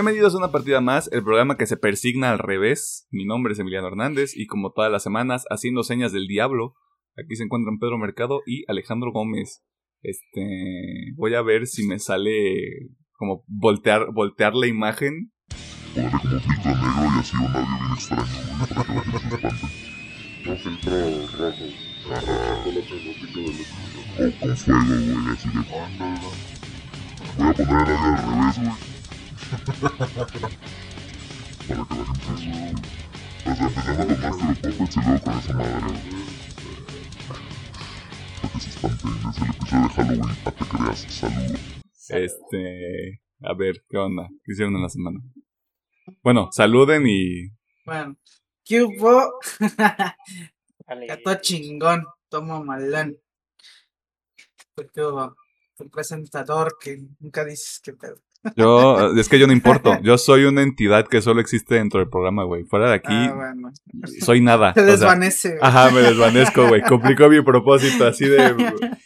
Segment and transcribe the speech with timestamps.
[0.00, 3.06] Bienvenidos a una partida más, el programa que se persigna al revés.
[3.10, 6.74] Mi nombre es Emiliano Hernández y como todas las semanas, haciendo señas del diablo,
[7.22, 9.62] aquí se encuentran Pedro Mercado y Alejandro Gómez.
[10.00, 12.32] Este, voy a ver si me sale
[13.12, 15.32] como voltear, voltear la imagen.
[15.94, 16.04] Voy
[27.48, 28.99] a poner el audio al revés, güey.
[29.50, 30.48] Para que la
[31.76, 32.74] gente se asuste.
[33.40, 35.98] O sea, empezando con Master of Puppets y luego con esa madre, güey.
[38.40, 39.10] Para que se espanten.
[39.30, 41.00] Es el episodio de Halloween, para que creas.
[41.08, 41.60] Saludos.
[42.08, 44.28] Este, a ver, ¿qué onda?
[44.44, 45.20] ¿Qué hicieron en la semana?
[46.22, 47.50] Bueno, saluden y...
[47.84, 48.16] Bueno,
[48.64, 49.38] ¿qué hubo?
[51.40, 53.16] Chingón, tomo malón.
[54.94, 55.36] ¿Qué hubo?
[55.78, 58.16] Un presentador que nunca dices que pedo.
[58.56, 59.98] Yo, es que yo no importo.
[60.02, 62.64] Yo soy una entidad que solo existe dentro del programa, güey.
[62.64, 63.70] Fuera de aquí, Ah, bueno.
[64.20, 64.72] soy nada.
[64.74, 65.48] Se O sea, desvanece.
[65.50, 65.60] güey.
[65.62, 66.82] Ajá, me desvanezco, güey.
[66.82, 68.38] Complicó mi propósito, así de.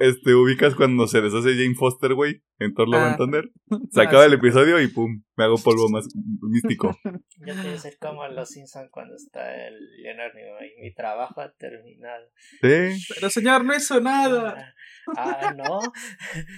[0.00, 3.06] Este, ubicas cuando se deshace Jane Foster, güey, en Thor Love Ah.
[3.08, 3.50] and Thunder.
[3.90, 6.06] Se acaba el episodio y pum, me hago polvo más
[6.42, 6.94] místico.
[7.02, 10.36] Yo quiero ser como los Simpsons cuando está el Leonardo
[10.76, 12.26] y mi trabajo ha terminado.
[12.60, 13.02] ¿Sí?
[13.14, 14.74] Pero señor, no hizo nada.
[15.16, 15.80] Ah, no.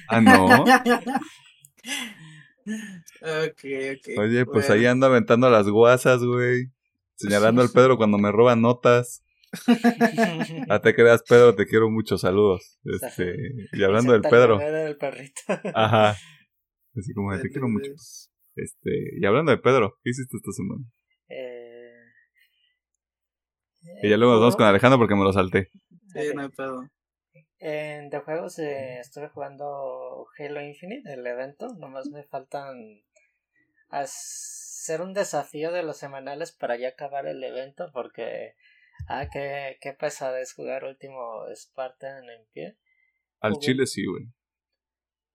[0.08, 0.64] Ah, no.
[2.64, 3.64] Ok,
[3.96, 4.18] ok.
[4.18, 4.74] Oye, pues Bueno.
[4.80, 6.66] ahí ando aventando las guasas, güey.
[7.16, 9.22] Señalando al Pedro cuando me roba notas.
[10.68, 12.78] Ah, te creas, Pedro, te quiero mucho, saludos.
[12.84, 13.34] Este,
[13.72, 14.58] y hablando del Pedro.
[14.58, 15.40] del perrito.
[15.74, 16.10] Ajá.
[16.96, 17.90] Así como de, te quiero mucho.
[18.54, 18.90] Este,
[19.20, 20.84] y hablando de Pedro, ¿qué hiciste esta semana?
[21.28, 21.92] Eh,
[24.02, 25.70] Y ya luego nos vamos con Alejandro porque me lo salté.
[26.08, 26.86] Sí, no hay pedo.
[27.64, 31.68] En de juegos eh, estuve jugando Halo Infinite, el evento.
[31.78, 33.04] Nomás me faltan
[33.88, 38.56] hacer un desafío de los semanales para ya acabar el evento porque...
[39.06, 42.76] Ah, qué, qué pesada es jugar último Spartan en pie.
[43.38, 43.66] Al Jugué.
[43.66, 44.24] chile sí, güey.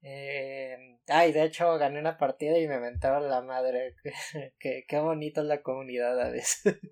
[0.02, 3.96] Eh, ay, de hecho gané una partida y me mentaron la madre.
[4.60, 6.78] Qué, qué bonita es la comunidad a veces.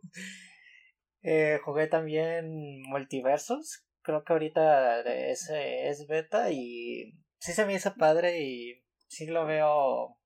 [1.27, 3.84] Eh, jugué también Multiversos.
[4.05, 9.45] Creo que ahorita es, es beta y sí se me hizo padre y sí lo
[9.45, 10.17] veo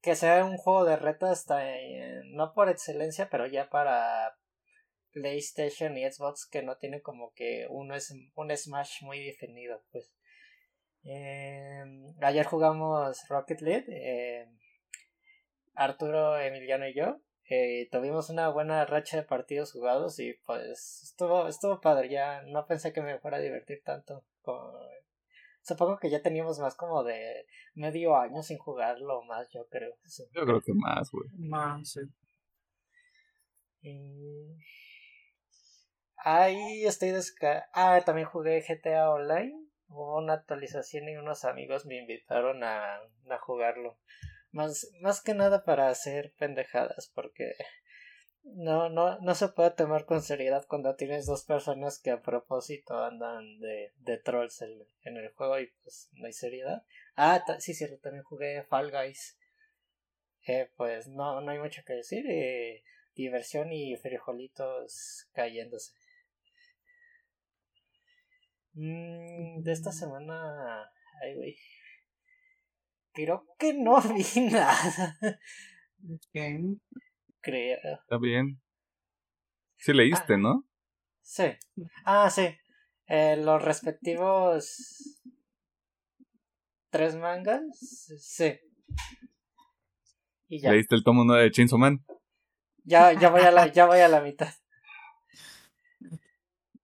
[0.00, 4.38] que sea un juego de retas eh, no por excelencia, pero ya para
[5.12, 10.10] PlayStation y Xbox que no tiene como que uno es un Smash muy definido, pues.
[11.04, 11.84] Eh,
[12.22, 14.46] ayer jugamos Rocket League, eh,
[15.74, 17.20] Arturo, Emiliano y yo.
[17.48, 22.08] Eh, tuvimos una buena racha de partidos jugados y pues estuvo, estuvo padre.
[22.08, 24.24] Ya no pensé que me fuera a divertir tanto.
[24.42, 24.78] Como-
[25.62, 27.44] Supongo que ya teníamos más como de
[27.74, 29.94] medio año sin jugarlo más, yo creo.
[30.04, 30.24] Sí.
[30.32, 31.28] Yo creo que más, güey.
[31.36, 32.00] No, sí.
[33.82, 34.56] Y...
[36.16, 37.68] Ahí estoy desca...
[37.74, 39.54] Ah, también jugué GTA Online.
[39.88, 43.98] Hubo una actualización y unos amigos me invitaron a, a jugarlo.
[44.50, 47.54] Más, más que nada para hacer pendejadas, porque
[48.54, 53.04] no, no, no se puede tomar con seriedad cuando tienes dos personas que a propósito
[53.04, 56.82] andan de, de trolls en, el juego y pues no hay seriedad.
[57.16, 59.38] Ah, sí, cierto, también jugué Fall Guys.
[60.46, 62.24] Eh, pues no, no hay mucho que decir.
[62.28, 62.82] Eh,
[63.14, 65.92] diversión y frijolitos cayéndose.
[68.74, 70.90] Mm, de esta semana.
[71.22, 71.56] Ay, güey.
[73.18, 75.18] Creo que no vi nada.
[77.40, 77.78] Creo.
[78.02, 78.60] Está bien.
[79.76, 80.64] Sí leíste, ¿no?
[81.20, 81.46] Sí.
[82.04, 82.46] Ah, sí.
[83.08, 85.20] Eh, los respectivos.
[86.90, 87.62] Tres mangas.
[88.20, 88.54] Sí.
[90.46, 90.70] Y ya.
[90.70, 92.04] ¿Leíste el tomo 9 de Chainsaw Man?
[92.84, 94.54] Ya, ya voy a la, ya voy a la mitad.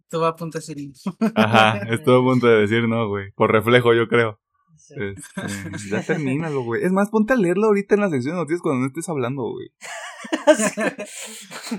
[0.10, 0.94] Tú a punto de decir.
[1.36, 3.32] Ajá, estuve a punto de decir no, güey.
[3.34, 4.43] Por reflejo, yo creo.
[4.78, 4.96] Sí.
[5.00, 6.84] Este, ya termínalo, güey.
[6.84, 9.44] Es más, ponte a leerlo ahorita en la sección de noticias cuando no estés hablando,
[9.44, 9.70] güey.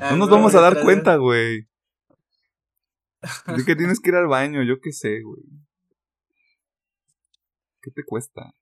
[0.00, 1.66] Ah, No nos vamos a dar cuenta, güey.
[3.46, 5.42] Así que tienes que ir al baño, yo qué sé, güey.
[7.80, 8.54] ¿Qué te cuesta?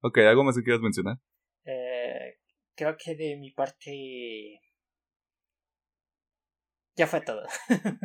[0.00, 1.18] Ok, ¿algo más que quieras mencionar?
[1.64, 2.38] Eh,
[2.74, 4.60] creo que de mi parte.
[6.96, 7.42] Ya fue todo.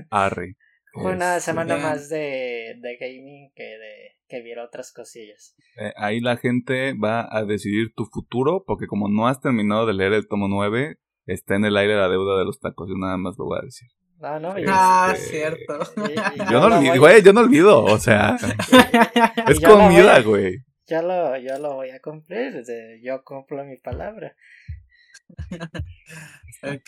[0.09, 0.55] Arre.
[0.93, 1.87] Fue una Este, semana bien.
[1.87, 5.55] más de, de gaming que de que viera otras cosillas.
[5.77, 9.93] eh, ahí la gente va a decidir tu futuro, porque como no has terminado de
[9.93, 12.87] leer el tomo 9, está en el aire la deuda de los tacos.
[12.89, 13.89] Yo nada más lo voy a decir.
[14.19, 15.79] No, no, y- Ah, Este, cierto.
[15.97, 16.15] y- y
[16.51, 17.83] Yo no olvido, güey, yo no olvido.
[17.83, 18.37] O sea,
[19.47, 20.57] y es comida, güey.
[20.87, 22.63] yo lo, yo lo voy a cumplir.
[23.03, 24.35] Yo cumplo mi palabra.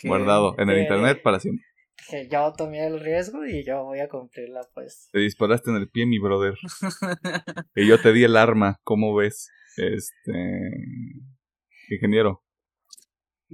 [0.04, 1.64] Guardado en el Eh, internet para siempre.
[2.08, 5.08] Que yo tomé el riesgo y yo voy a cumplir la apuesta.
[5.12, 6.54] Te disparaste en el pie, mi brother.
[7.74, 9.50] Y yo te di el arma, ¿cómo ves?
[9.76, 10.32] Este.
[11.90, 12.44] Ingeniero.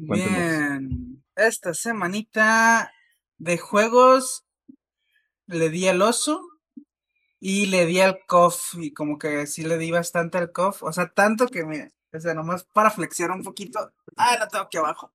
[0.06, 0.38] Cuéntenos.
[0.38, 1.24] Bien.
[1.34, 2.92] Esta semanita
[3.38, 4.44] de juegos
[5.46, 6.40] le di al oso
[7.40, 8.74] y le di al COF.
[8.78, 10.82] Y como que sí le di bastante al COF.
[10.82, 11.92] O sea, tanto que me.
[12.14, 13.92] O sea, nomás para flexionar un poquito.
[14.16, 15.12] Ah, la tengo aquí abajo.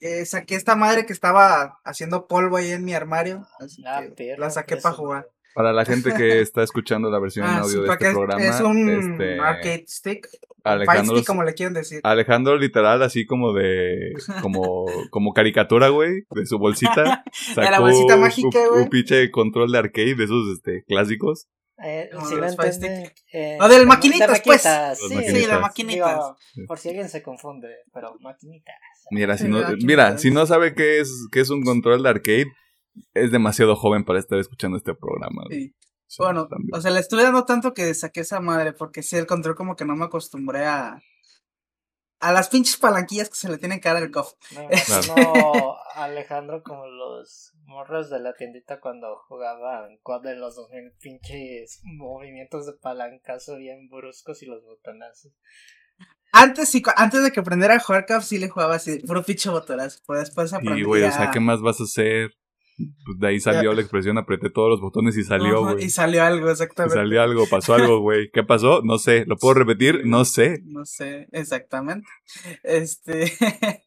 [0.00, 3.46] Eh, saqué esta madre que estaba haciendo polvo ahí en mi armario.
[3.60, 5.28] Así Ah, que perro, la saqué para jugar.
[5.54, 8.08] Para la gente que está escuchando la versión en Ah, audio sí, de porque este
[8.08, 10.28] es, programa, es un este, arcade stick.
[10.64, 12.00] Alejandro, stick, como le quieren decir.
[12.02, 18.20] Alejandro literal así como de como como caricatura, güey, de su bolsita, sacó bolsita un-
[18.22, 18.82] mágica, un, güey.
[18.82, 21.46] un pinche control de arcade de esos este clásicos.
[21.82, 24.64] Eh, Como si lo entienden, eh, O del de- maquinitas, de pues.
[24.64, 25.40] maquinitas, sí, maquinitas.
[25.42, 26.14] Sí, de maquinitas.
[26.54, 28.76] Digo, por si alguien se confunde, pero maquinitas.
[29.10, 29.74] Mira, si no, ¿verdad?
[29.74, 30.18] ¿Quién mira, sabe?
[30.18, 32.46] si no sabe qué es qué es un control de arcade,
[33.12, 35.42] es demasiado joven para estar escuchando este programa.
[35.50, 35.74] Sí.
[36.06, 36.70] Sí, Bueno, también.
[36.74, 39.74] o sea, le estuve dando tanto que saqué esa madre, porque sí, el control como
[39.74, 41.00] que no me acostumbré a.
[42.24, 44.32] A las pinches palanquillas que se le tienen que dar al COF.
[44.56, 50.92] Me imagino a Alejandro como los morros de la tiendita cuando jugaban de los 2000
[50.98, 55.32] pinches movimientos de palancazo bien bruscos y los botonazos.
[56.32, 59.50] Antes sí, antes de que aprendiera a jugar COF, sí le jugaba así, puro pinche
[59.50, 60.00] botonazo.
[60.06, 62.30] Pero después aprendí Y güey, o sea, ¿qué más vas a hacer?
[62.76, 65.84] Pues de ahí salió la expresión, apreté todos los botones y salió, güey.
[65.84, 66.96] Y salió algo, Y exactamente.
[66.96, 68.30] salió algo, pasó algo, güey.
[68.32, 68.82] ¿Qué pasó?
[68.82, 69.24] No sé.
[69.26, 70.02] ¿Lo puedo repetir?
[70.04, 70.60] No sé.
[70.64, 72.06] No sé, exactamente.
[72.64, 73.32] Este.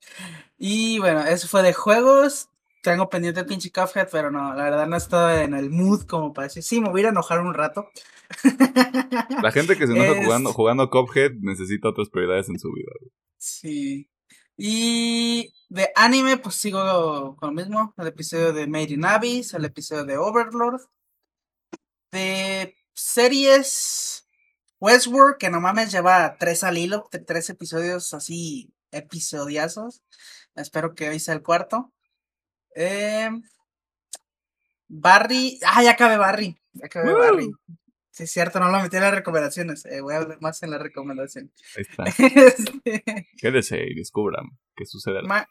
[0.58, 2.50] y bueno, eso fue de juegos.
[2.84, 6.32] Tengo pendiente el pinche Cuphead, pero no, la verdad no estoy en el mood como
[6.32, 7.90] para decir, sí, me voy a enojar un rato.
[9.42, 12.92] La gente que se enoja Es- jugando, jugando Cuphead necesita otras prioridades en su vida.
[13.00, 13.12] güey.
[13.38, 14.10] Sí.
[14.58, 17.94] Y de anime, pues sigo con lo mismo.
[17.98, 20.82] El episodio de Made in Abyss, el episodio de Overlord.
[22.12, 24.28] De series,
[24.80, 30.02] Westworld, que no mames, lleva tres al hilo, tres episodios así, episodiazos.
[30.56, 31.94] Espero que hoy sea el cuarto.
[32.76, 33.44] Em,
[34.88, 36.58] Barry, ah, ya acabé Barry.
[36.74, 37.20] Ya acabé ¡Woo!
[37.20, 37.52] Barry.
[38.18, 39.86] Sí, es cierto, no lo metí en las recomendaciones.
[39.86, 41.52] eh, voy a hablar más en la recomendación.
[41.76, 42.04] Ahí está.
[42.06, 45.22] Este, Quédese y descubran qué sucederá.
[45.28, 45.48] ma-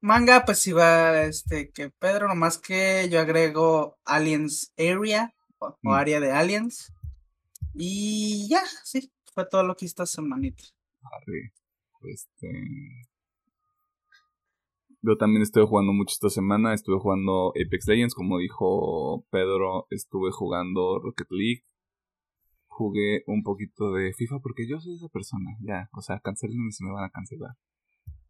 [0.00, 5.90] manga, pues iba este que Pedro, nomás que yo agrego Aliens Area o, Mm.
[5.92, 6.90] área de Aliens.
[7.74, 10.64] Y ya, sí, fue todo lo que esta semanita.
[11.02, 11.52] Arre.
[12.10, 12.48] Este...
[15.02, 16.72] Yo también estuve jugando mucho esta semana.
[16.74, 19.86] Estuve jugando Apex Legends, como dijo Pedro.
[19.90, 21.64] Estuve jugando Rocket League.
[22.80, 25.50] Jugué un poquito de FIFA porque yo soy esa persona.
[25.60, 27.50] Ya, o sea, cancelenme si me van a cancelar.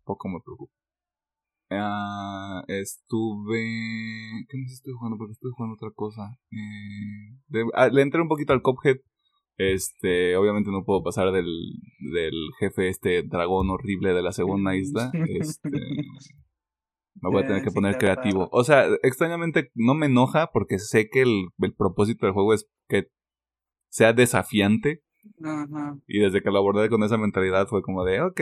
[0.05, 0.73] Poco me preocupa.
[1.71, 3.63] Ah, estuve.
[4.49, 5.19] ¿Qué más estuve jugando?
[5.19, 6.37] Porque estuve jugando otra cosa.
[6.51, 8.97] Eh, de- ah, le entré un poquito al Cuphead.
[9.57, 11.47] Este, obviamente no puedo pasar del,
[12.13, 15.13] del jefe, este dragón horrible de la segunda isla.
[15.31, 15.71] Este,
[17.23, 18.49] me voy a tener Eh, que poner creativo.
[18.51, 22.67] O sea, extrañamente no me enoja porque sé que el, el propósito del juego es
[22.89, 23.05] que
[23.91, 25.03] sea desafiante.
[25.45, 25.99] Ajá.
[26.07, 28.41] Y desde que lo abordé con esa mentalidad fue como de, ok,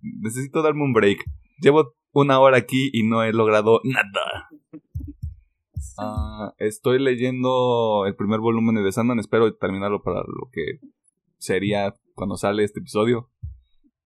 [0.00, 1.24] necesito darme un break.
[1.60, 4.48] Llevo una hora aquí y no he logrado nada.
[5.98, 9.18] Ah, estoy leyendo el primer volumen de Sandman.
[9.18, 10.78] Espero terminarlo para lo que
[11.38, 13.30] sería cuando sale este episodio.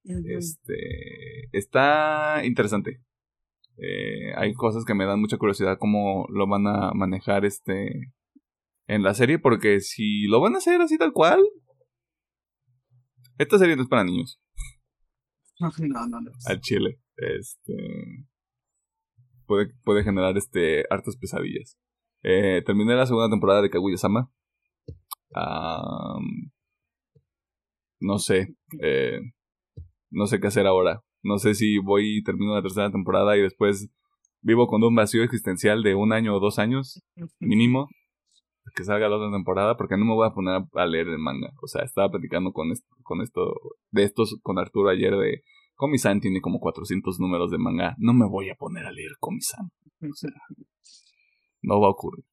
[0.05, 3.01] Este está interesante.
[3.77, 8.13] Eh, hay cosas que me dan mucha curiosidad cómo lo van a manejar este
[8.87, 11.41] en la serie porque si lo van a hacer así tal cual
[13.39, 14.41] esta serie no es para niños.
[15.59, 15.71] No,
[16.07, 16.31] no, no.
[16.45, 18.27] al chile este
[19.47, 21.79] puede, puede generar este hartas pesadillas.
[22.23, 24.31] Eh, terminé la segunda temporada de Kaguya-sama.
[25.35, 26.53] Am,
[28.01, 29.19] no sé eh,
[30.11, 31.03] no sé qué hacer ahora.
[31.23, 33.89] No sé si voy y termino la tercera temporada y después
[34.43, 37.03] vivo con un vacío existencial de un año o dos años
[37.41, 37.89] mínimo
[38.75, 41.51] que salga la otra temporada porque no me voy a poner a, leer el manga.
[41.63, 43.55] O sea, estaba platicando con esto, con esto,
[43.91, 45.43] de estos con Arturo ayer de
[45.75, 47.95] Komi-san tiene como 400 números de manga.
[47.99, 49.71] No me voy a poner a leer Komi-san.
[50.03, 50.31] O sea,
[51.63, 52.25] no va a ocurrir.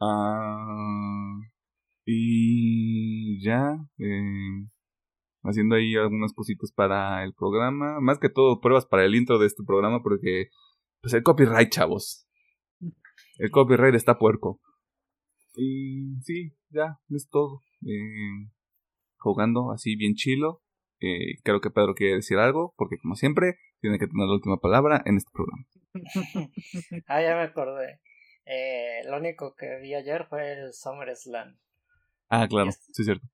[0.00, 1.38] Ah,
[2.04, 4.66] y ya, eh,
[5.42, 8.00] haciendo ahí algunas cositas para el programa.
[8.00, 10.48] Más que todo, pruebas para el intro de este programa porque,
[11.00, 12.26] pues el copyright, chavos.
[13.38, 14.60] El copyright está puerco.
[15.54, 17.62] Y sí, ya, es todo.
[17.82, 18.50] Eh,
[19.18, 20.62] jugando así bien chilo.
[21.00, 24.58] Eh, creo que Pedro quiere decir algo, porque como siempre, tiene que tener la última
[24.58, 25.66] palabra en este programa.
[27.06, 28.00] ah, ya me acordé.
[28.44, 31.58] Eh, lo único que vi ayer fue el SummerSlam.
[32.28, 33.26] Ah, claro, sí es cierto.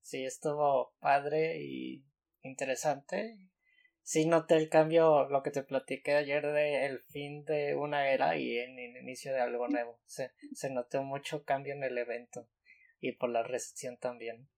[0.00, 2.04] Sí, estuvo padre y
[2.42, 3.38] interesante.
[4.06, 8.36] Sí noté el cambio, lo que te platiqué ayer de el fin de una era
[8.36, 9.98] y el inicio de algo nuevo.
[10.06, 12.46] Se, se notó mucho cambio en el evento
[13.00, 14.48] y por la recepción también.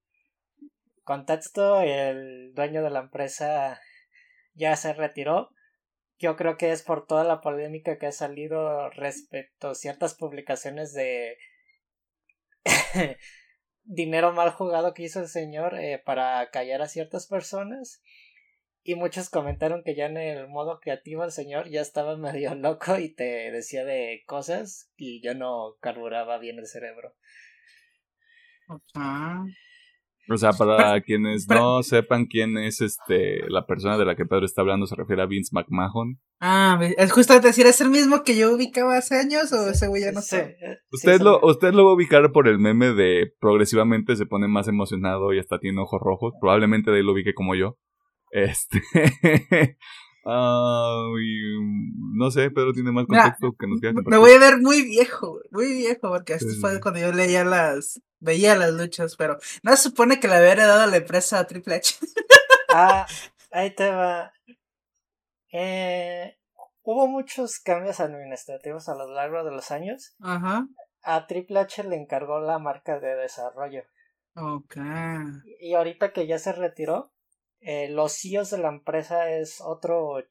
[1.03, 3.81] Contexto, el dueño de la empresa
[4.53, 5.49] ya se retiró.
[6.19, 10.93] Yo creo que es por toda la polémica que ha salido respecto a ciertas publicaciones
[10.93, 11.39] de
[13.85, 18.03] dinero mal jugado que hizo el señor eh, para callar a ciertas personas.
[18.83, 22.99] Y muchos comentaron que ya en el modo creativo el señor ya estaba medio loco
[22.99, 27.15] y te decía de cosas y yo no carburaba bien el cerebro.
[30.31, 34.45] O sea, para quienes no sepan quién es este la persona de la que Pedro
[34.45, 36.21] está hablando, se refiere a Vince McMahon.
[36.41, 40.03] Ah, es justo decir, ¿es el mismo que yo ubicaba hace años o ese güey
[40.03, 40.57] ya no sé?
[40.61, 44.49] Eh, usted, lo, usted lo va a ubicar por el meme de progresivamente se pone
[44.49, 46.35] más emocionado y hasta tiene ojos rojos.
[46.41, 47.79] Probablemente de ahí lo ubique como yo.
[48.31, 48.83] Este.
[50.25, 51.13] no
[52.31, 55.73] sé, Pedro tiene más contexto que nos queda Me voy a ver muy viejo, muy
[55.73, 60.21] viejo, porque esto fue cuando yo leía las veía las luchas, pero no se supone
[60.21, 61.95] que le había heredado la empresa a Triple H.
[62.75, 63.07] ah,
[63.51, 64.33] ahí te va.
[65.53, 66.37] Eh,
[66.83, 70.15] hubo muchos cambios administrativos a lo largo de los años.
[70.21, 70.67] Ajá.
[71.03, 73.85] A Triple H le encargó la marca de desarrollo.
[74.35, 74.77] Ok.
[75.61, 77.13] Y ahorita que ya se retiró,
[77.61, 80.23] eh, los CEOs de la empresa es otro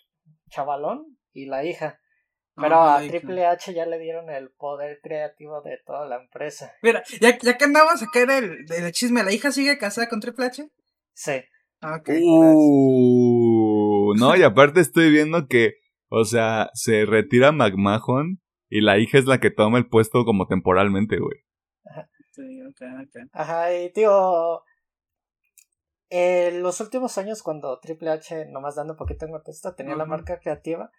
[0.49, 1.99] chavalón y la hija.
[2.55, 6.73] Pero a Triple H ya le dieron el poder creativo de toda la empresa.
[6.81, 10.19] Mira, ya, ya que andamos a caer el, el chisme, ¿la hija sigue casada con
[10.21, 10.67] Triple H?
[11.13, 11.43] Sí.
[11.79, 15.75] Okay, uh, no, y aparte estoy viendo que,
[16.09, 20.47] o sea, se retira McMahon y la hija es la que toma el puesto como
[20.47, 21.37] temporalmente, güey.
[21.85, 22.09] Ajá.
[22.31, 23.29] Sí, ok, ok.
[23.31, 24.63] Ajá, y tío,
[26.09, 30.05] en los últimos años cuando Triple H, nomás dando un poquito en contexto, tenía la
[30.05, 30.91] marca creativa,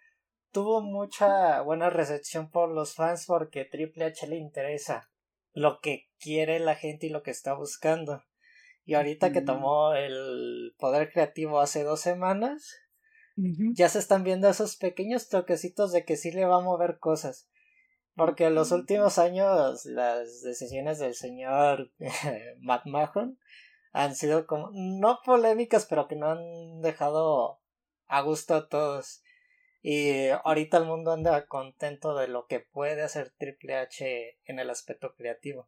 [0.51, 5.09] tuvo mucha buena recepción por los fans porque Triple H le interesa
[5.53, 8.23] lo que quiere la gente y lo que está buscando.
[8.85, 12.75] Y ahorita que tomó el poder creativo hace dos semanas,
[13.73, 17.47] ya se están viendo esos pequeños toquecitos de que sí le va a mover cosas.
[18.15, 21.91] Porque en los últimos años las decisiones del señor
[22.59, 23.37] Matt Mahon
[23.91, 27.59] han sido como, no polémicas, pero que no han dejado
[28.07, 29.23] a gusto a todos.
[29.81, 34.69] Y ahorita el mundo anda contento de lo que puede hacer Triple H en el
[34.69, 35.67] aspecto creativo.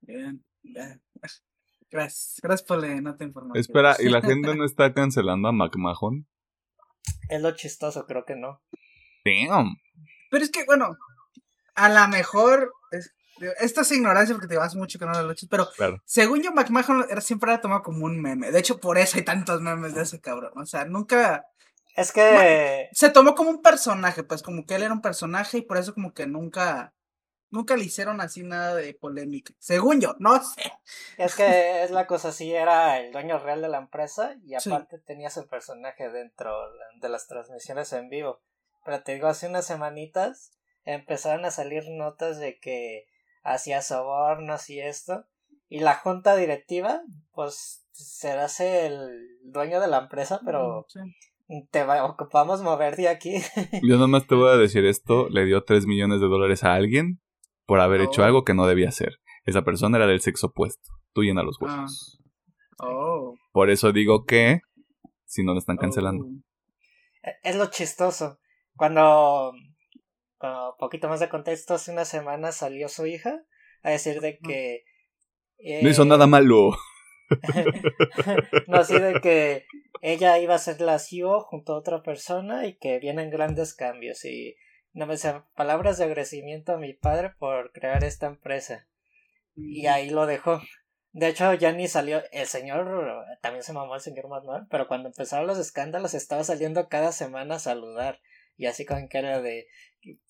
[0.00, 0.44] Bien,
[1.88, 3.60] Gracias, gracias por la nota información.
[3.60, 6.26] Espera, ¿y la gente no está cancelando a McMahon?
[7.28, 8.60] Es lo chistoso, creo que no.
[9.24, 9.80] Damn.
[10.30, 10.96] Pero es que, bueno,
[11.74, 12.72] a lo mejor
[13.60, 15.68] esto es ignorancia porque te vas mucho que no lo luchas, pero
[16.04, 18.50] según yo, McMahon era, siempre era tomado como un meme.
[18.50, 20.52] De hecho, por eso hay tantos memes de ese cabrón.
[20.56, 21.46] O sea, nunca.
[21.94, 22.88] Es que.
[22.92, 25.94] Se tomó como un personaje, pues como que él era un personaje y por eso,
[25.94, 26.92] como que nunca.
[27.48, 29.54] Nunca le hicieron así nada de polémica.
[29.60, 30.72] Según yo, no sé.
[31.16, 34.98] Es que es la cosa, sí, era el dueño real de la empresa y aparte
[34.98, 36.52] tenías el personaje dentro
[37.00, 38.40] de las transmisiones en vivo.
[38.84, 40.50] Pero te digo, hace unas semanitas
[40.84, 43.06] empezaron a salir notas de que
[43.46, 45.24] hacía sobornos y esto.
[45.68, 47.00] Y la junta directiva,
[47.32, 49.08] pues serás el
[49.42, 50.86] dueño de la empresa, pero
[51.70, 53.34] te ocupamos mover de aquí.
[53.82, 57.20] Yo nomás te voy a decir esto, le dio 3 millones de dólares a alguien
[57.64, 58.24] por haber hecho oh.
[58.24, 59.18] algo que no debía hacer.
[59.44, 60.90] Esa persona era del sexo opuesto.
[61.12, 61.56] Tú llena los.
[61.62, 61.86] Ah.
[62.78, 63.34] Oh.
[63.52, 64.60] Por eso digo que
[65.24, 66.26] si no lo están cancelando.
[66.26, 66.30] Oh.
[67.22, 68.38] E-, es lo chistoso.
[68.76, 69.52] Cuando
[70.40, 73.42] un poquito más de contexto, hace una semana salió su hija
[73.82, 74.84] a decir de que...
[75.82, 76.70] no hizo nada malo.
[78.68, 79.66] no, así de que
[80.00, 84.24] ella iba a ser la CEO junto a otra persona y que vienen grandes cambios
[84.24, 84.56] y
[84.92, 85.16] no me
[85.54, 88.86] palabras de agradecimiento a mi padre por crear esta empresa.
[89.54, 90.60] Y ahí lo dejó.
[91.12, 92.22] De hecho, ya ni salió.
[92.32, 92.86] El señor
[93.42, 97.56] también se mamó el señor Manuel, pero cuando empezaron los escándalos estaba saliendo cada semana
[97.56, 98.20] a saludar.
[98.56, 99.66] Y así con cara de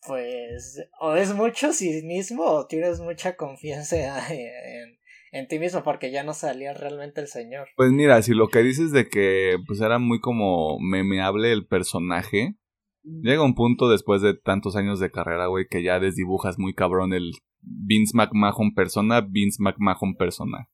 [0.06, 3.96] pues o es mucho cinismo o tienes mucha confianza
[4.32, 4.98] en,
[5.32, 7.68] en, ti mismo porque ya no salía realmente el señor.
[7.76, 12.56] Pues mira, si lo que dices de que pues era muy como memeable el personaje,
[13.02, 17.12] llega un punto después de tantos años de carrera, güey, que ya desdibujas muy cabrón
[17.12, 20.68] el Vince McMahon persona, Vince McMahon persona.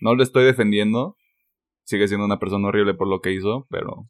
[0.00, 1.16] No lo estoy defendiendo.
[1.84, 4.08] Sigue siendo una persona horrible por lo que hizo, pero.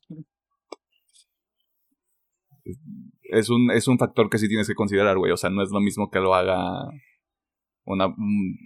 [3.31, 5.33] Es un, es un factor que sí tienes que considerar, güey.
[5.33, 6.89] O sea, no es lo mismo que lo haga
[7.85, 8.07] una.
[8.07, 8.59] un-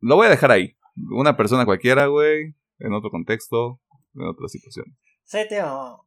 [0.00, 0.76] lo voy a dejar ahí.
[1.10, 2.54] Una persona cualquiera, güey.
[2.78, 3.80] En otro contexto,
[4.14, 4.86] en otra situación.
[5.24, 6.06] Sí, tío.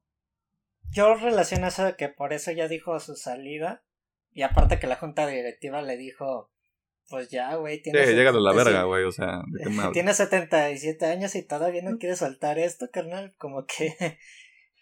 [0.92, 3.84] Yo relaciono eso de que por eso ya dijo su salida.
[4.32, 6.52] Y aparte que la junta directiva le dijo,
[7.10, 9.04] pues ya, güey, Sí, llégale a la verga, güey.
[9.04, 9.64] O sea, ¿de?
[9.94, 13.34] Tienes 77 años y todavía no quieres soltar esto, carnal.
[13.38, 14.18] Como que...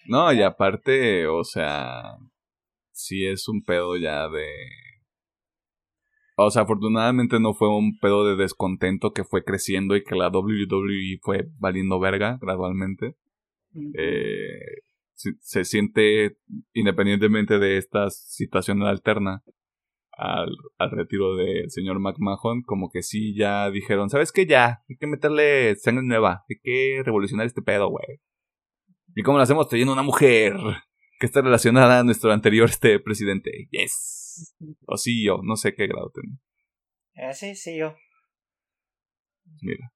[0.08, 2.15] No, y aparte, o sea,
[3.01, 4.48] sí es un pedo ya de...
[6.38, 10.29] O sea, afortunadamente no fue un pedo de descontento que fue creciendo y que la
[10.29, 13.15] WWE fue valiendo verga gradualmente.
[13.93, 14.81] Eh,
[15.13, 16.38] se, se siente,
[16.74, 19.43] independientemente de esta situación alterna
[20.13, 24.46] al, al retiro del señor McMahon, como que sí ya dijeron, ¿sabes qué?
[24.46, 28.20] Ya, hay que meterle sangre nueva, hay que revolucionar este pedo, güey.
[29.15, 29.67] ¿Y cómo lo hacemos?
[29.67, 30.55] Trayendo una mujer
[31.22, 33.68] que está relacionada a nuestro anterior este presidente.
[33.70, 34.56] Yes.
[34.88, 36.40] O sí, yo, no sé qué grado tiene.
[37.13, 37.96] Eh, sí, sí, yo.
[39.62, 39.94] Mira.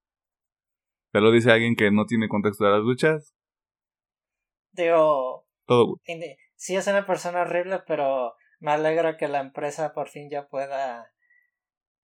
[1.12, 3.36] Te lo dice alguien que no tiene contexto de las luchas.
[4.72, 5.96] Digo, Todo
[6.55, 11.12] sí es una persona horrible, pero me alegra que la empresa por fin ya pueda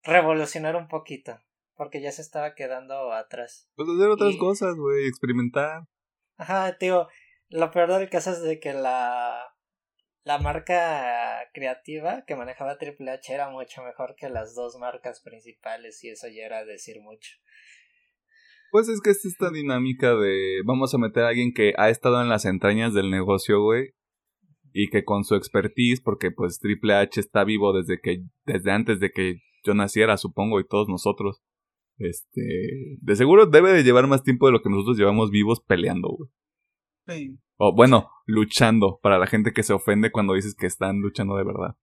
[0.03, 1.37] revolucionar un poquito.
[1.75, 3.69] Porque ya se estaba quedando atrás.
[3.75, 5.05] Pues hacer otras Y- cosas, güey.
[5.07, 5.83] Experimentar.
[6.37, 7.07] Ajá, tío,
[7.51, 9.43] lo peor del caso es de que la,
[10.23, 16.03] la marca creativa que manejaba Triple H era mucho mejor que las dos marcas principales
[16.03, 17.31] y eso ya era decir mucho.
[18.71, 22.21] Pues es que es esta dinámica de vamos a meter a alguien que ha estado
[22.21, 23.89] en las entrañas del negocio, güey,
[24.71, 29.01] y que con su expertise, porque pues Triple H está vivo desde que desde antes
[29.01, 31.41] de que yo naciera, supongo, y todos nosotros.
[31.97, 36.07] Este, de seguro debe de llevar más tiempo de lo que nosotros llevamos vivos peleando,
[36.09, 36.29] güey.
[37.07, 37.37] Sí.
[37.57, 41.43] O bueno, luchando para la gente que se ofende cuando dices que están luchando de
[41.43, 41.75] verdad.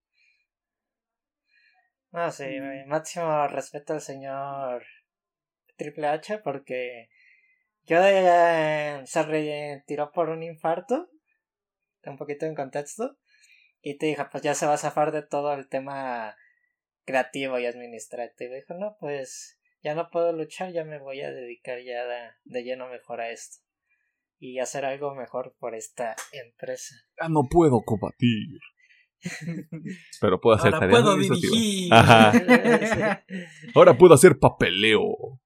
[2.11, 4.83] No, sí, mi máximo respeto al señor
[5.77, 7.09] Triple H porque
[7.83, 11.09] yo eh, se retiró por un infarto,
[12.05, 13.17] un poquito en contexto,
[13.81, 16.35] y te dijo, pues ya se va a zafar de todo el tema
[17.05, 18.53] creativo y administrativo.
[18.53, 22.31] Y dijo, no, pues ya no puedo luchar, ya me voy a dedicar ya de,
[22.43, 23.57] de lleno mejor a esto.
[24.39, 26.95] Y hacer algo mejor por esta empresa.
[27.21, 28.59] Ya no puedo combatir.
[30.21, 31.93] Pero puedo hacer Ahora tareas puedo dirigir.
[31.93, 32.31] Ajá.
[33.75, 35.41] Ahora puedo hacer papeleo.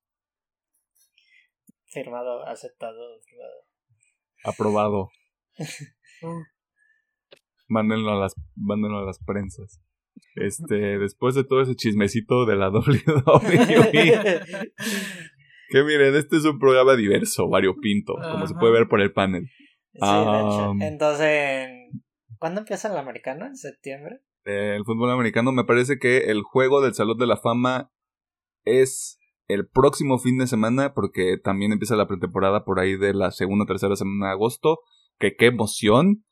[1.86, 3.68] Firmado, aceptado, firmado.
[4.44, 5.10] Aprobado.
[7.68, 9.82] Mándenlo a las, mándenlo a las prensas.
[10.36, 14.42] Este, después de todo ese chismecito de la WWE,
[15.74, 18.60] que miren, este es un programa diverso, variopinto, como se Ajá.
[18.60, 19.50] puede ver por el panel.
[19.92, 20.70] Sí, de hecho.
[20.70, 21.68] Um, Entonces,
[22.38, 23.48] ¿cuándo empieza el americano?
[23.48, 24.20] ¿En septiembre?
[24.46, 27.92] El fútbol americano me parece que el juego del Salón de la Fama
[28.66, 33.32] es el próximo fin de semana, porque también empieza la pretemporada por ahí de la
[33.32, 34.78] segunda o tercera semana de agosto.
[35.18, 36.24] Que qué emoción.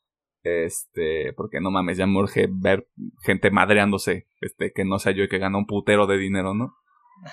[0.44, 2.88] Este, porque no mames, ya me urge ver
[3.24, 4.28] gente madreándose.
[4.40, 6.76] Este, que no sea yo y que gana un putero de dinero, ¿no?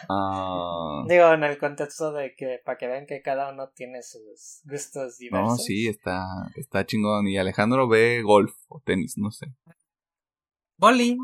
[0.09, 4.61] Ah, Digo, en el contexto de que para que vean que cada uno tiene sus
[4.65, 5.49] gustos diversos.
[5.51, 7.27] no, sí, está, está chingón.
[7.27, 9.47] Y Alejandro ve golf o tenis, no sé.
[10.77, 11.17] Boli.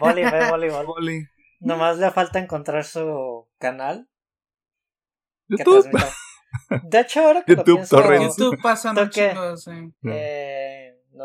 [0.00, 0.86] Voli, ve voleibol.
[0.86, 1.26] Voli.
[1.60, 4.08] Nomás le falta encontrar su canal.
[5.48, 5.90] que YouTube.
[6.84, 8.36] De hecho, ahora que lo YouTube pienso, Torrents.
[8.36, 9.20] YouTube pasan sí.
[10.04, 11.24] eh, no,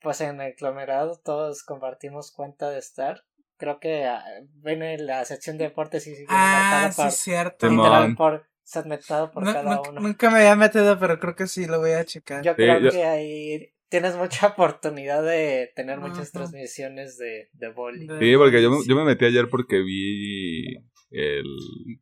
[0.00, 3.24] pues en el conglomerado todos compartimos cuenta de Star.
[3.60, 4.24] Creo que ah,
[4.64, 7.68] viene la sección de deportes y sigue Ah, sí, por, cierto.
[7.70, 10.00] Literal por segmentado por No- cada nunca, uno.
[10.00, 12.42] nunca me había metido, pero creo que sí, lo voy a checar.
[12.42, 17.68] Yo Sí, creo yo- que ahí tienes mucha oportunidad de tener muchas transmisiones de, de
[17.72, 18.06] boli.
[18.06, 20.76] De- Sí, porque yo me, yo me metí ayer porque vi
[21.10, 21.44] el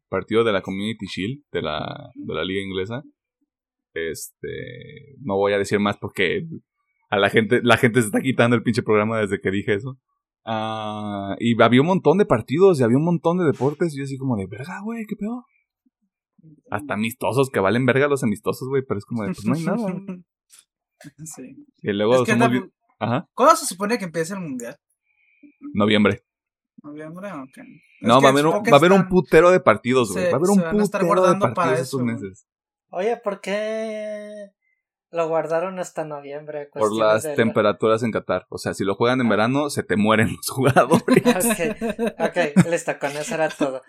[0.09, 3.03] partido de la Community Shield de la, de la liga inglesa.
[3.95, 6.45] Este, no voy a decir más porque
[7.11, 9.99] a la gente, la gente se está quitando el pinche programa desde que dije eso.
[10.51, 14.05] Ah, y había un montón de partidos y había un montón de deportes y yo
[14.05, 15.45] así como de, verga, güey, qué pedo.
[16.71, 19.65] Hasta amistosos que valen verga los amistosos, güey, pero es como de, pues no hay
[19.65, 19.95] nada.
[21.37, 21.55] Sí.
[21.83, 22.51] Y luego Es somos
[22.99, 24.77] Ajá, ¿Cuándo se supone que empieza el mundial?
[25.75, 26.23] noviembre.
[26.83, 27.31] ¿Noviembre?
[27.31, 27.59] Ok.
[28.01, 30.25] No, va a haber un, va a haber un putero de partidos, güey.
[30.25, 32.05] Va a haber un putero de guardando para partidos estos eso.
[32.05, 32.49] meses.
[32.89, 34.49] Oye, ¿por qué
[35.11, 36.69] lo guardaron hasta noviembre.
[36.73, 38.47] por las de temperaturas en Qatar.
[38.51, 41.23] O sea, si lo juegan en verano, se te mueren los jugadores.
[42.19, 43.83] Ok, ok, listo, con eso era todo.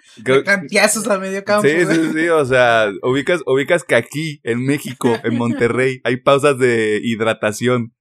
[0.46, 1.68] Campiazos a medio campo.
[1.68, 6.58] Sí, sí, sí, o sea, ubicas, ubicas que aquí, en México, en Monterrey, hay pausas
[6.58, 7.94] de hidratación.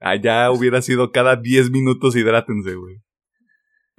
[0.00, 2.96] Allá hubiera sido cada 10 minutos hidrátense, güey.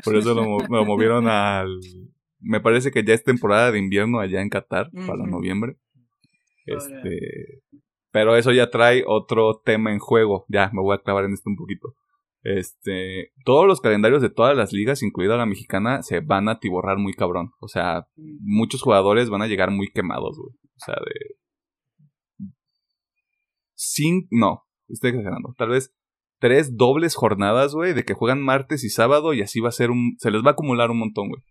[0.03, 1.79] Por eso lo, mo- lo movieron al...
[2.39, 5.77] Me parece que ya es temporada de invierno allá en Qatar, para noviembre.
[6.65, 7.62] Este...
[8.13, 10.45] Pero eso ya trae otro tema en juego.
[10.47, 11.95] Ya, me voy a clavar en esto un poquito.
[12.43, 16.99] Este, todos los calendarios de todas las ligas, incluida la mexicana, se van a tiborrar
[16.99, 17.53] muy cabrón.
[17.59, 20.53] O sea, muchos jugadores van a llegar muy quemados, güey.
[20.53, 22.45] O sea, de.
[23.73, 24.27] Sin.
[24.29, 25.55] No, estoy exagerando.
[25.57, 25.91] Tal vez
[26.37, 29.89] tres dobles jornadas, güey, de que juegan martes y sábado y así va a ser
[29.89, 30.17] un.
[30.19, 31.41] Se les va a acumular un montón, güey.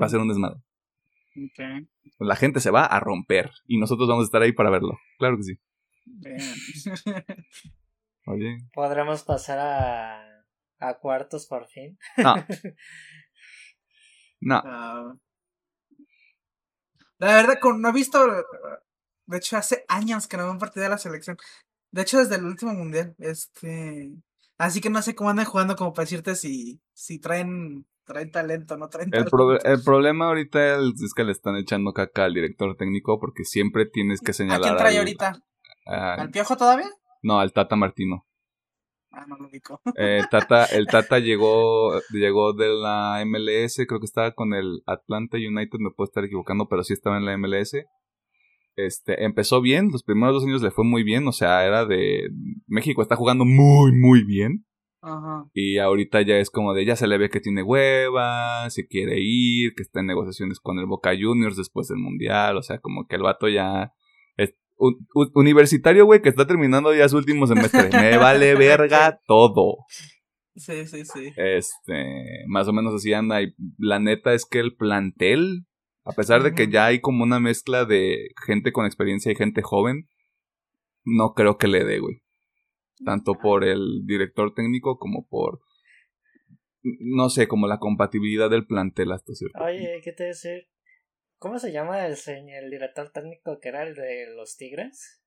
[0.00, 0.60] Va a ser un desmadre.
[2.18, 4.96] La gente se va a romper y nosotros vamos a estar ahí para verlo.
[5.18, 5.54] Claro que sí.
[8.26, 8.58] Oye.
[8.72, 10.44] Podremos pasar a,
[10.78, 11.98] a cuartos por fin.
[12.18, 12.34] No.
[14.46, 14.60] No.
[14.62, 15.14] Ah.
[17.16, 18.26] La verdad, con, no he visto.
[19.24, 21.38] De hecho, hace años que no veo un partido de la selección.
[21.90, 23.14] De hecho, desde el último mundial.
[23.18, 24.10] Este.
[24.58, 28.76] Así que no sé cómo andan jugando, como para decirte si, si traen, traen talento,
[28.76, 29.30] no traen El, talento.
[29.30, 33.86] pro- el problema ahorita es que le están echando caca al director técnico porque siempre
[33.86, 34.60] tienes que ¿A señalar.
[34.60, 35.42] quién trae al- ahorita?
[35.84, 36.88] ¿Al piojo todavía?
[37.22, 38.26] no, al Tata Martino.
[39.10, 39.80] Ah, no lo ubico.
[39.96, 45.36] Eh, Tata, el Tata llegó, llegó de la MLS, creo que estaba con el Atlanta
[45.36, 47.76] United, me puedo estar equivocando, pero sí estaba en la MLS.
[48.76, 52.28] Este, empezó bien, los primeros dos años le fue muy bien, o sea, era de
[52.66, 54.66] México está jugando muy, muy bien.
[55.00, 55.44] Ajá.
[55.52, 59.18] Y ahorita ya es como de, ya se le ve que tiene hueva, se quiere
[59.20, 63.06] ir, que está en negociaciones con el Boca Juniors después del Mundial, o sea, como
[63.06, 63.92] que el vato ya
[64.76, 67.90] un- un- universitario, güey, que está terminando ya su último semestre.
[67.92, 69.76] Me vale verga todo.
[70.56, 71.32] Sí, sí, sí.
[71.36, 73.42] Este, más o menos así anda.
[73.42, 75.66] Y la neta es que el plantel,
[76.04, 79.62] a pesar de que ya hay como una mezcla de gente con experiencia y gente
[79.62, 80.08] joven,
[81.04, 82.20] no creo que le dé, güey.
[83.04, 85.60] Tanto por el director técnico como por,
[87.00, 89.58] no sé, como la compatibilidad del plantel hasta cierto.
[89.62, 90.68] Oye, ¿qué te decir?
[91.44, 95.20] ¿Cómo se llama el, señ- el director técnico que era el de los Tigres?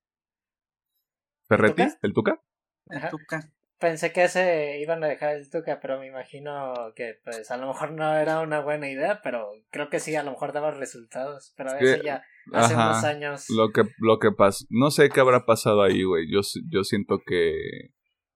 [1.46, 1.84] ¿Ferretti?
[2.02, 2.42] ¿El Tuca?
[2.88, 3.08] El.
[3.08, 3.52] Tuca.
[3.78, 7.68] Pensé que ese iban a dejar el Tuca, pero me imagino que pues a lo
[7.68, 11.54] mejor no era una buena idea, pero creo que sí, a lo mejor daba resultados.
[11.56, 13.44] Pero Es que- eso ya hace ajá, unos años.
[13.50, 16.24] Lo que, lo que pasó, no sé qué habrá pasado ahí, güey.
[16.28, 17.92] Yo, yo siento que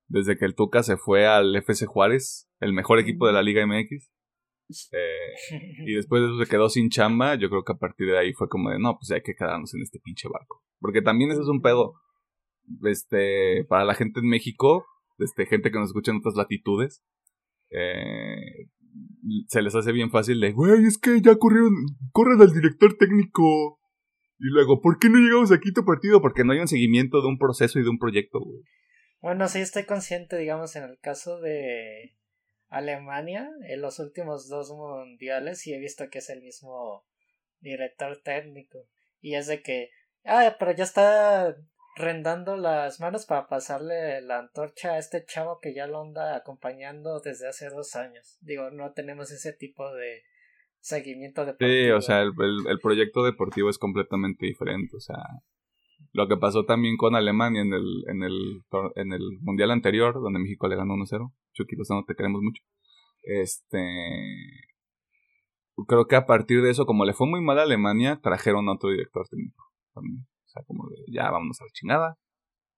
[0.06, 3.66] desde que el Tuca se fue al FC Juárez, el mejor equipo de la Liga
[3.66, 4.12] MX,
[4.92, 5.56] eh,
[5.86, 8.32] y después de eso se quedó sin chamba, yo creo que a partir de ahí
[8.32, 10.62] fue como de, no, pues hay que quedarnos en este pinche barco.
[10.80, 11.94] Porque también ese es un pedo,
[12.84, 14.86] este, para la gente en México,
[15.18, 17.02] este, gente que nos escucha en otras latitudes,
[17.70, 18.68] eh,
[19.48, 21.72] se les hace bien fácil de, güey, es que ya corrieron,
[22.12, 23.78] corren al director técnico.
[24.38, 26.20] Y luego, ¿por qué no llegamos a tu partido?
[26.20, 28.62] Porque no hay un seguimiento de un proceso y de un proyecto, güey.
[29.20, 32.16] Bueno, sí estoy consciente, digamos, en el caso de
[32.72, 37.04] Alemania, en los últimos dos mundiales, sí he visto que es el mismo
[37.60, 38.78] director técnico.
[39.20, 39.90] Y es de que,
[40.24, 41.54] ah, pero ya está
[41.96, 47.20] rendando las manos para pasarle la antorcha a este chavo que ya lo anda acompañando
[47.20, 48.38] desde hace dos años.
[48.40, 50.22] Digo, no tenemos ese tipo de
[50.80, 51.70] seguimiento deportivo.
[51.70, 54.96] Sí, o sea, el, el- el proyecto deportivo es completamente diferente.
[54.96, 55.18] O sea,
[56.12, 58.62] lo que pasó también con Alemania en el, en el,
[58.96, 61.32] en el mundial anterior, donde México le ganó 1-0.
[61.54, 62.62] Chucky Lozano, te queremos mucho.
[63.22, 63.78] Este.
[65.88, 68.72] Creo que a partir de eso, como le fue muy mal a Alemania, trajeron a
[68.72, 70.26] otro director técnico también.
[70.44, 72.18] O sea, como de, ya vámonos a la chingada.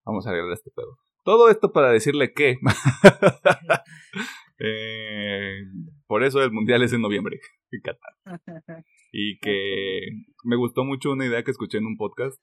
[0.04, 0.96] Vamos a arreglar este pedo.
[1.24, 2.58] Todo esto para decirle que.
[4.60, 5.62] eh,
[6.06, 8.14] por eso el mundial es en noviembre, en Qatar.
[9.16, 10.08] Y que
[10.42, 12.36] me gustó mucho una idea que escuché en un podcast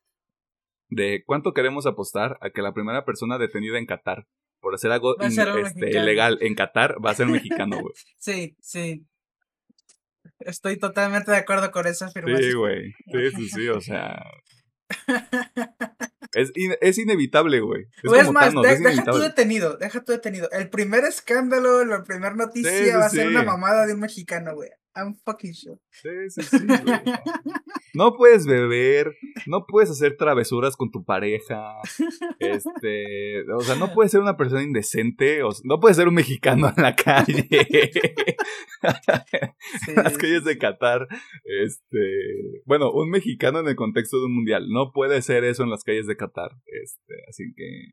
[0.92, 4.28] de cuánto queremos apostar a que la primera persona detenida en Qatar
[4.60, 5.32] por hacer algo in-
[5.66, 7.94] este, ilegal en Qatar va a ser mexicano, güey.
[8.20, 9.08] Sí, sí.
[10.40, 12.44] Estoy totalmente de acuerdo con esa afirmación.
[12.44, 12.92] Sí, güey.
[13.12, 14.22] Sí, sí, sí, o sea.
[16.34, 17.88] Es, in- es inevitable, güey.
[18.04, 20.50] Es O es como más, Thanos, de- es deja tú detenido, deja tú detenido.
[20.52, 23.28] El primer escándalo, la primera noticia Sí, sí, va a ser sí.
[23.36, 24.70] una mamada de un mexicano, güey.
[24.96, 25.78] I'm fucking sure.
[25.90, 26.68] Sí, sí, sí.
[27.94, 29.14] No puedes beber,
[29.48, 31.76] no puedes hacer travesuras con tu pareja.
[32.40, 36.74] Este, o sea, no puedes ser una persona indecente, o, no puedes ser un mexicano
[36.76, 37.48] en la calle.
[39.86, 41.08] Sí, en las calles de Qatar.
[41.44, 44.70] Este, bueno, un mexicano en el contexto de un mundial.
[44.70, 46.52] No puede ser eso en las calles de Qatar.
[46.66, 47.92] Este, así que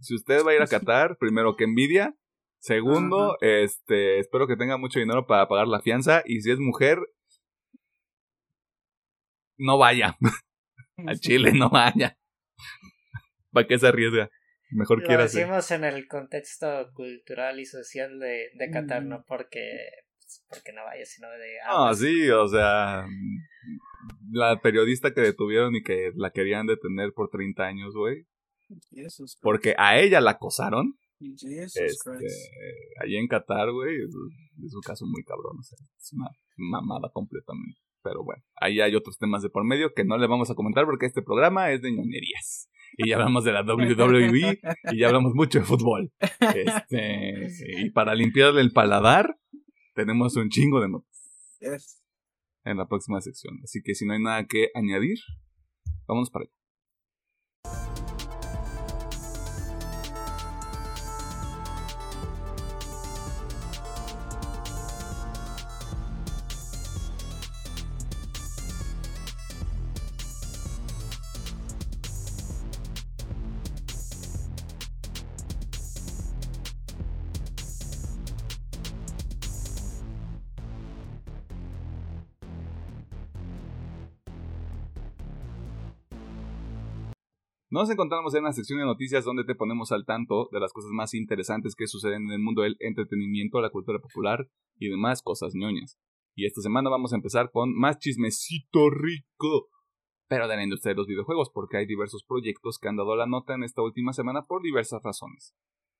[0.00, 2.14] si usted va a ir a Qatar, primero que envidia.
[2.60, 6.22] Segundo, este, espero que tenga mucho dinero para pagar la fianza.
[6.26, 6.98] Y si es mujer,
[9.56, 10.16] no vaya.
[11.06, 12.18] A Chile no vaya.
[13.52, 14.28] ¿Para qué se arriesga?
[14.70, 19.08] Mejor Lo quiera decimos en el contexto cultural y social de, de Qatar, Mm.
[19.08, 19.78] no porque,
[20.18, 21.60] pues, porque no vaya, sino de...
[21.64, 23.06] ah, No, sí, o sea,
[24.30, 28.26] la periodista que detuvieron y que la querían detener por 30 años, güey,
[29.40, 32.26] porque a ella la acosaron, este,
[33.02, 34.14] allí en Qatar, güey, es,
[34.64, 37.78] es un caso muy cabrón, o sea, es una mamada completamente.
[38.02, 40.84] Pero bueno, ahí hay otros temas de por medio que no le vamos a comentar
[40.86, 42.70] porque este programa es de ñoñerías.
[42.96, 44.60] Y ya hablamos de la WWE
[44.92, 46.10] y ya hablamos mucho de fútbol.
[46.40, 47.48] Este,
[47.82, 49.38] y para limpiarle el paladar,
[49.94, 51.08] tenemos un chingo de notas
[51.60, 52.02] Yes.
[52.64, 53.58] en la próxima sección.
[53.64, 55.18] Así que si no hay nada que añadir,
[56.06, 56.52] vamos para allá.
[87.70, 90.90] Nos encontramos en la sección de noticias donde te ponemos al tanto de las cosas
[90.90, 95.52] más interesantes que suceden en el mundo del entretenimiento, la cultura popular y demás cosas
[95.54, 95.98] ñoñas.
[96.34, 99.68] Y esta semana vamos a empezar con más chismecito rico,
[100.28, 103.26] pero de la industria de los videojuegos, porque hay diversos proyectos que han dado la
[103.26, 105.54] nota en esta última semana por diversas razones.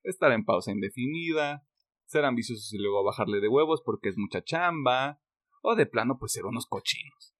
[0.05, 1.67] Estar en pausa indefinida,
[2.07, 5.21] ser ambiciosos y luego bajarle de huevos porque es mucha chamba,
[5.63, 7.35] o de plano pues ser unos cochinos.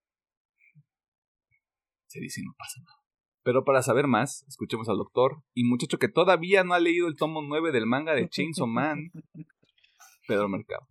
[2.09, 2.98] Se dice no pasa nada.
[3.49, 7.17] Pero para saber más, escuchemos al doctor y muchacho que todavía no ha leído el
[7.17, 9.11] tomo 9 del manga de Chainsaw Man,
[10.29, 10.87] Pedro Mercado.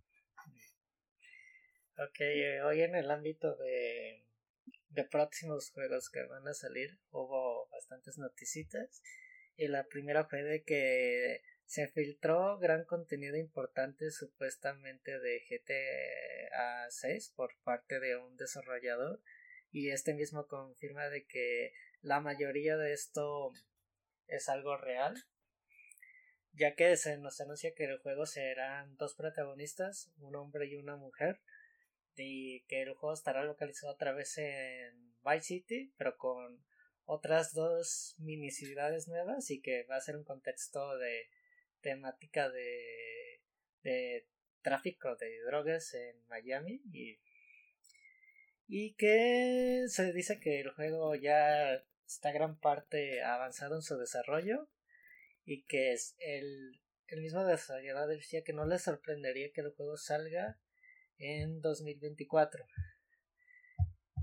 [2.00, 4.26] Ok, eh, hoy en el ámbito de,
[4.90, 9.04] de próximos juegos que van a salir hubo bastantes noticitas
[9.56, 17.34] y la primera fue de que se filtró gran contenido importante supuestamente de GTA 6
[17.36, 19.22] por parte de un desarrollador
[19.72, 23.52] y este mismo confirma de que la mayoría de esto
[24.28, 25.24] es algo real
[26.58, 30.96] ya que se nos anuncia que el juego serán dos protagonistas, un hombre y una
[30.96, 31.40] mujer
[32.16, 36.66] y que el juego estará localizado otra vez en Vice City, pero con
[37.06, 41.30] otras dos mini ciudades nuevas y que va a ser un contexto de
[41.82, 43.42] temática de,
[43.84, 44.28] de
[44.64, 47.20] tráfico de drogas en Miami y,
[48.68, 54.70] y que se dice que el juego ya está gran parte avanzado en su desarrollo
[55.44, 59.98] y que es el, el mismo desarrollador decía que no le sorprendería que el juego
[59.98, 60.58] salga
[61.18, 62.66] en 2024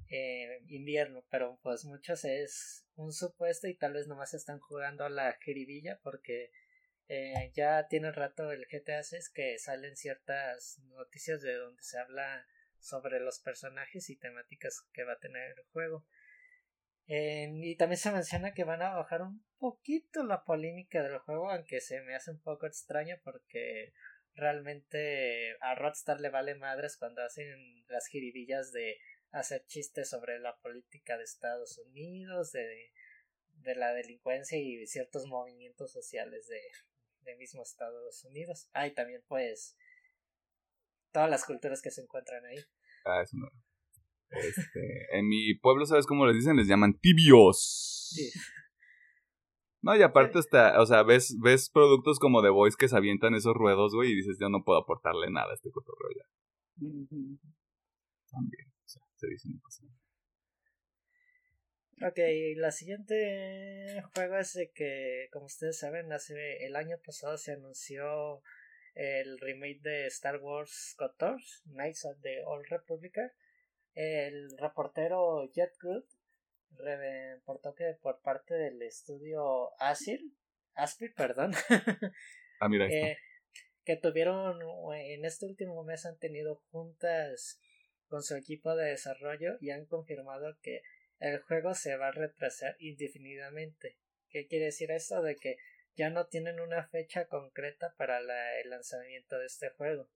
[0.08, 5.10] eh, invierno pero pues muchos es un supuesto y tal vez nomás están jugando a
[5.10, 6.50] la jeribilla porque
[7.08, 12.46] eh, ya tiene rato el GTA 6 que salen ciertas noticias de donde se habla
[12.78, 16.06] sobre los personajes y temáticas que va a tener el juego
[17.06, 21.50] eh, y también se menciona que van a bajar un poquito la polémica del juego
[21.50, 23.92] aunque se me hace un poco extraño porque
[24.34, 28.96] realmente a Rockstar le vale madres cuando hacen las jiribillas de
[29.30, 32.92] hacer chistes sobre la política de Estados Unidos, de,
[33.54, 36.60] de la delincuencia y ciertos movimientos sociales de,
[37.22, 38.68] de mismo Estados Unidos.
[38.72, 39.76] Ah, y también pues
[41.12, 42.58] todas las culturas que se encuentran ahí.
[43.04, 43.48] Ah, eso no.
[44.36, 46.56] Este, en mi pueblo, ¿sabes cómo les dicen?
[46.56, 48.10] Les llaman tibios.
[48.14, 48.30] Sí.
[49.82, 53.34] No, y aparte hasta, o sea, ves, ves productos como The Voice que se avientan
[53.34, 56.24] esos ruedos, güey, y dices, yo no puedo aportarle nada a este cotorreo ya.
[58.30, 59.84] También, o sea, se dice una cosa.
[62.02, 62.18] Ok,
[62.56, 68.40] la siguiente juego es de que, como ustedes saben, hace el año pasado se anunció
[68.94, 73.14] el remake de Star Wars KOTOR, Knights of the Old Republic.
[73.94, 76.04] El reportero Jet Good
[76.76, 80.20] reportó que por parte del estudio Asir,
[80.74, 81.52] Aspir, perdón,
[82.60, 83.18] Ah, mira eh,
[83.84, 84.58] que tuvieron
[84.94, 87.60] en este último mes han tenido juntas
[88.08, 90.82] con su equipo de desarrollo y han confirmado que
[91.20, 93.98] el juego se va a retrasar indefinidamente.
[94.30, 95.22] ¿Qué quiere decir esto?
[95.22, 95.56] De que
[95.94, 100.08] ya no tienen una fecha concreta para el lanzamiento de este juego.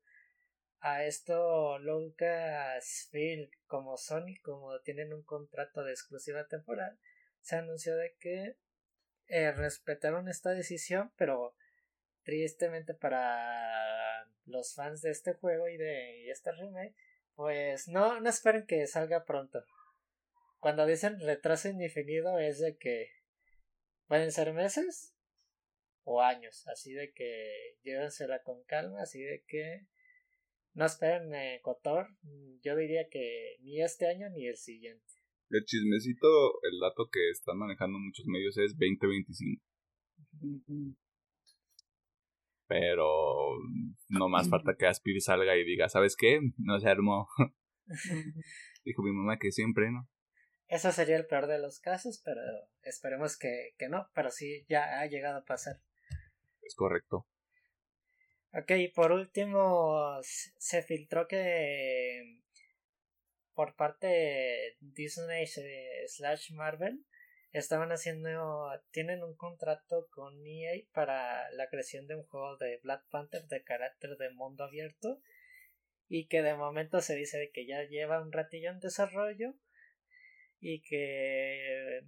[0.80, 6.98] A esto Lucasfilm como Sony, como tienen un contrato de exclusiva temporal,
[7.40, 8.56] se anunció de que
[9.26, 11.56] eh, respetaron esta decisión, pero
[12.22, 16.94] tristemente para los fans de este juego y de este remake,
[17.34, 19.64] pues no, no esperen que salga pronto.
[20.60, 23.10] Cuando dicen retraso indefinido es de que
[24.06, 25.14] pueden ser meses
[26.04, 29.86] o años, así de que llévensela con calma, así de que
[30.74, 32.08] no esperen eh, Cotor,
[32.62, 35.04] yo diría que ni este año ni el siguiente.
[35.50, 36.28] El chismecito,
[36.62, 39.62] el dato que están manejando muchos medios es 2025.
[42.66, 43.56] Pero
[44.10, 46.40] no más falta que Aspir salga y diga, ¿sabes qué?
[46.58, 47.28] No se armó.
[48.84, 50.06] Dijo mi mamá que siempre, ¿no?
[50.66, 52.42] Eso sería el peor de los casos, pero
[52.82, 55.76] esperemos que, que no, pero sí ya ha llegado a pasar.
[56.60, 57.26] Es correcto.
[58.54, 62.40] Ok, por último, se filtró que
[63.54, 65.46] por parte de Disney
[66.06, 67.04] slash Marvel
[67.52, 73.04] estaban haciendo, tienen un contrato con EA para la creación de un juego de Black
[73.10, 75.20] Panther de carácter de mundo abierto
[76.08, 79.54] y que de momento se dice que ya lleva un ratillo en desarrollo
[80.58, 82.00] y que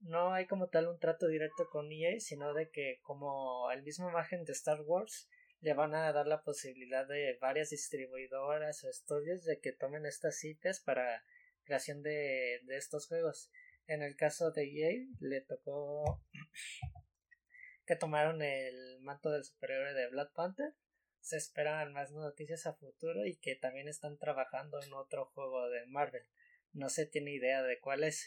[0.00, 4.08] no hay como tal un trato directo con EA, sino de que como el mismo
[4.08, 5.28] imagen de Star Wars
[5.60, 10.38] le van a dar la posibilidad de varias distribuidoras o estudios de que tomen estas
[10.38, 11.22] citas para
[11.64, 13.50] creación de, de estos juegos.
[13.86, 16.22] En el caso de EA le tocó
[17.90, 20.74] que tomaron el manto del superhéroe de Black Panther.
[21.20, 25.84] Se esperan más noticias a futuro y que también están trabajando en otro juego de
[25.86, 26.22] Marvel.
[26.72, 28.26] No se tiene idea de cuál es.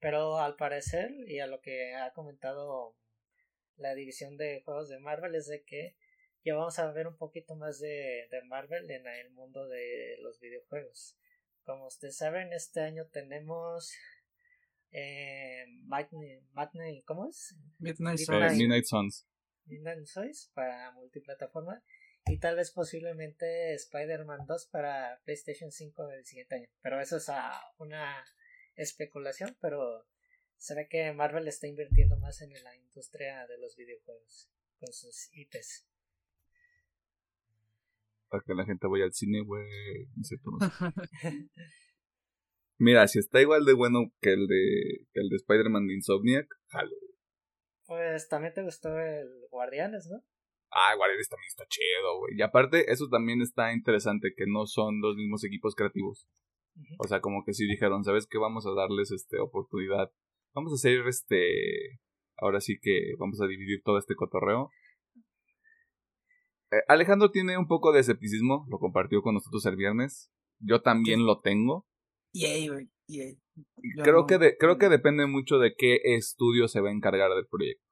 [0.00, 2.96] Pero al parecer, y a lo que ha comentado
[3.76, 5.96] la división de juegos de Marvel, es de que
[6.44, 10.40] ya vamos a ver un poquito más de, de Marvel en el mundo de los
[10.40, 11.16] videojuegos.
[11.64, 13.94] Como ustedes saben, este año tenemos
[14.92, 15.64] eh,
[17.06, 17.54] ¿cómo es?
[17.78, 19.26] Midnight, Midnight, Midnight Suns.
[19.66, 21.82] Midnight Suns para multiplataforma
[22.26, 26.68] y tal vez posiblemente Spider-Man 2 para PlayStation 5 del siguiente año.
[26.82, 27.30] Pero eso es
[27.78, 28.24] una
[28.76, 30.06] especulación, pero
[30.56, 35.28] se ve que Marvel está invirtiendo más en la industria de los videojuegos con sus
[35.32, 35.86] IPs.
[38.32, 39.68] Para que la gente vaya al cine, güey.
[42.78, 46.48] Mira, si está igual de bueno que el de, que el de Spider-Man de Insomniac,
[46.68, 46.96] jalo.
[47.84, 50.24] Pues también te gustó el Guardianes, ¿no?
[50.70, 52.38] Ah, Guardianes también está chido, güey.
[52.38, 56.26] Y aparte, eso también está interesante, que no son los mismos equipos creativos.
[57.00, 58.38] O sea, como que sí dijeron, ¿sabes qué?
[58.38, 60.10] Vamos a darles este oportunidad.
[60.54, 62.00] Vamos a hacer este.
[62.38, 64.70] Ahora sí que vamos a dividir todo este cotorreo.
[66.72, 70.32] Eh, Alejandro tiene un poco de escepticismo, lo compartió con nosotros el viernes.
[70.58, 71.86] Yo también lo tengo.
[72.68, 72.88] güey.
[74.02, 77.84] Creo, que creo que depende mucho de qué estudio se va a encargar del proyecto.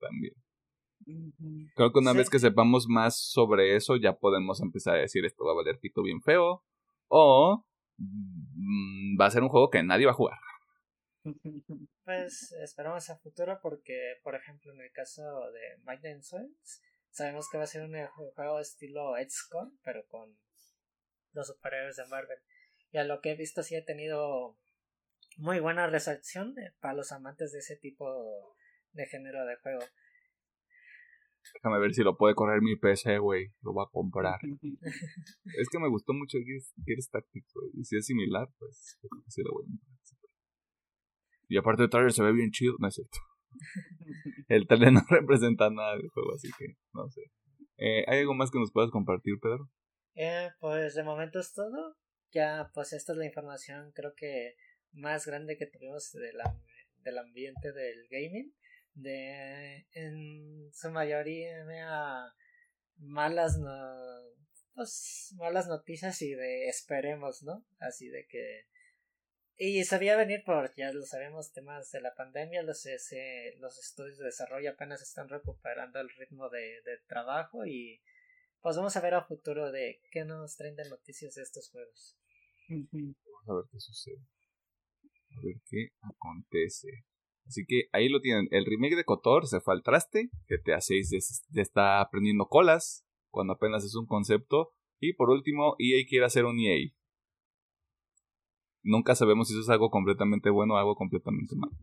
[0.00, 0.32] También.
[1.76, 5.44] Creo que una vez que sepamos más sobre eso, ya podemos empezar a decir esto
[5.44, 6.64] va a valer pito bien feo.
[7.08, 7.64] O
[7.98, 10.38] mm, va a ser un juego que nadie va a jugar.
[12.04, 16.80] Pues esperamos a futuro porque, por ejemplo, en el caso de Might Souls,
[17.16, 17.94] sabemos que va a ser un
[18.34, 20.36] juego estilo XCOM, pero con
[21.32, 22.38] los superhéroes de Marvel.
[22.92, 24.58] Y a lo que he visto sí ha tenido
[25.38, 28.54] muy buena recepción eh, para los amantes de ese tipo
[28.92, 29.80] de género de juego.
[31.54, 33.54] Déjame ver si lo puede correr mi PC, güey.
[33.62, 34.38] Lo voy a comprar.
[35.58, 37.70] es que me gustó mucho Gears, Tactics, güey.
[37.74, 38.98] Y si es similar, pues
[39.28, 39.96] sí lo voy a comprar.
[41.48, 43.18] Y aparte el trailer se ve bien chido, no es cierto.
[44.48, 47.22] El trailer no representa nada del juego, así que no sé.
[47.78, 49.70] Eh, ¿Hay algo más que nos puedas compartir, Pedro?
[50.14, 51.96] Eh, pues de momento es todo.
[52.32, 54.54] Ya, pues esta es la información, creo que
[54.92, 58.52] más grande que tuvimos del ambiente del gaming
[58.96, 61.62] de en su mayoría
[62.96, 63.68] malas no,
[64.74, 68.62] pues, malas noticias y de esperemos no así de que
[69.58, 72.86] y sabía venir porque ya lo sabemos temas de la pandemia los
[73.58, 78.02] los estudios de desarrollo apenas están recuperando el ritmo de, de trabajo y
[78.60, 82.18] pues vamos a ver a futuro de qué nos traen de noticias de estos juegos
[82.68, 84.20] vamos a ver qué sucede
[85.30, 87.06] a ver qué acontece
[87.46, 88.48] Así que ahí lo tienen.
[88.50, 90.30] El remake de Kotor se fue al traste.
[90.48, 93.04] GTA 6 ya está aprendiendo colas.
[93.30, 94.72] cuando apenas es un concepto.
[94.98, 96.90] Y por último, EA quiere hacer un EA.
[98.86, 101.74] Nunca sabemos si eso es algo completamente bueno o algo completamente malo.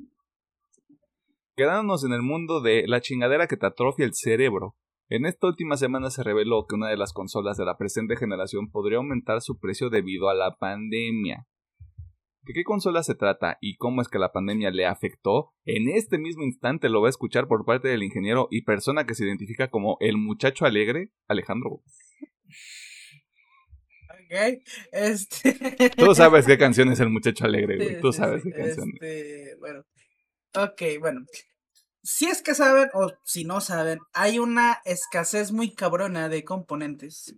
[1.58, 4.78] Quedándonos en el mundo de la chingadera que te atrofia el cerebro.
[5.10, 8.72] En esta última semana se reveló que una de las consolas de la presente generación
[8.72, 11.46] podría aumentar su precio debido a la pandemia.
[12.44, 15.52] ¿De qué consola se trata y cómo es que la pandemia le afectó?
[15.66, 19.14] En este mismo instante lo va a escuchar por parte del ingeniero y persona que
[19.14, 21.82] se identifica como el muchacho alegre, Alejandro.
[24.34, 25.92] Ok, este...
[25.96, 27.96] Tú sabes qué canción es el muchacho alegre, güey.
[27.96, 28.94] Sí, Tú sabes sí, qué canción es.
[28.96, 29.86] este, bueno.
[30.56, 31.26] Ok, bueno.
[32.02, 37.36] Si es que saben, o si no saben, hay una escasez muy cabrona de componentes.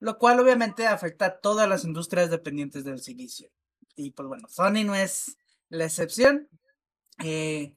[0.00, 3.50] Lo cual obviamente afecta a todas las industrias dependientes del silicio.
[3.96, 5.38] Y pues bueno, Sony no es
[5.70, 6.48] la excepción.
[7.24, 7.74] Eh,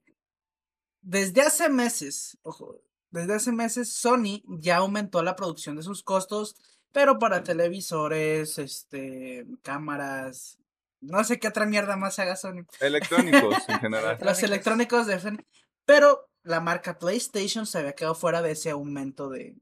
[1.01, 6.55] desde hace meses, ojo, desde hace meses Sony ya aumentó la producción de sus costos,
[6.97, 10.57] pero para televisores, este, cámaras,
[10.99, 12.65] no sé qué otra mierda más haga Sony.
[12.79, 14.17] Electrónicos en general.
[14.19, 15.37] Los electrónicos de Sony,
[15.85, 19.55] pero la marca PlayStation se había quedado fuera de ese aumento de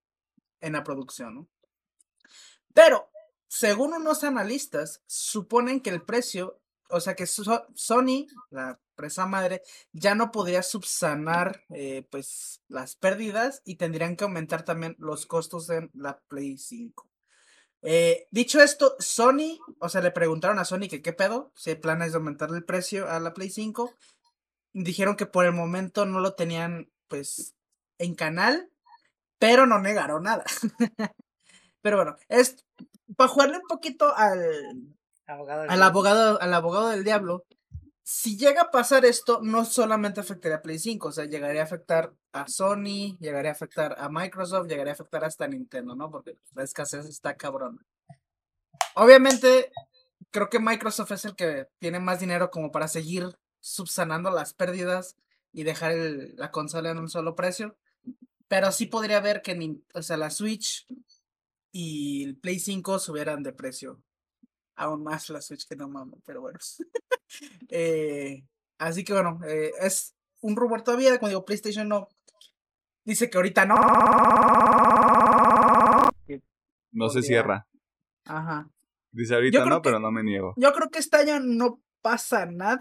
[0.61, 1.49] en la producción, ¿no?
[2.73, 3.09] Pero
[3.49, 9.61] según unos analistas, suponen que el precio, o sea que So- Sony, la empresa madre,
[9.91, 15.67] ya no podría subsanar eh, pues las pérdidas y tendrían que aumentar también los costos
[15.67, 17.09] de la Play 5.
[17.85, 21.79] Eh, dicho esto, Sony, o sea, le preguntaron a Sony que qué pedo, si el
[21.79, 23.93] plan es de aumentar el precio a la Play 5.
[24.73, 27.55] Dijeron que por el momento no lo tenían pues
[27.99, 28.69] en canal,
[29.39, 30.43] pero no negaron nada.
[31.81, 32.65] pero bueno, es
[33.15, 34.95] para jugarle un poquito al,
[35.27, 37.45] Abogado al abogado, al abogado del diablo,
[38.07, 41.63] si llega a pasar esto, no solamente afectaría a Play 5, o sea, llegaría a
[41.65, 46.11] afectar a Sony, llegaría a afectar a Microsoft, llegaría a afectar hasta a Nintendo, ¿no?
[46.11, 47.83] Porque la escasez está cabrona.
[48.93, 49.71] Obviamente,
[50.31, 55.17] creo que Microsoft es el que tiene más dinero como para seguir subsanando las pérdidas
[55.51, 55.93] y dejar
[56.35, 57.75] la consola en un solo precio.
[58.47, 60.85] Pero sí podría ver que nin- o sea, la Switch
[61.71, 63.99] y el Play 5 subieran de precio
[64.75, 66.59] aún más la Switch que no mames, pero bueno.
[67.69, 68.45] Eh,
[68.77, 72.07] así que bueno, eh, es un rumor todavía, como digo, PlayStation no.
[73.03, 73.75] Dice que ahorita no.
[76.91, 77.67] No se cierra.
[78.25, 78.69] Ajá.
[79.11, 80.53] Dice ahorita no, que- pero no me niego.
[80.57, 82.79] Yo creo que este año no pasa nada,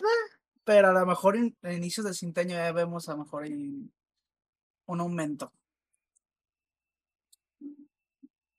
[0.65, 3.45] pero a lo mejor en, a inicios del siguiente año ya vemos a lo mejor
[3.45, 3.91] ahí
[4.87, 5.53] un aumento.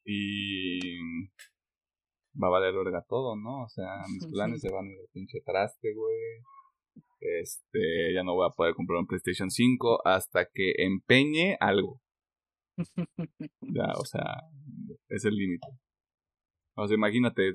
[0.03, 1.27] Y
[2.41, 3.63] va a valer verga todo, ¿no?
[3.63, 6.15] O sea, mis planes se van a ir al pinche traste, güey.
[7.19, 12.01] Este, ya no voy a poder comprar un PlayStation 5 hasta que empeñe algo.
[13.61, 14.41] Ya, o sea,
[15.09, 15.67] es el límite.
[16.75, 17.51] O sea, imagínate,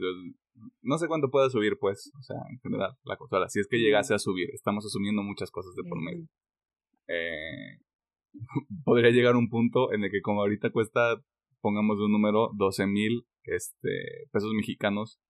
[0.83, 3.49] no sé cuánto pueda subir, pues, o sea, en general, la consola.
[3.49, 6.26] Si es que llegase a subir, estamos asumiendo muchas cosas de por medio.
[7.09, 7.81] Eh,
[8.85, 11.22] podría llegar un punto en el que como ahorita cuesta,
[11.61, 15.20] pongamos un número, 12 mil este, pesos mexicanos,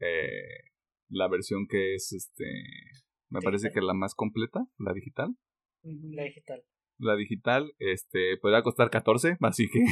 [0.00, 0.70] eh,
[1.08, 2.44] la versión que es, este,
[3.28, 5.36] me parece que la más completa, la digital.
[5.82, 6.64] La digital.
[6.98, 9.84] La digital, este, podría costar 14, así que,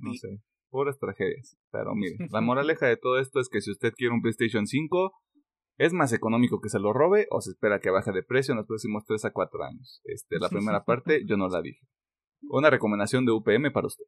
[0.00, 0.40] no sé,
[0.70, 1.56] puras tragedias.
[1.70, 5.12] Pero mire, la moraleja de todo esto es que si usted quiere un PlayStation 5,
[5.78, 8.58] es más económico que se lo robe o se espera que baje de precio en
[8.58, 10.00] los próximos 3 a 4 años.
[10.04, 11.86] Este, la primera parte yo no la dije.
[12.48, 14.04] Una recomendación de UPM para usted.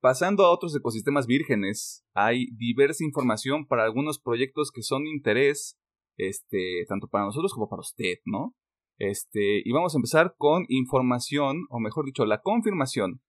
[0.00, 5.76] Pasando a otros ecosistemas vírgenes, hay diversa información para algunos proyectos que son de interés,
[6.16, 8.54] este, tanto para nosotros como para usted, ¿no?
[8.98, 13.20] Este, y vamos a empezar con información, o mejor dicho, la confirmación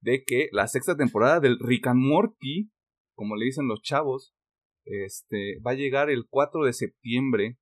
[0.00, 2.70] de que la sexta temporada del Rick and Morty,
[3.14, 4.34] como le dicen los chavos,
[4.84, 7.58] este, va a llegar el 4 de septiembre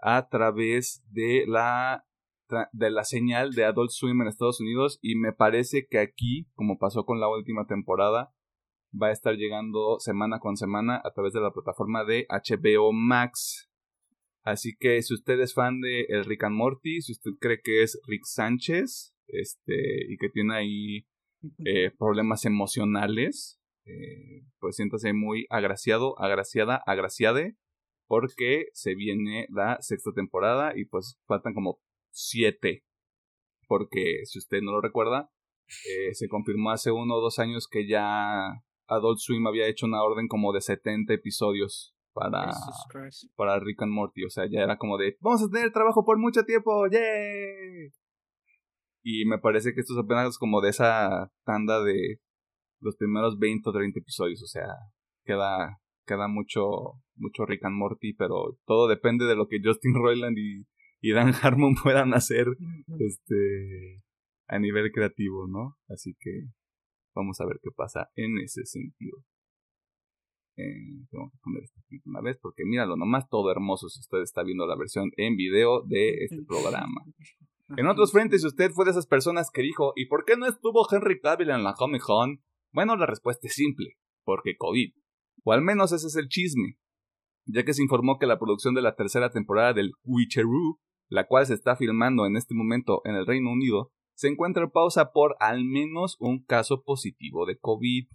[0.00, 2.04] a través de la
[2.72, 6.78] de la señal de Adult Swim en Estados Unidos y me parece que aquí, como
[6.78, 8.32] pasó con la última temporada,
[8.92, 13.70] va a estar llegando semana con semana a través de la plataforma de HBO Max.
[14.42, 17.82] Así que si usted es fan de el Rick and Morty, si usted cree que
[17.82, 21.06] es Rick Sánchez, este, y que tiene ahí
[21.64, 27.56] eh, problemas emocionales, eh, pues siéntase muy agraciado, agraciada, agraciade,
[28.06, 31.80] porque se viene la sexta temporada y pues faltan como
[32.10, 32.84] siete,
[33.66, 35.30] porque si usted no lo recuerda,
[35.88, 40.02] eh, se confirmó hace uno o dos años que ya Adult Swim había hecho una
[40.02, 42.50] orden como de 70 episodios para,
[43.36, 46.18] para Rick and Morty, o sea, ya era como de, vamos a tener trabajo por
[46.18, 47.90] mucho tiempo, ¡yay!
[49.02, 52.20] Y me parece que esto es apenas como de esa tanda de
[52.80, 54.42] los primeros 20 o 30 episodios.
[54.42, 54.66] O sea,
[55.24, 60.36] queda, queda mucho, mucho Rick and Morty, pero todo depende de lo que Justin Roiland
[60.38, 60.66] y,
[61.00, 62.46] y Dan Harmon puedan hacer
[62.98, 64.02] este
[64.48, 65.76] a nivel creativo, ¿no?
[65.88, 66.48] Así que
[67.14, 69.18] vamos a ver qué pasa en ese sentido.
[70.56, 74.18] Eh, tengo que poner esto aquí una vez porque míralo nomás todo hermoso si usted
[74.18, 77.02] está viendo la versión en video de este programa.
[77.76, 80.46] En otros frentes, si usted fue de esas personas que dijo, ¿y por qué no
[80.46, 82.42] estuvo Henry Cavill en la Comic Con?
[82.72, 84.92] Bueno, la respuesta es simple, porque COVID.
[85.44, 86.78] O al menos ese es el chisme,
[87.46, 90.80] ya que se informó que la producción de la tercera temporada del Witcheroo,
[91.10, 94.70] la cual se está filmando en este momento en el Reino Unido, se encuentra en
[94.70, 98.06] pausa por al menos un caso positivo de COVID.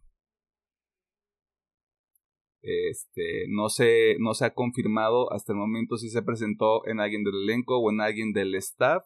[2.61, 7.23] Este, no se, no se ha confirmado hasta el momento si se presentó en alguien
[7.23, 9.03] del elenco o en alguien del staff.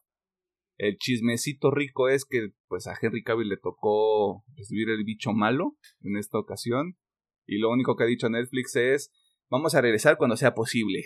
[0.77, 5.77] El chismecito rico es que pues a Henry Cavill le tocó recibir el bicho malo
[6.01, 6.95] en esta ocasión.
[7.47, 9.11] Y lo único que ha dicho Netflix es
[9.49, 11.03] vamos a regresar cuando sea posible.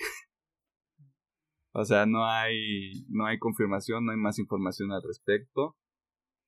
[1.74, 5.76] O sea, no hay, no hay confirmación, no hay más información al respecto.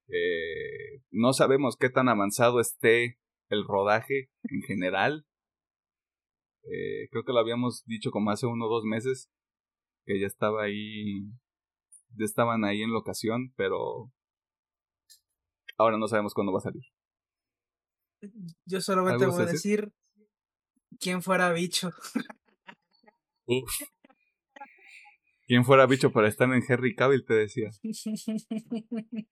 [0.07, 3.17] Eh, no sabemos qué tan avanzado esté
[3.49, 5.25] el rodaje en general.
[6.63, 9.31] Eh, creo que lo habíamos dicho como hace uno o dos meses,
[10.05, 11.23] que ya estaba ahí,
[12.09, 14.11] ya estaban ahí en locación, pero
[15.77, 16.83] ahora no sabemos cuándo va a salir.
[18.65, 19.91] Yo solamente ¿Algo voy a a decir
[20.99, 21.91] quién fuera bicho.
[25.47, 27.23] ¿Quién fuera bicho para estar en Henry Cavill?
[27.23, 27.69] Te decía.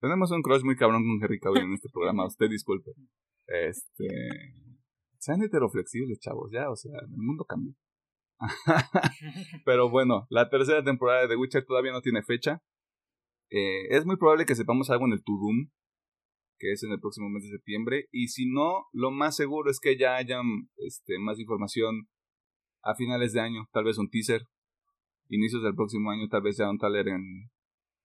[0.00, 2.90] Tenemos un crush muy cabrón con Henry Cavill en este programa, usted disculpe.
[3.46, 4.08] Este.
[5.18, 7.72] Sean heteroflexibles, chavos, ya, o sea, el mundo cambia.
[9.64, 12.62] Pero bueno, la tercera temporada de The Witcher todavía no tiene fecha.
[13.50, 15.70] Eh, es muy probable que sepamos algo en el Tudum,
[16.58, 18.08] que es en el próximo mes de septiembre.
[18.10, 20.40] Y si no, lo más seguro es que ya haya
[20.76, 22.08] este, más información
[22.84, 24.46] a finales de año, tal vez un teaser.
[25.28, 27.50] Inicios del próximo año, tal vez ya un taler en,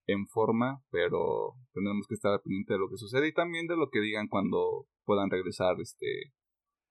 [0.07, 3.89] en forma, pero tendremos que estar pendiente de lo que sucede y también de lo
[3.89, 6.33] que digan cuando puedan regresar este,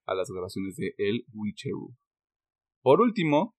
[0.05, 1.95] a las grabaciones de El Witcheru.
[2.82, 3.55] Por último,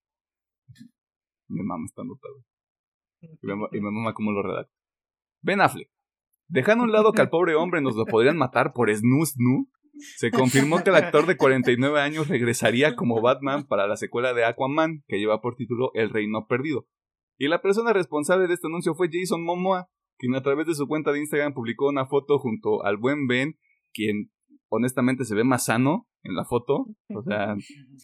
[1.48, 2.36] mi mamá está anotado.
[3.20, 4.72] Y me, me mama cómo lo redacta.
[5.42, 5.90] Ben Affleck.
[6.48, 9.66] Dejando a un lado que al pobre hombre nos lo podrían matar por snoo snoo,
[10.16, 14.44] se confirmó que el actor de 49 años regresaría como Batman para la secuela de
[14.44, 16.86] Aquaman, que lleva por título El Reino Perdido.
[17.38, 19.88] Y la persona responsable de este anuncio fue Jason Momoa,
[20.18, 23.58] quien a través de su cuenta de Instagram publicó una foto junto al buen Ben,
[23.92, 24.30] quien
[24.68, 26.86] honestamente se ve más sano en la foto.
[27.14, 27.56] O sea,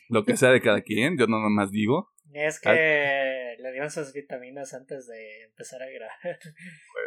[0.08, 2.10] lo que sea de cada quien, yo no nomás digo.
[2.38, 6.38] Es que le dieron sus vitaminas antes de empezar a grabar.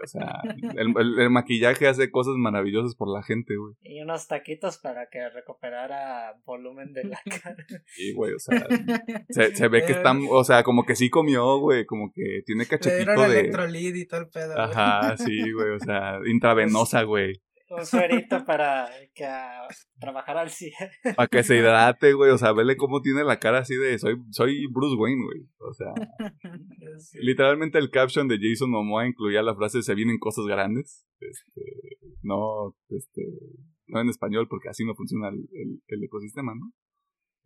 [0.04, 0.42] O sea,
[0.76, 3.76] el, el- el maquillaje hace cosas maravillosas por la gente, güey.
[3.82, 7.56] Y unos taquitos para que recuperara volumen de la cara.
[7.86, 8.66] Sí, güey, o sea,
[9.30, 12.64] se, se ve que están, o sea, como que sí comió, güey, como que tiene
[12.64, 13.40] Le cachetito dieron de...
[13.40, 14.54] electrolit y todo el pedo.
[14.56, 14.66] güey.
[14.68, 17.42] Ajá, sí, güey, o sea, intravenosa, güey.
[17.70, 19.68] Un suerito para que a
[20.00, 20.72] trabajar al 100.
[21.16, 24.16] Para que se hidrate, güey, o sea, vele cómo tiene la cara así de soy,
[24.32, 25.48] soy Bruce Wayne, güey.
[25.60, 25.94] O sea,
[27.22, 31.06] literalmente el caption de Jason Momoa incluía la frase se vienen cosas grandes.
[31.20, 31.62] Este,
[32.22, 33.22] no, este,
[33.88, 36.72] no en español porque así no funciona el, el- el ecosistema, ¿no?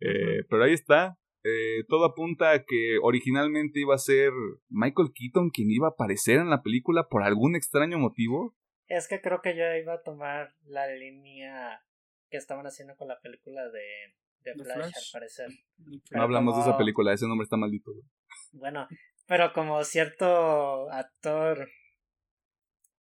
[0.00, 1.18] Eh, pero ahí está.
[1.46, 4.32] Eh, todo apunta a que originalmente iba a ser
[4.70, 8.54] Michael Keaton quien iba a aparecer en la película por algún extraño motivo.
[8.88, 11.82] Es que creo que yo iba a tomar la línea
[12.30, 14.94] que estaban haciendo con la película de, de ¿De Flash, Flash?
[14.96, 15.48] al parecer.
[15.78, 17.92] No Pero hablamos de esa película, ese nombre está maldito.
[17.92, 18.04] güey.
[18.52, 18.88] Bueno,
[19.26, 21.68] pero como cierto actor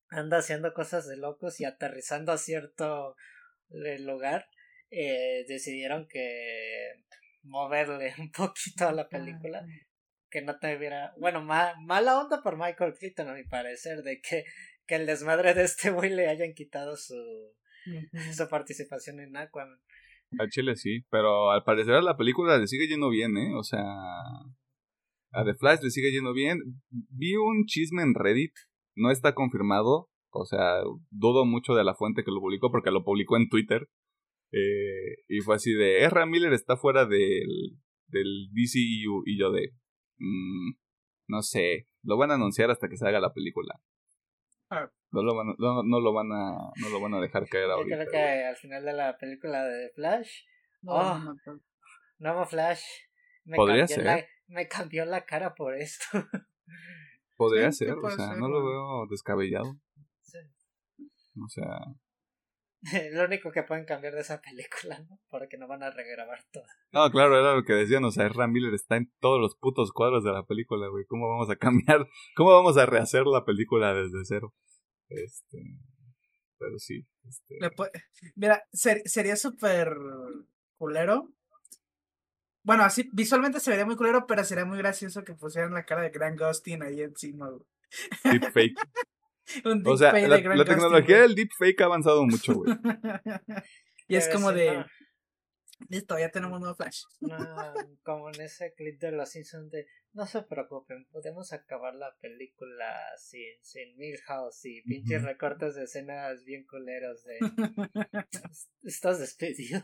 [0.09, 3.15] anda haciendo cosas de locos y aterrizando a cierto
[3.69, 4.47] lugar,
[4.91, 7.03] eh, decidieron que
[7.41, 9.65] moverle un poquito a la película,
[10.29, 14.43] que no tuviera, bueno, ma- mala onda por Michael Keaton a mi parecer, de que,
[14.85, 17.15] que el desmadre de este güey le hayan quitado su,
[18.35, 19.79] su participación en Aquaman.
[20.39, 23.53] A Chile sí, pero al parecer a la película le sigue yendo bien, ¿eh?
[23.55, 23.83] O sea,
[25.31, 26.59] a The Flash le sigue yendo bien.
[26.89, 28.53] Vi un chisme en Reddit,
[28.95, 30.81] no está confirmado, o sea,
[31.11, 33.87] dudo mucho de la fuente que lo publicó porque lo publicó en Twitter.
[34.51, 37.77] Eh, y fue así de, Ezra Miller está fuera del,
[38.07, 39.73] del DCU y yo de,
[40.17, 40.73] mm,
[41.27, 43.79] no sé, lo van a anunciar hasta que se haga la película.
[44.69, 44.89] Ah.
[45.11, 47.67] No lo van a, no, no lo van a, no lo van a dejar caer
[47.67, 47.95] Yo ahorita.
[47.97, 50.41] creo que al final de la película de Flash,
[50.81, 51.19] No, Oh.
[51.19, 51.61] no, no,
[52.19, 52.83] nuevo Flash,
[53.45, 54.05] me Podría cambió ser.
[54.05, 56.05] La, me cambió la cara por esto.
[57.35, 59.75] podría Sí, ser, o sea, ser, no lo veo descabellado.
[60.21, 60.39] Sí.
[61.43, 61.79] O sea,
[63.13, 65.19] Lo único que pueden cambiar de esa película, ¿no?
[65.29, 66.65] Porque no van a regrabar todo.
[66.91, 69.91] no, claro, era lo que decían, o sea, Ram Miller está en todos los putos
[69.93, 71.05] cuadros de la película, güey.
[71.05, 72.07] ¿Cómo vamos a cambiar?
[72.35, 74.53] ¿Cómo vamos a rehacer la película desde cero?
[75.07, 75.59] Este,
[76.57, 77.57] pero sí, este,
[78.35, 79.95] Mira, ser- sería súper
[80.77, 81.29] culero.
[82.65, 86.01] Bueno, así visualmente se vería muy culero, pero sería muy gracioso que pusieran la cara
[86.01, 87.63] de Grant Gustin ahí encima, güey.
[88.39, 88.75] deepfake.
[89.65, 91.27] Un O sea, la, de la tecnología güey.
[91.27, 92.73] del deepfake ha avanzado mucho, güey.
[94.07, 94.85] y es como de, no.
[95.89, 97.01] listo, ya tenemos nuevo Flash.
[97.21, 97.73] No,
[98.03, 102.85] como en ese clip de los Simpsons de no se preocupen, podemos acabar la película
[103.17, 107.39] sin, sin Milhouse y pinches recortes de escenas bien culeros de
[108.83, 109.81] estás despedido.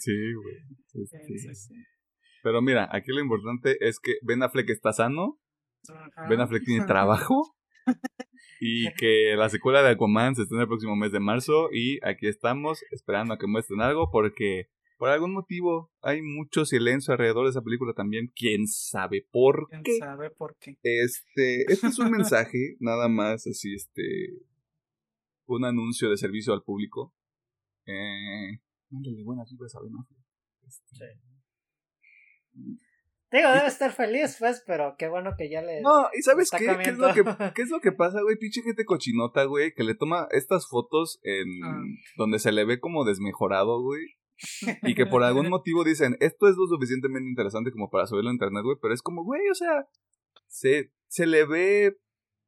[0.00, 0.56] Sí, güey.
[0.86, 1.74] Sí, sí, sí.
[2.42, 5.38] Pero mira, aquí lo importante es que Ben Affleck está sano.
[6.30, 7.58] Ben Affleck tiene trabajo
[8.60, 12.26] y que la secuela de Aquaman se estrena el próximo mes de marzo y aquí
[12.26, 17.50] estamos esperando a que muestren algo porque por algún motivo hay mucho silencio alrededor de
[17.50, 19.96] esa película también, quién sabe por ¿Quién qué.
[19.98, 20.76] sabe por qué?
[20.82, 24.02] Este, este es un mensaje, nada más así, este,
[25.46, 27.14] un anuncio de servicio al público.
[27.86, 28.58] Eh,
[28.90, 30.18] mándale buenas vibras a Ben Affleck.
[30.66, 31.20] Este,
[33.30, 35.82] Digo, debe estar feliz, pues, pero qué bueno que ya le.
[35.82, 36.64] No, ¿y sabes qué?
[36.82, 37.22] ¿Qué es, lo que,
[37.54, 38.36] qué es lo que pasa, güey?
[38.36, 41.82] Pinche gente cochinota, güey, que le toma estas fotos en Ah.
[42.16, 44.02] donde se le ve como desmejorado, güey.
[44.82, 48.32] Y que por algún motivo dicen, esto es lo suficientemente interesante como para subirlo a
[48.32, 48.78] internet, güey.
[48.80, 49.86] Pero es como, güey, o sea,
[50.46, 51.98] se, se le ve.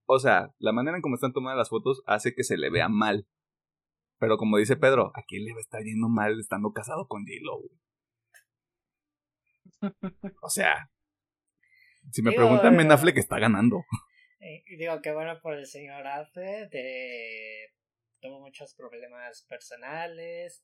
[0.06, 2.88] O sea, la manera en cómo están tomadas las fotos hace que se le vea
[2.88, 3.28] mal.
[4.18, 7.22] Pero como dice Pedro, ¿a quién le va a estar yendo mal estando casado con
[7.24, 7.70] J-Lo, güey?
[10.42, 10.90] O sea,
[12.12, 13.84] si me Digo, preguntan, Ben eh, Affleck está ganando.
[14.40, 16.68] Eh, y digo, qué bueno por el señor Alfred.
[16.72, 17.72] eh,
[18.20, 20.62] tuvo muchos problemas personales.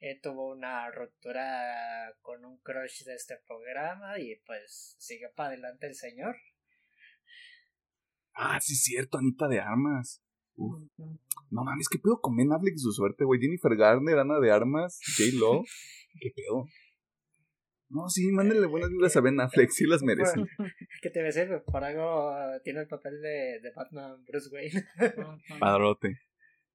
[0.00, 4.18] eh, tuvo una ruptura con un crush de este programa.
[4.18, 6.36] Y pues sigue para adelante el señor.
[8.34, 10.22] Ah, sí, es cierto, Anita de Armas.
[10.54, 10.82] Uf.
[11.50, 13.40] No mames, ¿qué pedo con Ben Affleck y su suerte, güey?
[13.40, 15.62] Jennifer Garner, Ana de Armas, J-Lo.
[16.20, 16.64] ¿Qué pedo?
[17.90, 20.34] No, sí, mándenle buenas vibras a Ben Affleck, sí las merece.
[21.02, 22.32] Que te decir, por algo
[22.62, 24.84] tiene el papel de, de Batman Bruce Wayne.
[25.58, 26.20] Padrote.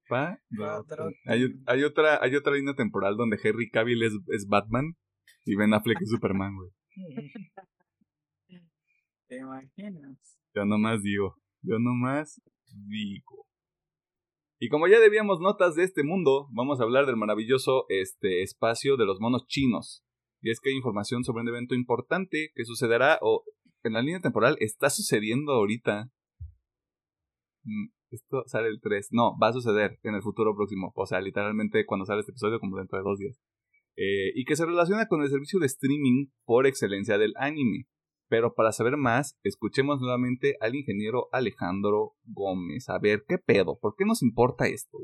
[0.10, 0.42] Padrote.
[0.58, 1.16] Padrote.
[1.26, 4.98] Hay, hay otra, hay otra línea temporal donde Henry Cavill es, es Batman
[5.46, 6.72] y Ben Affleck es Superman, güey.
[9.28, 10.38] ¿Te imaginas?
[10.54, 12.42] Yo nomás digo, yo nomás
[12.90, 13.48] digo.
[14.60, 18.98] Y como ya debíamos notas de este mundo, vamos a hablar del maravilloso este espacio
[18.98, 20.06] de los monos chinos.
[20.46, 23.44] Y es que hay información sobre un evento importante que sucederá o
[23.84, 26.12] en la línea temporal está sucediendo ahorita.
[27.64, 29.08] Mm, Esto sale el 3.
[29.10, 30.94] No, va a suceder en el futuro próximo.
[30.96, 33.42] O sea, literalmente cuando sale este episodio, como dentro de dos días.
[33.98, 37.88] Eh, y que se relaciona con el servicio de streaming por excelencia del anime.
[38.30, 42.88] Pero para saber más, escuchemos nuevamente al ingeniero Alejandro Gómez.
[42.90, 43.80] A ver, ¿qué pedo?
[43.80, 45.00] ¿Por qué nos importa esto?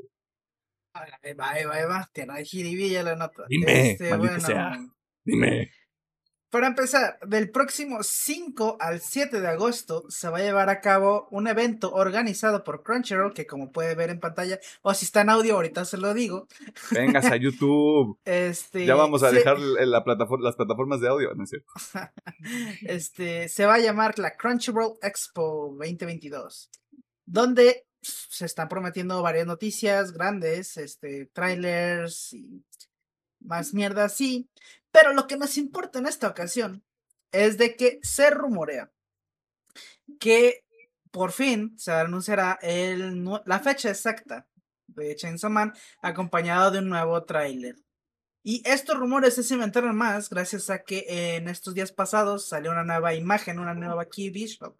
[0.93, 2.07] Ahí va, ahí va, ahí va.
[2.13, 3.43] Tiene ahí jiribilla la nota.
[3.49, 4.79] Dime, maldita sea.
[5.23, 5.71] Dime.
[6.49, 11.29] Para empezar, del próximo 5 al 7 de agosto se va a llevar a cabo
[11.31, 15.29] un evento organizado por Crunchyroll, que como puede ver en pantalla, o si está en
[15.29, 16.47] audio, ahorita se lo digo.
[16.91, 18.19] Vengas a YouTube.
[18.25, 21.71] Este, Ya vamos a se- dejar la plataforma, las plataformas de audio, ¿no es cierto?
[22.81, 26.69] este, se va a llamar la Crunchyroll Expo 2022,
[27.25, 32.65] donde se están prometiendo varias noticias grandes, este, trailers y
[33.41, 34.49] más mierda así.
[34.91, 36.83] Pero lo que nos importa en esta ocasión
[37.31, 38.91] es de que se rumorea
[40.19, 40.65] que
[41.11, 44.47] por fin se anunciará el, la fecha exacta
[44.87, 47.75] de Chainsaw Man acompañado de un nuevo tráiler.
[48.43, 52.83] Y estos rumores se cimentaron más gracias a que en estos días pasados salió una
[52.83, 54.75] nueva imagen, una nueva Key Bishop.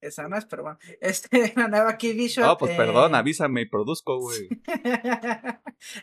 [0.00, 0.78] Esa no es, pero bueno.
[1.00, 2.44] Este, una nueva Key Bishop.
[2.44, 4.48] No, pues eh, perdón, avísame y produzco, güey.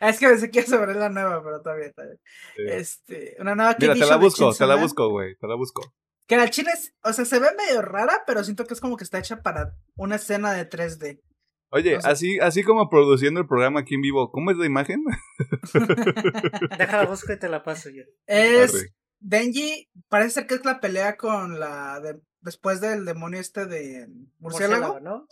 [0.02, 2.20] es que pensé que iba sobre la nueva, pero está bien, está bien.
[2.56, 2.64] Sí.
[2.68, 5.94] Este, una nueva Key Mira, te la busco, te la busco, güey, te la busco.
[6.28, 8.98] Que la chile, es- o sea, se ve medio rara, pero siento que es como
[8.98, 11.22] que está hecha para una escena de 3D.
[11.70, 15.04] Oye, así, así como produciendo el programa aquí en vivo, ¿cómo es la imagen?
[16.78, 18.04] Déjala busco y te la paso yo.
[18.26, 18.94] Es Arre.
[19.20, 24.08] Denji, parece ser que es la pelea con la de, después del demonio este de
[24.40, 25.28] murciélago, ¿no?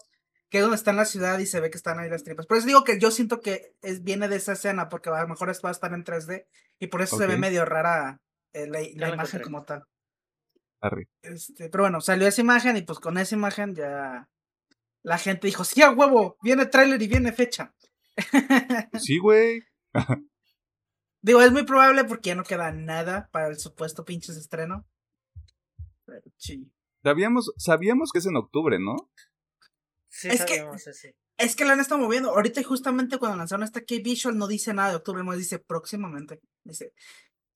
[0.49, 2.45] que es donde está en la ciudad y se ve que están ahí las tripas.
[2.45, 5.27] Por eso digo que yo siento que es, viene de esa escena, porque a lo
[5.27, 6.45] mejor va a estar en 3D
[6.79, 8.21] y por eso se ve medio rara
[8.53, 9.83] eh, la, imagen como tal.
[10.81, 11.09] Arre.
[11.23, 14.29] Este, pero bueno, salió esa imagen y pues con esa imagen ya
[15.03, 17.73] la gente dijo, sí, a huevo, viene tráiler y viene fecha.
[18.99, 19.61] Sí, güey.
[21.21, 24.85] Digo, es muy probable porque ya no queda nada para el supuesto pinches estreno.
[26.05, 26.71] Pero sí.
[27.05, 28.95] Sabíamos, sabíamos que es en octubre, ¿no?
[30.09, 31.15] Sí, Es que- sabíamos ese.
[31.37, 32.31] Es que la han estado moviendo.
[32.31, 36.39] Ahorita justamente cuando lanzaron esta K-Visual no dice nada de octubre, no dice próximamente.
[36.63, 36.93] Dice,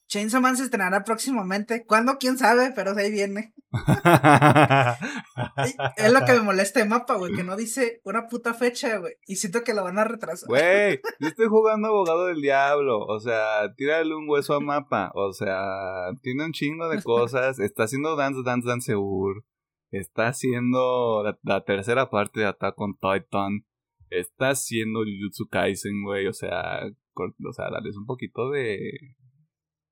[0.10, 1.86] Chainsaw Man se estrenará próximamente.
[1.86, 2.18] ¿Cuándo?
[2.20, 2.74] ¿Quién sabe?
[2.76, 3.54] Pero ahí viene.
[5.98, 9.14] Es lo que me molesta de mapa, güey, que no dice una puta fecha, güey.
[9.28, 10.48] Y siento que lo van a retrasar.
[10.48, 13.06] Güey, yo estoy jugando abogado del diablo.
[13.06, 15.12] O sea, tírale un hueso a mapa.
[15.14, 17.60] O sea, tiene un chingo de cosas.
[17.60, 19.46] Está haciendo Dance Dance Dance Ur.
[19.92, 23.64] Está haciendo la, la tercera parte de Attack on Titan.
[24.10, 26.26] Está haciendo Jujutsu Kaisen, güey.
[26.26, 28.98] O sea, o sea, darles un poquito de,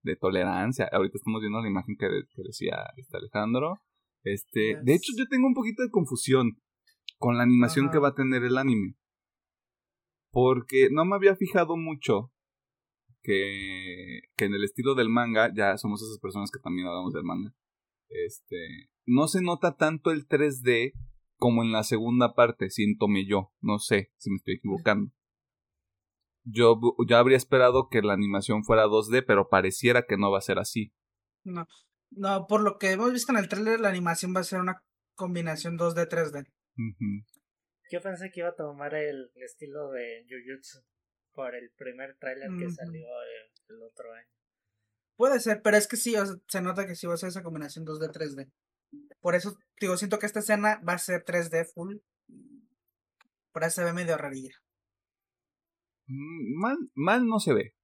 [0.04, 0.90] de tolerancia.
[0.92, 3.82] Ahorita estamos viendo la imagen que, que decía este Alejandro.
[4.24, 6.62] Este, de hecho, yo tengo un poquito de confusión
[7.18, 7.94] con la animación Ajá.
[7.94, 8.96] que va a tener el anime.
[10.32, 12.32] Porque no me había fijado mucho
[13.22, 17.24] que, que en el estilo del manga, ya somos esas personas que también hablamos del
[17.24, 17.54] manga,
[18.10, 20.94] este, no se nota tanto el 3D
[21.38, 25.12] como en la segunda parte, siéntome yo, no sé si me estoy equivocando.
[26.50, 30.42] Yo ya habría esperado que la animación fuera 2D, pero pareciera que no va a
[30.42, 30.94] ser así.
[31.44, 31.68] No,
[32.12, 34.84] no, por lo que hemos visto en el trailer, la animación va a ser una
[35.16, 36.48] combinación 2D, 3D.
[36.78, 37.26] Ujú.
[37.92, 40.80] Yo pensé que iba a tomar el estilo de Jujutsu
[41.34, 42.74] por el primer tráiler que Ujú.
[42.76, 44.28] salió el, el otro año.
[45.16, 47.30] Puede ser, pero es que sí, o sea, se nota que sí va a ser
[47.30, 48.52] esa combinación 2D, 3D.
[49.20, 51.98] Por eso, digo, siento que esta escena va a ser 3D full.
[53.52, 54.54] Por eso se ve medio rarilla.
[56.08, 57.76] Mm, Mal, mal no se ve.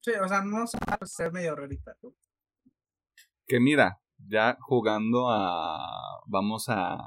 [0.00, 1.96] Sí, o sea, no se va a ser medio rarita.
[2.02, 2.14] ¿no?
[3.46, 6.98] que mira, ya jugando a vamos a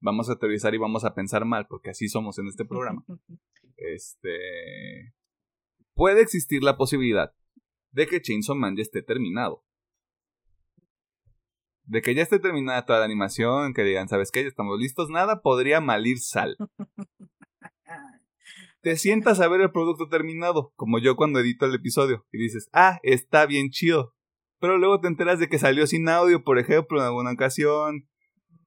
[0.00, 3.04] vamos a teorizar y vamos a pensar mal, porque así somos en este programa.
[3.76, 5.12] Este
[5.94, 7.34] puede existir la posibilidad
[7.90, 9.64] de que Chainsaw Man ya esté terminado.
[11.84, 14.42] De que ya esté terminada toda la animación, que digan, ¿sabes qué?
[14.42, 16.56] Ya estamos listos, nada podría malir sal.
[18.82, 22.38] Ah, Te sientas a ver el producto terminado, como yo cuando edito el episodio, y
[22.38, 24.14] dices, ah, está bien chido.
[24.60, 28.08] Pero luego te enteras de que salió sin audio, por ejemplo, en alguna ocasión.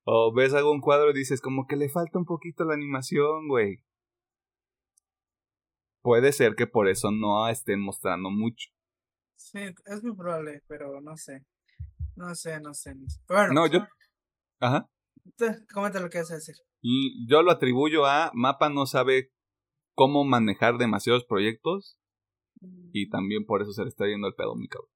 [0.03, 3.82] O ves algún cuadro y dices, como que le falta un poquito la animación, güey.
[6.01, 8.70] Puede ser que por eso no estén mostrando mucho.
[9.36, 11.43] Sí, es muy probable, pero no sé.
[12.16, 12.93] No sé, no sé.
[12.93, 13.20] no sé.
[13.28, 13.80] Bueno, No, yo.
[14.59, 14.88] Ajá.
[15.38, 16.55] tú, Comenta lo que vas a decir.
[17.28, 19.32] Yo lo atribuyo a Mapa no sabe
[19.96, 21.98] cómo manejar demasiados proyectos.
[22.93, 24.89] Y también por eso se le está yendo el pedo, mi cabrón.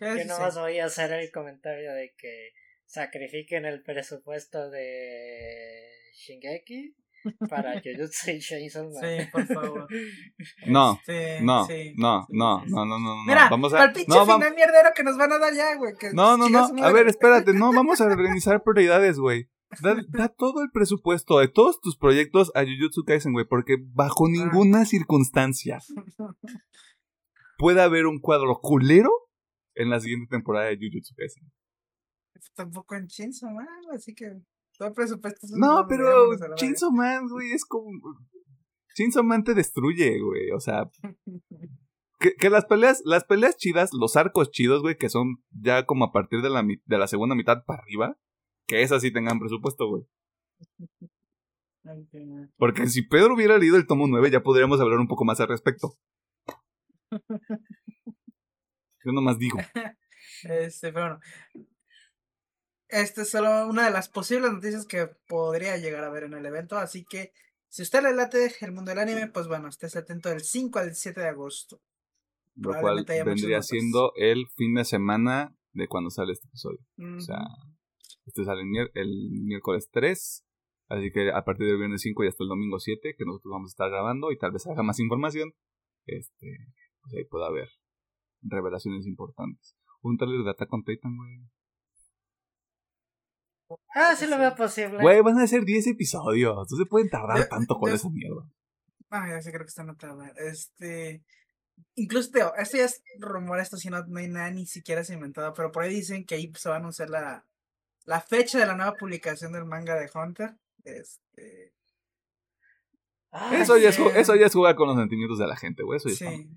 [0.00, 2.50] Yo nomás voy a hacer el comentario de que
[2.86, 6.94] sacrifiquen el presupuesto de Shingeki
[7.50, 9.02] para Jujutsu y Chainsaw Man.
[9.02, 9.88] Sí, por favor.
[10.66, 11.12] No, No, sí,
[11.42, 13.24] no, sí, no, sí, no, no, no, no.
[13.26, 13.84] Mira, vamos a.
[13.84, 15.94] el pinche No, final mierdero que nos van a dar ya, güey.
[15.98, 16.84] que no, no, no.
[16.84, 19.48] A ver, espérate, no, vamos a organizar prioridades, güey.
[19.82, 24.26] Da, da todo el presupuesto de todos tus proyectos a Jujutsu Kaisen, güey, porque bajo
[24.26, 24.30] Ah.
[24.30, 25.78] ninguna circunstancia
[27.58, 29.10] puede haber un cuadro culero
[29.74, 31.50] en la siguiente temporada de Jujutsu Kaisen.
[32.54, 34.26] Tampoco en Chainsaw Man, así que
[34.78, 37.90] todo el presupuesto es No, pero Chainsaw Man, güey, es como.
[38.94, 40.50] Chainsaw Man te destruye, güey.
[40.52, 40.88] O sea,
[42.20, 46.04] que, que las peleas, las peleas chidas, los arcos chidos, güey, que son ya como
[46.06, 48.16] a partir de la, de la segunda mitad para arriba,
[48.68, 50.04] que esas sí tengan presupuesto, güey.
[52.56, 55.48] Porque si Pedro hubiera leído el tomo 9, ya podríamos hablar un poco más al
[55.48, 55.94] respecto.
[59.04, 59.58] Yo nomás digo.
[60.44, 61.20] Este, pero bueno.
[62.88, 66.44] Esta es solo una de las posibles noticias que podría llegar a ver en el
[66.44, 66.78] evento.
[66.78, 67.32] Así que,
[67.68, 70.94] si usted le late el mundo del anime, pues bueno, estés atento del 5 al
[70.94, 71.80] 7 de agosto.
[72.54, 76.80] Lo cual vendría siendo el fin de semana de cuando sale este episodio.
[77.16, 77.38] O sea.
[78.28, 78.62] Este sale
[78.94, 80.44] el, miércoles 3.
[80.90, 83.70] Así que a partir del viernes 5 y hasta el domingo 7, que nosotros vamos
[83.70, 85.52] a estar grabando y tal vez haga más información,
[86.06, 86.56] este,
[87.02, 87.68] pues ahí puede haber
[88.42, 89.76] revelaciones importantes.
[90.00, 91.40] Un trailer de Attack on Titan, güey.
[93.94, 94.98] Ah, sí lo veo posible.
[95.00, 96.56] Güey, van a ser 10 episodios.
[96.70, 98.50] No se pueden tardar tanto con esa mierda.
[99.10, 100.22] Ah, ya sé, creo que está anotado.
[100.36, 101.22] Este.
[101.94, 105.14] Incluso, Teo, esto ya es rumor, esto sí no, no hay nada ni siquiera se
[105.14, 107.46] inventado, pero por ahí dicen que ahí se va a anunciar la,
[108.08, 110.56] la fecha de la nueva publicación del manga de Hunter.
[110.82, 111.74] Este.
[113.30, 115.98] Ay, Eso ya, es, eso ya es jugar con los sentimientos de la gente, güey.
[115.98, 116.48] Eso ya está- Sí.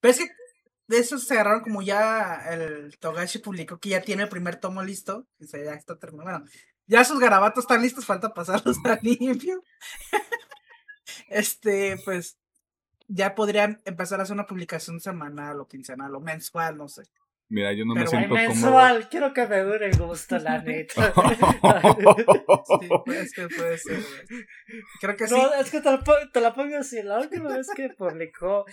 [0.00, 0.28] Pero es que
[0.88, 4.82] de eso se agarraron como ya el Togashi publicó que ya tiene el primer tomo
[4.82, 5.26] listo.
[5.38, 6.44] O sea, ya está terminado.
[6.86, 9.62] Ya sus garabatos están listos, falta pasarlos a limpio.
[11.28, 12.38] este, pues,
[13.08, 17.02] ya podrían empezar a hacer una publicación semanal o quincenal o mensual, no sé.
[17.48, 18.48] Mira, yo no me Pero siento cómodo.
[18.48, 21.12] mensual, quiero que me dure el gusto, la neta.
[21.14, 22.88] Sí,
[23.34, 24.00] que puede ser.
[25.00, 25.34] Creo que sí.
[25.34, 25.90] No, es que te
[26.32, 27.02] te la pongo así.
[27.02, 28.64] La última vez que publicó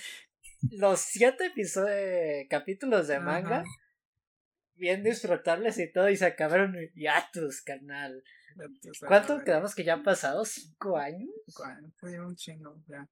[0.72, 3.64] los siete episodios, capítulos de manga,
[4.76, 8.24] bien disfrutables y todo, y se acabaron ya tus canal.
[9.08, 10.46] ¿Cuánto quedamos que ya han pasado?
[10.46, 11.30] ¿Cinco años?
[11.98, 13.08] Fue un chingo, ya.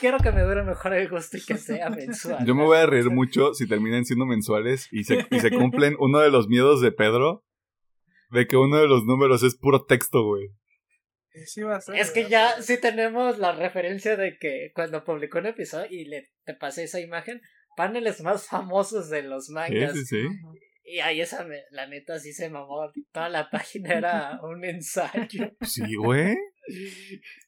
[0.00, 2.44] Quiero que me dure mejor el gusto y que sea mensual.
[2.46, 5.94] Yo me voy a reír mucho si terminan siendo mensuales y se, y se cumplen
[5.98, 7.44] uno de los miedos de Pedro
[8.30, 10.48] de que uno de los números es puro texto, güey.
[11.46, 12.56] Sí va a ser, Es que ¿verdad?
[12.56, 16.84] ya sí tenemos la referencia de que cuando publicó un episodio y le te pasé
[16.84, 17.40] esa imagen,
[17.76, 19.92] paneles más famosos de los mangas.
[19.94, 20.28] sí, sí.
[20.82, 22.90] Y ahí esa, la neta, sí se mamó.
[23.12, 25.52] Toda la página era un ensayo.
[25.60, 26.36] Sí, güey.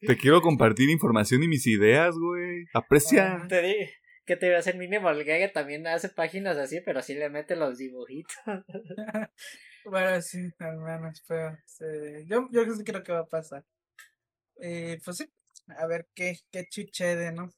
[0.00, 2.64] Te quiero compartir información y mis ideas, güey.
[2.74, 3.46] Aprecia.
[3.48, 3.74] Te di
[4.24, 7.56] que te iba a hacer mínimo el también hace páginas así, pero sí le mete
[7.56, 8.36] los dibujitos.
[9.84, 11.84] Bueno, sí, al menos, pero sí,
[12.28, 13.64] yo, yo sí creo que va a pasar.
[14.60, 15.24] Eh, pues sí,
[15.76, 17.50] a ver qué, qué chuchede, ¿no?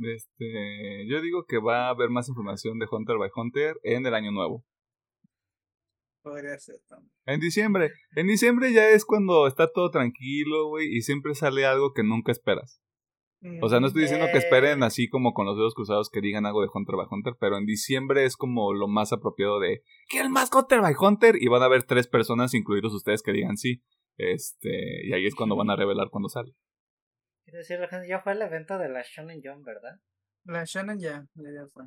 [0.00, 4.14] Este, yo digo que va a haber más información de Hunter by Hunter en el
[4.14, 4.64] año nuevo.
[6.22, 7.12] Podría ser también.
[7.26, 7.90] En diciembre.
[8.14, 12.32] En diciembre ya es cuando está todo tranquilo, güey, y siempre sale algo que nunca
[12.32, 12.80] esperas.
[13.60, 14.86] O sea, no estoy diciendo que esperen Eh.
[14.86, 17.66] así como con los dedos cruzados que digan algo de Hunter by Hunter, pero en
[17.66, 21.34] diciembre es como lo más apropiado de ¿Quieren más Hunter by Hunter?
[21.42, 23.82] Y van a haber tres personas, incluidos ustedes, que digan sí.
[24.16, 26.54] Este, y ahí es cuando van a revelar cuando sale.
[27.44, 29.98] Quiero decir, la gente, ya fue el evento de la Shonen Jump, ¿verdad?
[30.44, 31.84] La Shannon ya, ya, fue.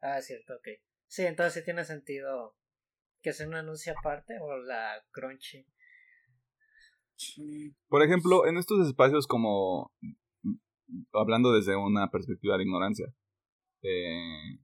[0.00, 0.68] Ah, es cierto, ok.
[1.06, 2.56] Sí, entonces sí tiene sentido
[3.24, 5.66] que sea un anuncio aparte o la Crunchy.
[7.88, 9.90] Por ejemplo, en estos espacios como
[11.12, 13.06] hablando desde una perspectiva de ignorancia,
[13.82, 14.60] eh,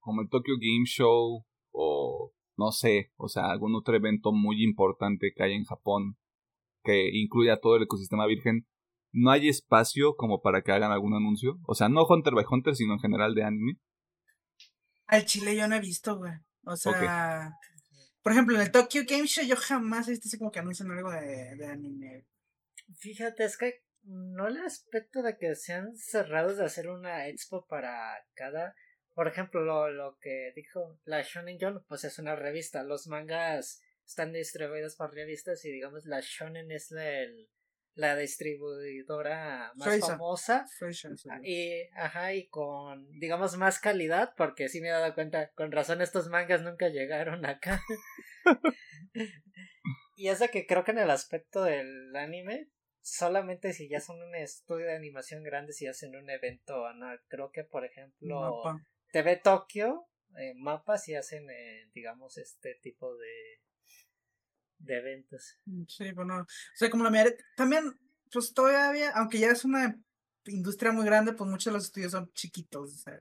[0.00, 5.32] como el Tokyo Game Show o no sé, o sea, algún otro evento muy importante
[5.34, 6.18] que hay en Japón
[6.82, 8.66] que incluya todo el ecosistema virgen,
[9.12, 11.60] no hay espacio como para que hagan algún anuncio.
[11.68, 13.78] O sea, no Hunter by Hunter, sino en general de anime.
[15.06, 16.32] Al chile yo no he visto, güey.
[16.64, 17.52] O sea,
[18.22, 20.90] por ejemplo, en el Tokyo Game Show yo jamás he visto así como que anuncian
[20.90, 22.26] algo de, de anime.
[22.98, 28.24] Fíjate, es que no el aspecto de que sean cerrados de hacer una expo para
[28.34, 28.74] cada.
[29.14, 32.82] Por ejemplo, lo, lo que dijo la Shonen Jump, pues es una revista.
[32.82, 37.48] Los mangas están distribuidos por revistas y digamos la Shonen es la, el-
[37.94, 40.66] la distribuidora más famosa.
[41.42, 46.00] Y, ajá, y con, digamos, más calidad, porque sí me he dado cuenta, con razón
[46.00, 47.82] estos mangas nunca llegaron acá.
[50.16, 52.70] y es de que creo que en el aspecto del anime,
[53.00, 57.20] solamente si ya son un estudio de animación grande, si hacen un evento anual.
[57.28, 58.86] Creo que, por ejemplo, Mapa.
[59.12, 60.06] TV Tokio,
[60.38, 63.60] eh, mapas y hacen, eh, digamos, este tipo de,
[64.82, 65.58] de eventos.
[65.88, 66.40] Sí, bueno.
[66.42, 67.34] O sea, como la mayoría.
[67.56, 67.98] También,
[68.30, 69.98] pues todavía, aunque ya es una
[70.46, 72.92] industria muy grande, pues muchos de los estudios son chiquitos.
[72.94, 73.20] o sea,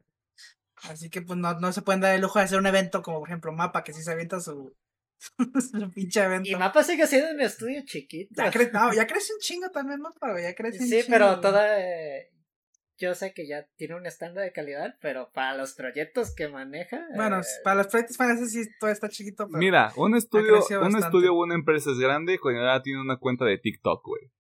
[0.84, 3.20] así que pues no, no se pueden dar el lujo de hacer un evento como
[3.20, 4.76] por ejemplo Mapa, que sí se avienta su,
[5.72, 6.50] su pinche evento.
[6.50, 8.34] Y Mapa sigue siendo un estudio chiquito.
[8.36, 11.28] Ya, cre- no, ya crece un chingo también, Mapa, ya crece un Sí, chingo, pero
[11.30, 11.42] güey.
[11.42, 11.80] toda.
[11.80, 12.32] eh,
[13.02, 17.06] yo sé que ya tiene un estándar de calidad, pero para los proyectos que maneja.
[17.16, 19.58] Bueno, eh, para los proyectos famosos sí todo está chiquito, pero.
[19.58, 23.46] Mira, un estudio, un estudio o una empresa es grande cuando ya tiene una cuenta
[23.46, 24.32] de TikTok, güey.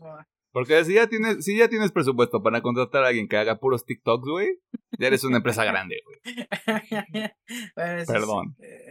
[0.00, 0.18] no.
[0.50, 3.84] Porque si ya tienes, si ya tienes presupuesto para contratar a alguien que haga puros
[3.84, 4.58] TikToks, güey,
[4.98, 6.36] ya eres una empresa grande, güey.
[7.76, 8.56] Bueno, Perdón.
[8.58, 8.87] sí, eh,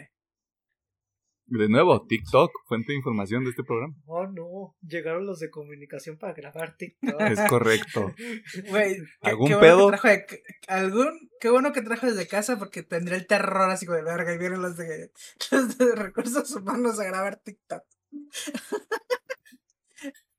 [1.50, 3.96] De nuevo, TikTok, fuente de información de este programa.
[4.06, 7.22] Oh no, llegaron los de comunicación para grabar TikTok.
[7.22, 8.14] Es correcto.
[8.70, 9.86] Güey, ¿Algún qué bueno pedo?
[9.86, 13.70] que trajo de c- algún, qué bueno que trajo desde casa porque tendría el terror
[13.70, 15.12] así como de verga y vienen los de,
[15.52, 17.84] los de recursos humanos a grabar TikTok.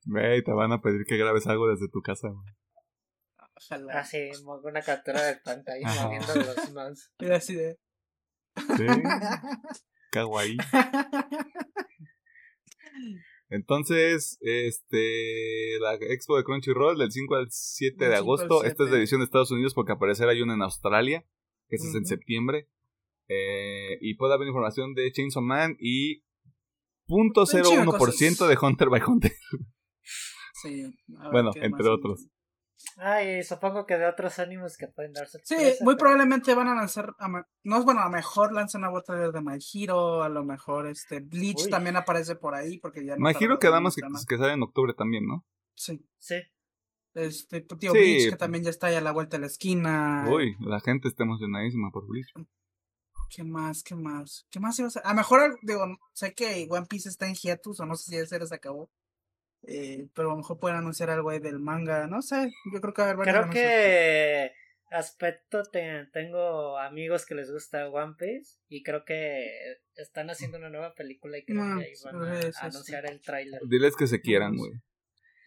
[0.04, 2.54] Güey, te van a pedir que grabes algo desde tu casa, güey.
[3.56, 4.00] Ojalá.
[4.00, 4.30] Así,
[4.62, 7.10] una captura de pantalla moviendo los mouse.
[7.18, 7.78] Y así de.
[8.76, 8.84] Sí,
[10.10, 10.56] kawaii.
[13.50, 18.64] Entonces, este, la expo de Crunchyroll del 5 al 7 Del de 5 al agosto.
[18.64, 18.90] Esta es 7.
[18.90, 21.24] de edición de Estados Unidos porque al parecer hay una en Australia,
[21.68, 22.68] que es en septiembre.
[23.28, 26.24] Eh, y puede haber información de Chainsaw Man y
[27.06, 29.32] punto chingo de 0.1% de Hunter by Hunter.
[30.62, 30.92] Sí.
[31.30, 32.26] Bueno, entre otros.
[32.96, 35.40] Ay, supongo que de otros ánimos que pueden darse.
[35.44, 38.90] Sí, muy probablemente van a lanzar, a no es bueno, a lo mejor lanzan una
[38.90, 41.70] bota de My Hero, a lo mejor este Bleach Uy.
[41.70, 44.94] también aparece por ahí porque ya no Me imagino tarda que que, sale en octubre
[44.94, 45.44] también, ¿no?
[45.74, 46.36] Sí, Sí.
[47.14, 47.98] este pues, tío Sí.
[47.98, 50.26] Bleach que también ya está ahí a la vuelta de la esquina.
[50.28, 52.32] Uy, la gente está emocionadísima por Bleach.
[53.30, 53.82] ¿Qué más?
[53.82, 54.46] ¿Qué más?
[54.50, 55.02] ¿Qué más iba a ser?
[55.04, 58.16] A lo mejor, digo, sé que One Piece está en hiatus o no sé si
[58.16, 58.90] ya se les acabó.
[59.62, 62.94] Eh, pero a lo mejor pueden anunciar algo ahí del manga, no sé, yo creo
[62.94, 63.64] que va a haber varios Creo anuncios.
[63.64, 64.52] que
[64.90, 69.46] aspecto te- tengo amigos que les gusta One Piece y creo que
[69.96, 72.48] están haciendo una nueva película y creo que ahí van a, sí.
[72.62, 73.60] anunciar el tráiler.
[73.68, 74.72] Diles que se quieran, güey.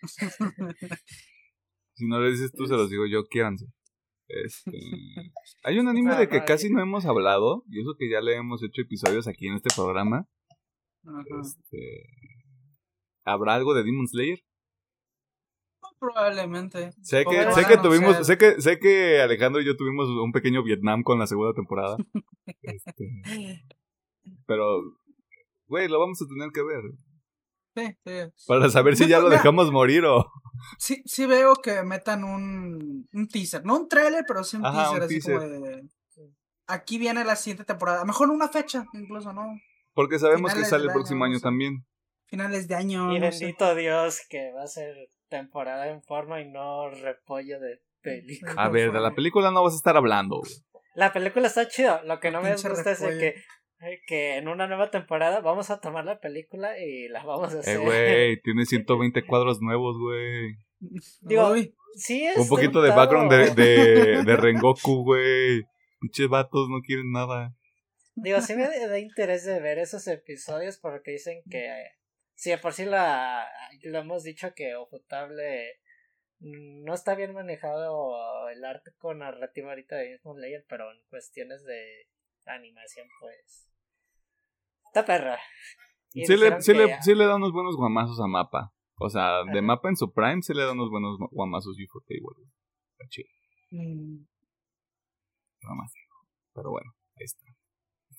[1.93, 3.65] Si no le dices tú, se los digo yo, quiéranse.
[4.27, 4.71] Este...
[5.63, 6.73] Hay un anime Ah, de que no, casi sí.
[6.73, 10.27] no hemos hablado, y eso que ya le hemos hecho episodios aquí en este programa.
[11.05, 11.23] Ajá.
[11.41, 12.05] Este...
[13.25, 14.39] ¿Habrá algo de Demon Slayer?
[16.01, 16.91] Probablemente.
[17.03, 20.63] Sé que, sé que tuvimos, sé que, sé que Alejandro y yo tuvimos un pequeño
[20.63, 21.97] Vietnam con la segunda temporada.
[22.63, 23.63] Este,
[24.45, 24.81] pero,
[25.67, 26.81] güey, lo vamos a tener que ver.
[27.75, 28.45] Sí, sí.
[28.47, 30.25] Para saber si ya lo dejamos morir o.
[30.77, 34.83] Sí, sí veo que metan un, un teaser, no un trailer, pero sí un Ajá,
[34.83, 35.35] teaser, un así teaser.
[35.35, 35.89] como de...
[36.67, 39.45] Aquí viene la siguiente temporada, a lo mejor una fecha, incluso, ¿no?
[39.93, 41.85] Porque sabemos que sale el próximo año, también.
[42.31, 43.45] Finales de año, Y no sé.
[43.45, 44.95] bendito Dios que va a ser
[45.29, 48.53] temporada en forma y no repollo de película.
[48.57, 50.37] A ver, de la película no vas a estar hablando.
[50.39, 50.51] güey.
[50.95, 54.65] La película está chida, lo que no me gusta es que, eh, que en una
[54.67, 57.79] nueva temporada vamos a tomar la película y la vamos a Eh, hacer.
[57.79, 60.55] güey, tiene 120 cuadros nuevos, güey.
[61.21, 65.61] Digo, Uy, Sí, es Un poquito de background de, de, de Rengoku, güey.
[65.99, 67.53] Pinches vatos no quieren nada.
[68.15, 71.69] Digo, sí me da interés de ver esos episodios porque dicen que
[72.35, 73.47] sí, por sí la,
[73.83, 75.79] lo hemos dicho que Ojutable
[76.39, 81.63] no está bien manejado el arte con narrativa ahorita de mismo Layer, pero en cuestiones
[81.65, 82.07] de
[82.45, 83.67] animación, pues
[84.87, 85.39] está perra.
[86.13, 88.73] Y Sí le, sí, que- le, sí le da unos buenos guamazos a Mapa.
[88.95, 89.61] O sea, de Ajá.
[89.61, 92.45] Mapa en su prime sí le da unos buenos guamazos Ufotable.
[92.91, 93.29] Está chido,
[93.71, 94.25] mm,
[95.63, 95.91] nada más.
[96.53, 97.45] Pero bueno, ahí está.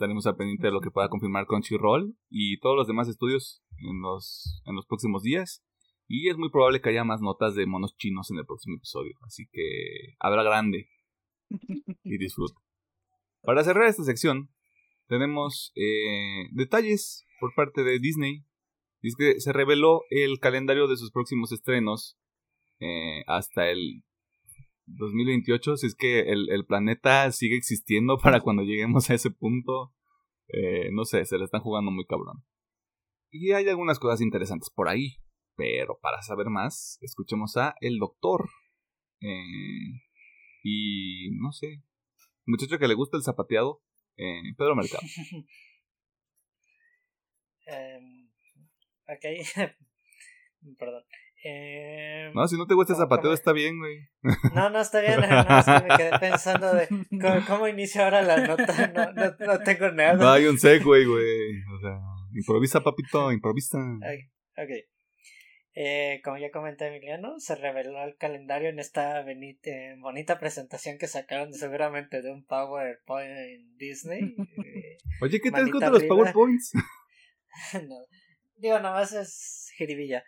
[0.03, 4.03] Estaremos al pendiente de lo que pueda confirmar Crunchyroll y todos los demás estudios en
[4.03, 5.63] los, en los próximos días.
[6.09, 9.13] Y es muy probable que haya más notas de monos chinos en el próximo episodio.
[9.25, 10.89] Así que habrá grande
[12.03, 12.59] y disfruta.
[13.43, 14.51] Para cerrar esta sección,
[15.07, 18.45] tenemos eh, detalles por parte de Disney.
[19.03, 22.19] Y es que se reveló el calendario de sus próximos estrenos
[22.81, 24.03] eh, hasta el
[24.87, 25.77] 2028.
[25.77, 29.95] Si es que el, el planeta sigue existiendo para cuando lleguemos a ese punto.
[30.49, 32.45] eh, no sé, se le están jugando muy cabrón.
[33.31, 35.17] Y hay algunas cosas interesantes por ahí.
[35.57, 38.49] Pero para saber más, escuchemos a El Doctor.
[39.21, 40.01] Eh,
[40.65, 41.83] y no sé,
[42.47, 43.83] muchacho que le gusta el zapateado,
[44.17, 45.03] eh, Pedro Mercado.
[47.65, 48.29] Em,
[49.07, 49.25] ok,
[50.79, 51.05] perdón.
[51.45, 53.99] Em, No, si no te gusta el ¿Cómo- zapateo está bien, güey.
[54.55, 56.87] No, no está bien, no, es que me quedé pensando de
[57.21, 60.15] cómo, cómo inicio ahora la nota, no, no, no tengo nada.
[60.15, 61.05] No hay un segue, güey.
[61.05, 61.99] O sea,
[62.35, 63.79] improvisa, papito, improvisa.
[64.57, 64.71] Ok.
[65.75, 70.99] Eh, como ya comenté Emiliano, se reveló el calendario en esta beni- eh, bonita presentación
[70.99, 74.21] que sacaron seguramente de un PowerPoint en Disney.
[74.65, 76.05] Eh, Oye, ¿qué tal contra los.
[76.05, 76.73] PowerPoints?
[77.89, 77.97] no,
[78.57, 80.23] digo, nomás es jiribilla.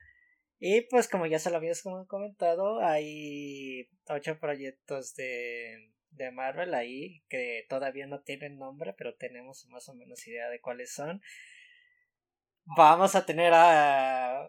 [0.66, 7.22] Y pues como ya se lo habías comentado, hay ocho proyectos de, de Marvel ahí
[7.28, 11.20] que todavía no tienen nombre, pero tenemos más o menos idea de cuáles son.
[12.78, 13.52] Vamos a tener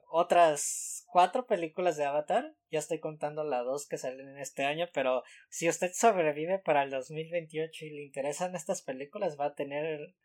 [0.10, 2.56] otras cuatro películas de Avatar.
[2.72, 6.84] Ya estoy contando las dos que salen en este año, pero si usted sobrevive para
[6.84, 10.16] el 2028 y le interesan estas películas, va a tener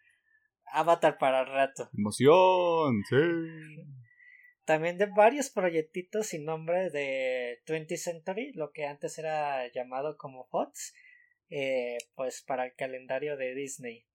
[0.66, 1.90] Avatar para el rato.
[1.92, 3.16] Emoción, sí.
[4.70, 10.46] También de varios proyectitos sin nombre de 20th Century, lo que antes era llamado como
[10.46, 10.94] Fox,
[11.48, 14.06] eh, pues para el calendario de Disney.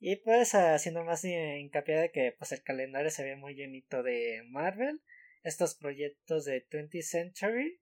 [0.00, 4.42] Y pues haciendo más hincapié de que pues el calendario se ve muy llenito de
[4.48, 5.02] Marvel,
[5.44, 7.80] estos proyectos de 20th Century,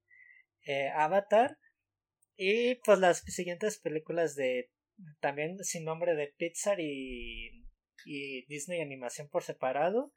[0.66, 1.56] eh, Avatar
[2.36, 4.70] y pues las siguientes películas de
[5.20, 7.64] también sin nombre de Pixar y,
[8.04, 10.12] y Disney Animación por separado.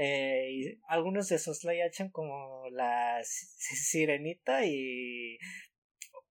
[0.00, 5.38] Eh, y algunos de sus live action como la Si- Sirenita y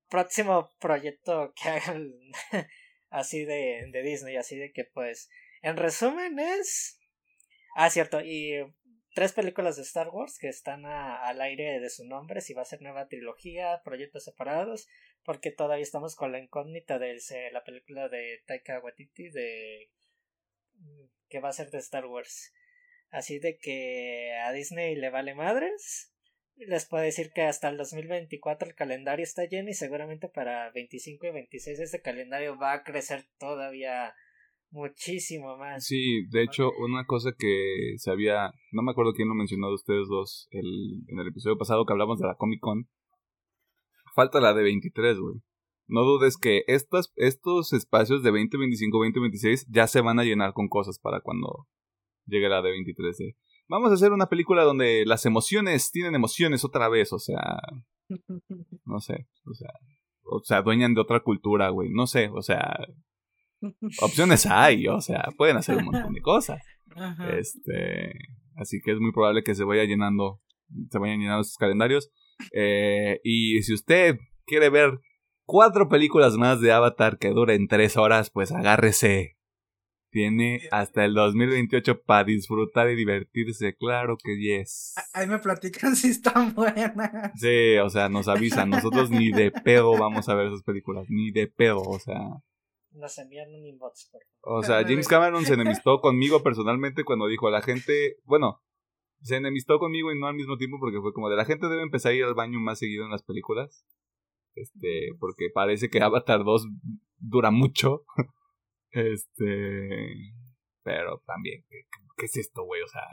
[0.10, 2.12] próximo proyecto que hagan
[3.10, 5.30] así de, de Disney, así de que pues
[5.62, 7.00] en resumen es...
[7.76, 8.54] Ah, cierto, y
[9.14, 12.62] tres películas de Star Wars que están a- al aire de su nombre, si va
[12.62, 14.88] a ser nueva trilogía, proyectos separados,
[15.24, 17.20] porque todavía estamos con la incógnita de
[17.52, 19.90] la película de Taika Waititi de
[20.76, 22.54] mm, que va a ser de Star Wars.
[23.10, 26.14] Así de que a Disney le vale madres.
[26.56, 31.28] Les puedo decir que hasta el 2024 el calendario está lleno y seguramente para 25
[31.28, 34.14] y 26 ese calendario va a crecer todavía
[34.72, 35.86] muchísimo más.
[35.86, 38.52] Sí, de hecho, una cosa que se había.
[38.72, 41.94] No me acuerdo quién lo mencionó de ustedes dos el, en el episodio pasado que
[41.94, 42.90] hablamos de la Comic Con.
[44.16, 45.36] Falta la de 23, güey.
[45.88, 50.68] No dudes que estas, estos espacios de 2025, 2026 ya se van a llenar con
[50.68, 51.68] cosas para cuando
[52.28, 53.20] llegue la de 23.
[53.22, 53.36] ¿eh?
[53.68, 57.58] Vamos a hacer una película donde las emociones tienen emociones otra vez, o sea,
[58.86, 59.72] no sé, o sea,
[60.24, 62.78] o sea, dueñan de otra cultura, güey, no sé, o sea,
[64.02, 66.62] opciones hay, o sea, pueden hacer un montón de cosas.
[66.96, 67.30] Ajá.
[67.38, 68.14] Este,
[68.56, 70.42] así que es muy probable que se vaya llenando,
[70.90, 72.12] se vayan llenando sus calendarios.
[72.54, 75.00] Eh, y si usted quiere ver
[75.46, 79.37] cuatro películas más de Avatar que duren tres horas, pues agárrese.
[80.18, 84.96] Tiene hasta el 2028 para disfrutar y divertirse, claro que yes.
[85.14, 87.34] Ahí me platican si están buenas.
[87.36, 91.30] Sí, o sea, nos avisan, nosotros ni de pedo vamos a ver esas películas, ni
[91.30, 92.18] de pedo, o sea.
[92.94, 94.60] Nos envían un inbox, por favor.
[94.60, 98.64] O sea, James Cameron se enemistó conmigo personalmente cuando dijo a la gente, bueno,
[99.22, 101.84] se enemistó conmigo y no al mismo tiempo porque fue como de la gente debe
[101.84, 103.86] empezar a ir al baño más seguido en las películas.
[104.56, 106.68] Este, porque parece que Avatar 2
[107.20, 108.02] dura mucho.
[108.98, 110.34] Este,
[110.84, 111.84] pero también, ¿qué,
[112.18, 112.82] qué es esto, güey?
[112.82, 113.04] O sea,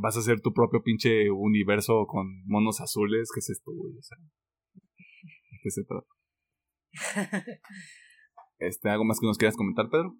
[0.00, 3.96] vas a hacer tu propio pinche universo con monos azules, ¿qué es esto, güey?
[3.98, 6.06] O sea, ¿de ¿qué se trata?
[8.60, 10.16] Este, ¿algo más que nos quieras comentar, Pedro?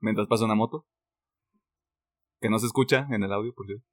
[0.00, 0.86] Mientras pasa una moto.
[2.40, 3.86] Que no se escucha en el audio, por cierto.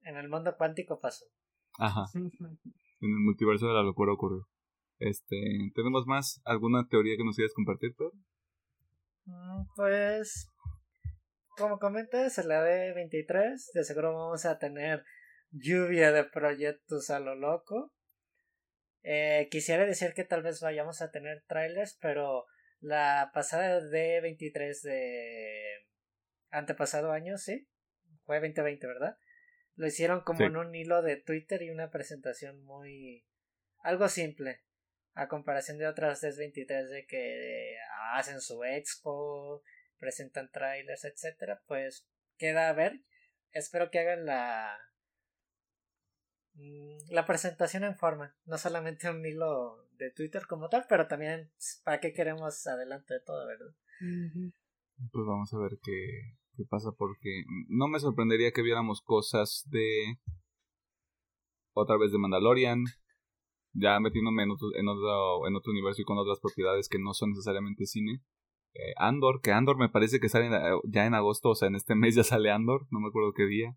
[0.00, 1.26] En el mundo cuántico pasó.
[1.78, 2.06] Ajá.
[3.04, 4.46] En el multiverso de la locura ocurrió.
[5.02, 5.36] Este,
[5.74, 6.40] ¿tenemos más?
[6.44, 8.12] ¿Alguna teoría que nos quieras compartir, Pedro?
[9.24, 10.46] Mm, Pues,
[11.56, 15.02] como comentas, en la de 23, de seguro vamos a tener
[15.50, 17.92] lluvia de proyectos a lo loco.
[19.02, 22.44] Eh, quisiera decir que tal vez vayamos a tener trailers, pero
[22.78, 25.84] la pasada de 23 de
[26.50, 27.66] antepasado año, sí,
[28.24, 29.16] fue 2020, ¿verdad?
[29.74, 30.44] Lo hicieron como Sí.
[30.44, 33.24] en un hilo de Twitter y una presentación muy...
[33.82, 34.60] algo simple
[35.14, 37.76] a comparación de otras de 23 de que
[38.14, 39.62] hacen su expo,
[39.98, 42.06] presentan trailers, etcétera, pues
[42.38, 43.02] queda a ver.
[43.52, 44.78] Espero que hagan la
[46.54, 51.50] mm, la presentación en forma, no solamente un hilo de Twitter como tal, pero también
[51.84, 53.74] para qué queremos adelante de todo, ¿verdad?
[54.00, 60.18] Pues vamos a ver qué, qué pasa porque no me sorprendería que viéramos cosas de
[61.74, 62.84] otra vez de Mandalorian,
[63.74, 67.14] ya metiéndome en otro, en otro, en otro universo y con otras propiedades que no
[67.14, 68.22] son necesariamente cine.
[68.74, 71.74] Eh, Andor, que Andor me parece que sale en- ya en agosto, o sea, en
[71.74, 73.76] este mes ya sale Andor, no me acuerdo qué día.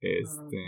[0.00, 0.58] Este.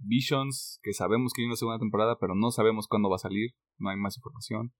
[0.00, 3.50] Visions, que sabemos que hay una segunda temporada, pero no sabemos cuándo va a salir,
[3.78, 4.72] no hay más información.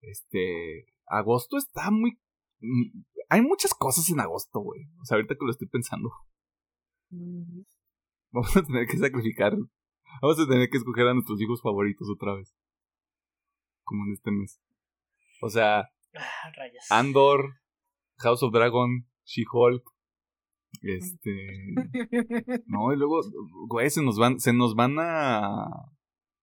[0.00, 0.86] Este.
[1.06, 2.20] Agosto está muy.
[2.60, 4.82] mm, Hay muchas cosas en agosto, güey.
[5.00, 6.10] O sea, ahorita que lo estoy pensando.
[8.32, 9.56] Vamos a tener que sacrificar.
[10.22, 12.54] Vamos a tener que escoger a nuestros hijos favoritos otra vez.
[13.84, 14.60] Como en este mes.
[15.42, 16.98] O sea, Ah.
[16.98, 17.60] Andor,
[18.18, 19.84] House of Dragon, She-Hulk.
[20.82, 21.30] Este.
[22.66, 23.20] No, y luego,
[23.68, 25.66] güey, se nos van, se nos van a.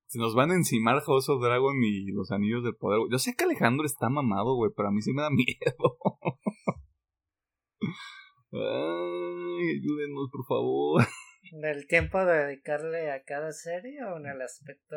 [0.07, 2.99] Se nos van a encimar House of Dragon y los anillos del poder.
[3.11, 5.98] Yo sé que Alejandro está mamado, güey, pero a mí sí me da miedo.
[8.53, 11.03] Ay, ayúdenos, por favor.
[11.77, 14.95] ¿Del tiempo de dedicarle a cada serie o en el aspecto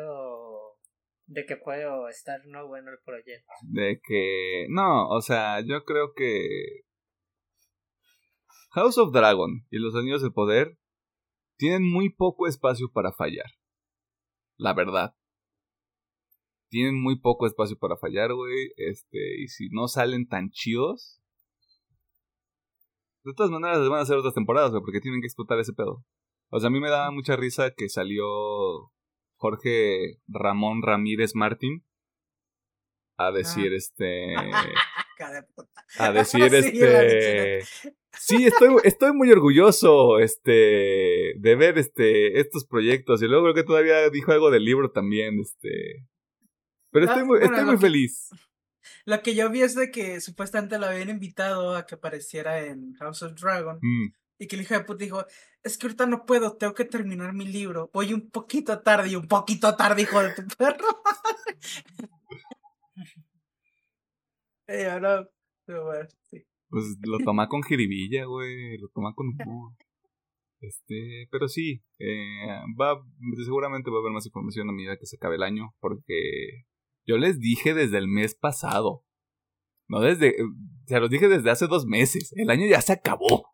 [1.27, 3.53] de que puede estar no bueno el proyecto?
[3.61, 4.65] De que.
[4.67, 6.41] No, o sea, yo creo que.
[8.71, 10.75] House of Dragon y los Anillos del Poder
[11.57, 13.51] tienen muy poco espacio para fallar.
[14.57, 15.13] La verdad.
[16.69, 18.73] Tienen muy poco espacio para fallar, güey.
[18.77, 21.21] Este, y si no salen tan chidos.
[23.23, 25.73] De todas maneras, les van a hacer otras temporadas, güey, porque tienen que explotar ese
[25.73, 26.03] pedo.
[26.51, 28.25] O sea, a mí me daba mucha risa que salió
[29.37, 31.85] Jorge Ramón Ramírez Martín
[33.17, 34.33] a decir este
[35.17, 35.85] Cara de puta.
[35.99, 37.61] a decir Sí, este
[38.13, 40.51] sí estoy estoy muy orgulloso este
[41.37, 45.39] de ver este estos proyectos y luego creo que todavía dijo algo del libro también
[45.39, 46.07] este
[46.91, 48.29] pero estoy Ah, muy bueno, estoy lo muy que- feliz
[49.05, 52.93] Lo que yo vi es de que supuestamente lo habían invitado a que apareciera en
[52.95, 53.77] House of Dragon.
[53.81, 55.23] Mm, Y que el hijo de puta dijo,
[55.63, 57.89] es que ahorita no puedo, tengo que terminar mi libro.
[57.93, 60.87] Voy un poquito tarde y un poquito tarde, hijo de tu perro.
[64.89, 65.27] ahora.
[66.69, 68.77] Pues lo toma con jiribilla, güey.
[68.77, 69.33] Lo toma con.
[70.61, 73.01] Este, pero sí, eh, va,
[73.43, 76.65] seguramente va a haber más información a medida que se acabe el año, porque
[77.03, 79.03] yo les dije desde el mes pasado,
[79.87, 80.35] no desde,
[80.85, 83.50] se los dije desde hace dos meses, el año ya se acabó,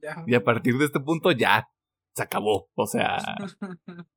[0.00, 0.24] Ya.
[0.26, 1.68] y a partir de este punto ya
[2.14, 3.18] se acabó, o sea,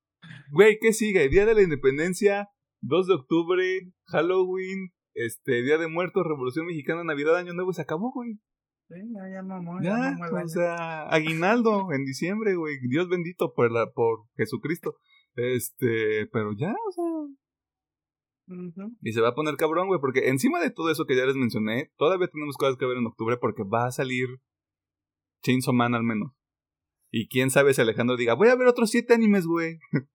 [0.52, 1.30] güey, ¿qué sigue?
[1.30, 2.50] Día de la Independencia,
[2.82, 7.82] 2 de octubre, Halloween, este, Día de Muertos, Revolución Mexicana, Navidad, Año Nuevo, y se
[7.82, 8.40] acabó, güey.
[8.88, 12.78] Sí, ya, ya mamó, ya Ya, mamó o sea, aguinaldo en diciembre, güey.
[12.90, 14.96] Dios bendito por la, por Jesucristo.
[15.36, 17.06] Este, pero ya, o sea.
[19.02, 21.38] Y se va a poner cabrón, güey, porque encima de todo eso que ya les
[21.38, 24.28] mencioné, todavía tenemos cosas que ver en octubre porque va a salir
[25.44, 26.32] Chainsaw Man al menos.
[27.12, 29.80] Y quién sabe si Alejandro diga, voy a ver otros siete animes, güey.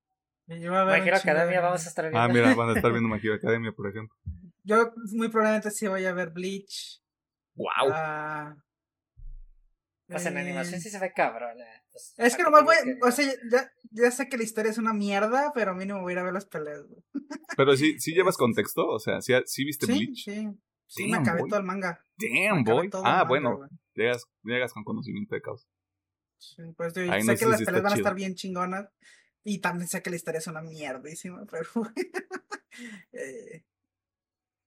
[0.46, 2.20] De Academia vamos a estar viendo.
[2.20, 4.16] Ah, mira, van a estar viendo My Hero Academia, por ejemplo.
[4.62, 7.02] Yo muy probablemente sí voy a ver Bleach.
[7.56, 7.90] ¡Wow!
[7.92, 8.54] ah,
[10.06, 11.60] Pues en eh, animación sí se ve cabrón.
[11.60, 11.82] eh.
[11.90, 14.70] Pues, Es que ¿para nomás voy, que- o sea, ya, ya sé que la historia
[14.70, 16.82] es una mierda, pero mínimo voy a ir a ver las peleas.
[16.86, 17.02] güey.
[17.56, 20.24] Pero sí, sí llevas contexto, o sea, sí, sí viste Sí, Bleach.
[20.24, 20.48] sí.
[20.86, 21.50] Sí, me acabé boy.
[21.50, 22.04] todo el manga.
[22.16, 22.90] Damn, boy.
[22.94, 25.68] Ah, manga, bueno, llegas, llegas con conocimiento de causa.
[26.38, 28.88] Sí, pues yo sé no que las si peleas van a estar bien chingonas.
[29.42, 31.68] Y también sé que la historia es una mierdísima, pero.
[33.12, 33.64] eh,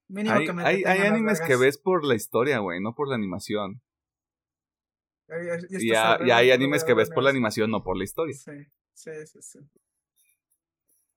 [0.08, 3.10] mínimo Hay, que me hay, hay animes que ves por la historia, güey, no por
[3.10, 3.82] la animación.
[5.82, 8.36] Y, hay animes que ves por la animación, no por la historia.
[8.36, 9.40] Sí, sí, sí.
[9.42, 9.60] sí.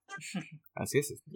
[0.75, 1.11] Así es.
[1.11, 1.31] este.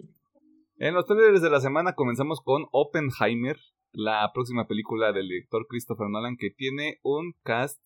[0.80, 3.58] En los trailers de la semana comenzamos con Oppenheimer,
[3.90, 7.82] la próxima película del director Christopher Nolan que tiene un cast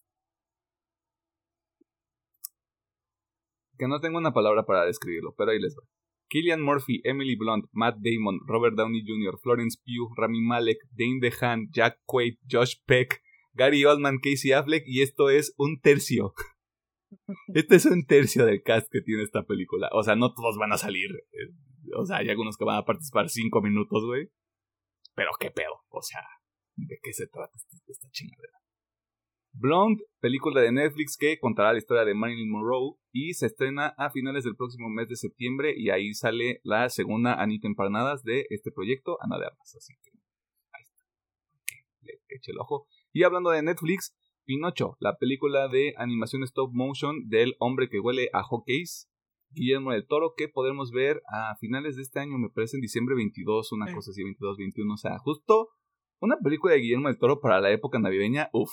[3.78, 5.88] que no tengo una palabra para describirlo, pero ahí les va.
[6.28, 11.70] Killian Murphy, Emily Blunt, Matt Damon, Robert Downey Jr., Florence Pugh, Rami Malek, Dane DeHaan,
[11.70, 13.22] Jack Quaid, Josh Peck,
[13.54, 16.34] Gary Oldman, Casey Affleck y esto es un tercio.
[17.54, 19.88] Este es un tercio del cast que tiene esta película.
[19.92, 21.10] O sea, no todos van a salir.
[21.10, 21.52] eh,
[21.96, 24.28] O sea, hay algunos que van a participar cinco minutos, güey.
[25.14, 25.82] Pero qué pedo.
[25.88, 26.22] O sea,
[26.76, 28.58] ¿de qué se trata esta, esta chingadera?
[29.54, 34.10] Blonde, película de Netflix que contará la historia de Marilyn Monroe y se estrena a
[34.10, 38.72] finales del próximo mes de septiembre y ahí sale la segunda Anita Empanadas de este
[38.72, 39.74] proyecto, Ana de Armas.
[39.76, 40.10] Así que
[40.72, 41.04] ahí está.
[42.00, 42.86] Le eche el ojo.
[43.12, 48.28] Y hablando de Netflix, Pinocho, la película de animación stop motion del hombre que huele
[48.32, 49.08] a hotcakes,
[49.50, 53.14] Guillermo del Toro, que podremos ver a finales de este año, me parece en diciembre
[53.14, 53.94] 22, una Sí.
[53.94, 55.68] cosa así, 22, 21, o sea, justo
[56.20, 58.70] una película de Guillermo del Toro para la época navideña, uff.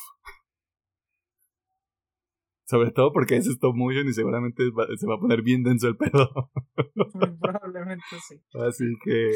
[2.67, 4.63] Sobre todo porque es stop motion y seguramente
[4.97, 6.29] se va a poner bien denso el pedo.
[7.41, 8.35] Probablemente sí.
[8.53, 9.31] Así que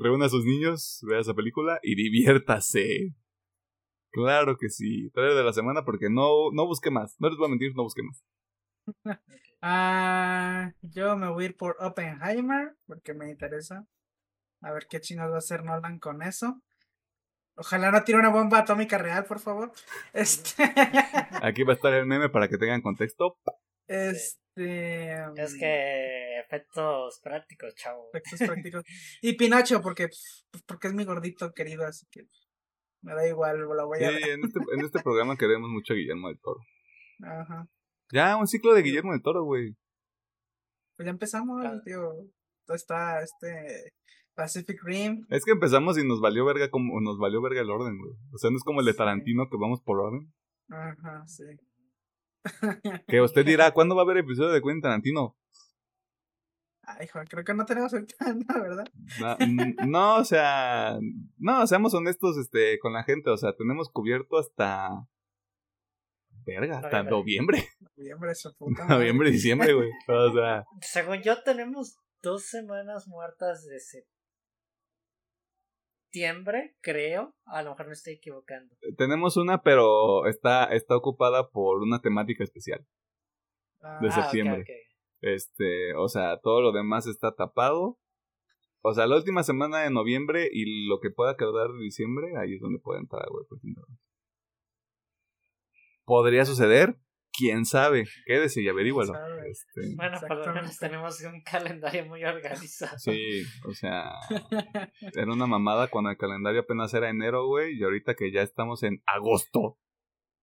[0.00, 3.16] reúna a sus niños, vea esa película y diviértase.
[4.16, 5.10] Claro que sí.
[5.10, 7.16] Trailer de la semana porque no, no busqué más.
[7.18, 8.24] No les voy a mentir, no busqué más.
[9.68, 13.84] Ah, yo me voy a ir por Oppenheimer porque me interesa.
[14.60, 16.62] A ver qué chingados va a hacer Nolan con eso.
[17.56, 19.72] Ojalá no tire una bomba atómica real, por favor.
[20.12, 20.62] Este.
[21.42, 23.38] Aquí va a estar el meme para que tengan contexto.
[23.88, 25.12] este.
[25.36, 28.10] Es mm, que efectos prácticos, chavo.
[28.12, 28.84] efectos prácticos.
[29.20, 30.08] Y Pinocho, porque,
[30.66, 32.28] porque es mi gordito querido, así que
[33.06, 34.28] me da igual, lo voy Sí, a ver.
[34.30, 36.60] en este, en este programa queremos mucho a Guillermo del Toro.
[37.22, 37.68] Ajá.
[38.12, 39.74] Ya, un ciclo de Guillermo del Toro, güey.
[40.96, 41.80] Pues ya empezamos, Ah.
[41.84, 42.00] tío.
[42.68, 43.92] Está este
[44.34, 45.24] Pacific Rim.
[45.30, 48.12] Es que empezamos y nos valió verga como nos valió verga el orden, güey.
[48.32, 48.98] O sea, no es como el de Sí.
[48.98, 50.32] Tarantino que vamos por orden.
[50.68, 51.44] Ajá, sí.
[53.08, 55.36] Que usted dirá, ¿cuándo va a haber episodio de Quentin Tarantino?
[56.88, 58.14] Ay, hijo, creo que no tenemos ahorita
[58.48, 58.84] nada, ¿verdad?
[59.86, 60.98] No, o sea,
[61.36, 65.06] no, seamos honestos este, con la gente, o sea, tenemos cubierto hasta...
[66.44, 67.58] Verga, hasta Noviembre.
[67.58, 67.68] noviembre.
[67.96, 68.94] Noviembre, su puta madre.
[68.98, 69.90] Noviembre, diciembre, güey.
[70.06, 73.80] O sea, Según yo, tenemos dos semanas muertas de
[76.12, 77.34] septiembre, creo.
[77.46, 78.76] A lo mejor me estoy equivocando.
[78.96, 82.86] tenemos una, pero está, está ocupada por una temática especial.
[83.82, 84.64] Ah, de Ah, ok, septiembre.
[85.20, 87.98] Este, o sea, todo lo demás está tapado.
[88.82, 92.54] O sea, la última semana de noviembre y lo que pueda quedar de diciembre, ahí
[92.54, 93.44] es donde puede entrar, güey.
[93.46, 93.82] Tarantino.
[96.04, 97.00] ¿Podría suceder?
[97.36, 98.04] quién sabe.
[98.24, 99.12] Quédese y averígualo.
[99.48, 102.98] Este, Bueno, por lo menos tenemos un calendario muy organizado.
[102.98, 104.12] sí, o sea,
[105.14, 108.82] era una mamada cuando el calendario apenas era enero, güey, y ahorita que ya estamos
[108.82, 109.78] en agosto.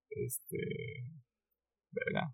[0.10, 0.58] Este.
[1.92, 2.34] Verga.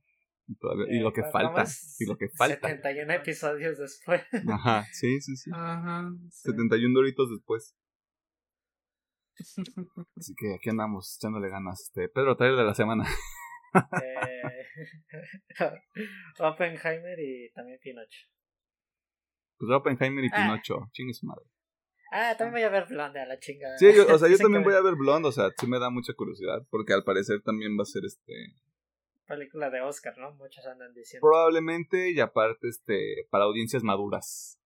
[0.52, 1.64] Y, todavía- y lo que Eh, falta.
[2.00, 2.68] Y lo que falta.
[2.68, 4.22] 71 episodios después.
[4.50, 5.52] Ajá, sí, sí, sí.
[5.54, 6.10] Ajá.
[6.32, 6.52] sí.
[6.52, 7.76] 71 doritos después.
[10.18, 11.82] Así que aquí andamos echándole ganas.
[11.82, 13.06] Este, Pedro, trailer de la semana.
[13.76, 14.66] Eh,
[16.40, 18.26] Oppenheimer y también Pinocho.
[19.58, 20.36] Pues Oppenheimer y Ah.
[20.38, 20.90] Pinocho.
[20.92, 21.46] Chingue su madre.
[22.12, 23.78] Ah, también voy a ver Blonde a la chingada.
[23.78, 25.28] Sí, yo- o sea, yo también voy a ver Blonde.
[25.28, 26.66] O sea, sí me da mucha curiosidad.
[26.72, 28.34] Porque al parecer también va a ser este.
[29.30, 30.34] Película de Oscar, ¿no?
[30.34, 31.22] Muchos andan diciendo.
[31.22, 33.28] Probablemente, y aparte, este.
[33.30, 34.60] Para audiencias maduras.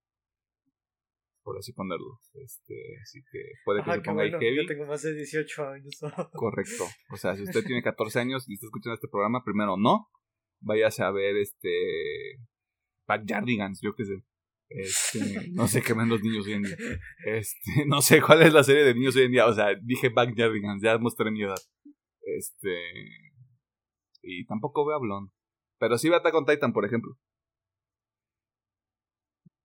[1.44, 2.22] Por así ponerlo.
[2.34, 4.56] Este, así que puede que Ah, se ponga ahí heavy.
[4.56, 6.00] Yo tengo más de 18 años.
[6.34, 6.86] Correcto.
[7.12, 10.10] O sea, si usted tiene 14 años y está escuchando este programa, primero no.
[10.62, 12.40] Váyase a ver este.
[13.06, 14.24] Backyardigans, yo qué sé.
[14.70, 16.78] Este, no sé qué ven los niños hoy en día.
[17.26, 19.46] Este, no sé cuál es la serie de niños hoy en día.
[19.46, 21.60] O sea, dije Backyardigans, ya mostré mi edad.
[22.22, 23.33] Este.
[24.24, 25.32] Y tampoco veo a Blonde.
[25.80, 27.16] Pero sí veo Attack on Titan, por ejemplo.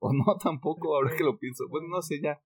[0.00, 1.66] O no, tampoco, ahora que lo pienso.
[1.68, 2.40] Bueno, no sé ya.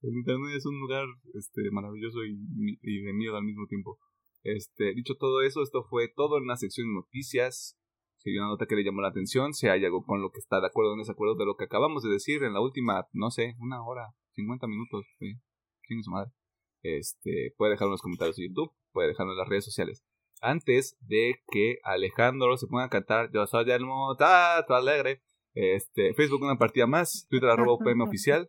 [0.00, 1.04] El internet es un lugar
[1.34, 2.36] este, maravilloso y,
[2.82, 4.00] y de miedo al mismo tiempo.
[4.42, 7.78] Este, dicho todo eso, esto fue todo en la sección de noticias.
[8.16, 10.38] Si hay una nota que le llamó la atención, si hay algo con lo que
[10.38, 13.06] está de acuerdo o en desacuerdo de lo que acabamos de decir en la última,
[13.12, 15.34] no sé, una hora, 50 minutos, sí,
[16.02, 16.32] su madre.
[16.82, 20.04] Este, puede dejarlo en los comentarios de YouTube, puede dejarlo en las redes sociales.
[20.42, 25.22] Antes de que Alejandro se ponga a cantar Yo soy el motato alegre.
[25.54, 28.48] Este, Facebook una partida más, Twitter arroba UPM oficial,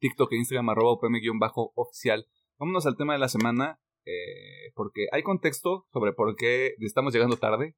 [0.00, 2.26] TikTok e Instagram arroba UPM-oficial.
[2.58, 7.36] Vámonos al tema de la semana, eh, porque hay contexto sobre por qué estamos llegando
[7.36, 7.76] tarde.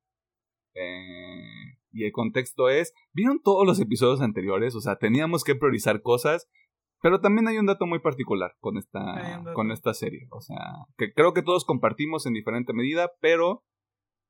[0.74, 4.74] Eh, y el contexto es, ¿vieron todos los episodios anteriores?
[4.74, 6.48] O sea, teníamos que priorizar cosas,
[7.06, 10.26] pero también hay un dato muy particular con esta, con esta serie.
[10.32, 10.58] O sea,
[10.98, 13.64] que creo que todos compartimos en diferente medida, pero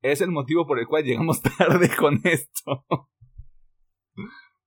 [0.03, 2.85] es el motivo por el cual llegamos tarde con esto.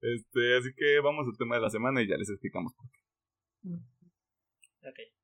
[0.00, 3.68] Este, así que vamos al tema de la semana y ya les explicamos por qué.
[4.88, 5.19] Ok.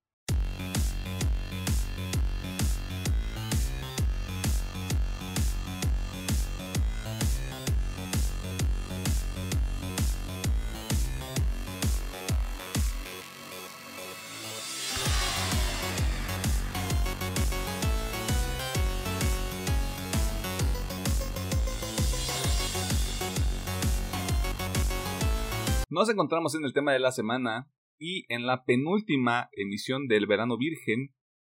[25.96, 30.58] Nos encontramos en el tema de la semana y en la penúltima emisión del Verano
[30.58, 31.14] Virgen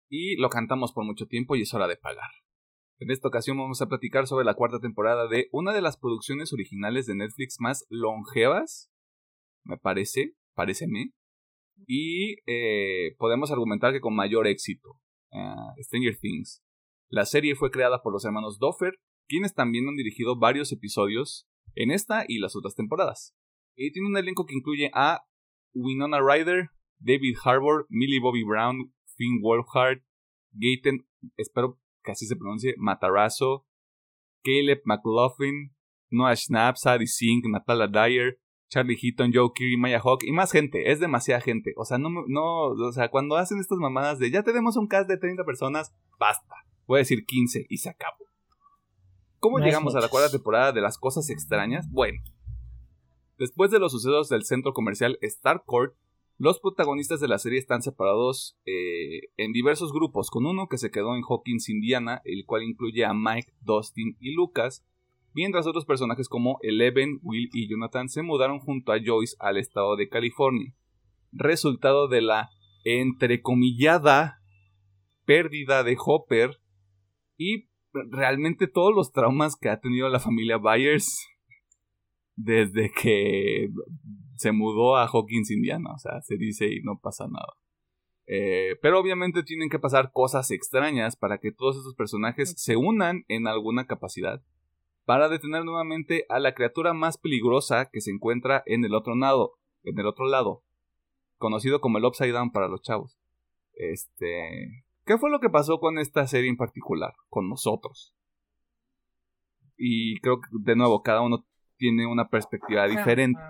[0.09, 2.31] y lo cantamos por mucho tiempo y es hora de pagar.
[3.01, 6.55] En esta ocasión vamos a platicar sobre la cuarta temporada de una de las producciones
[6.55, 8.91] originales de Netflix más longevas,
[9.63, 11.13] me parece, pareceme,
[11.87, 14.99] y eh, podemos argumentar que con mayor éxito,
[15.35, 16.65] ah, Stranger Things.
[17.11, 18.95] La serie fue creada por los hermanos Doffer,
[19.29, 23.37] quienes también han dirigido varios episodios en esta y las otras temporadas.
[23.81, 25.25] Y tiene un elenco que incluye a
[25.73, 30.03] Winona Ryder, David Harbour, Millie Bobby Brown, Finn Wolfhard,
[30.53, 31.07] Gaten,
[31.39, 33.67] espero que así se pronuncie, Matarazzo,
[34.45, 35.75] Caleb McLaughlin,
[36.11, 38.39] Noah Schnapp, Sadie Sink, Natalia Dyer,
[38.69, 41.73] Charlie Heaton, Joe Keery, Maya Hawk y más gente, es demasiada gente.
[41.79, 45.09] O sea, no, no, o sea, cuando hacen estas mamadas de ya tenemos un cast
[45.09, 46.55] de 30 personas, basta.
[46.87, 48.27] Voy a decir 15 y se acabó.
[49.39, 51.89] ¿Cómo No llegamos a la cuarta temporada de las cosas extrañas?
[51.91, 52.19] Bueno,
[53.41, 55.95] Después de los sucesos del centro comercial Starcourt,
[56.37, 60.91] los protagonistas de la serie están separados eh, en diversos grupos, con uno que se
[60.91, 64.85] quedó en Hawkins, Indiana, el cual incluye a Mike, Dustin y Lucas,
[65.33, 69.97] mientras otros personajes como Eleven, Will y Jonathan se mudaron junto a Joyce al estado
[69.97, 70.75] de California.
[71.33, 72.51] Resultado de la
[72.85, 74.43] entrecomillada
[75.25, 76.61] pérdida de Hopper
[77.39, 81.27] y realmente todos los traumas que ha tenido la familia Byers
[82.43, 83.69] desde que
[84.37, 85.93] se mudó a Hawkins, Indiana.
[85.95, 87.55] O sea, se dice y no pasa nada.
[88.27, 93.25] Eh, pero obviamente tienen que pasar cosas extrañas para que todos esos personajes se unan
[93.29, 94.41] en alguna capacidad
[95.05, 99.59] para detener nuevamente a la criatura más peligrosa que se encuentra en el otro lado,
[99.83, 100.63] en el otro lado,
[101.39, 103.19] conocido como el Upside Down para los chavos.
[103.73, 108.15] Este, ¿qué fue lo que pasó con esta serie en particular, con nosotros?
[109.77, 111.45] Y creo que de nuevo cada uno
[111.81, 113.41] tiene una perspectiva diferente.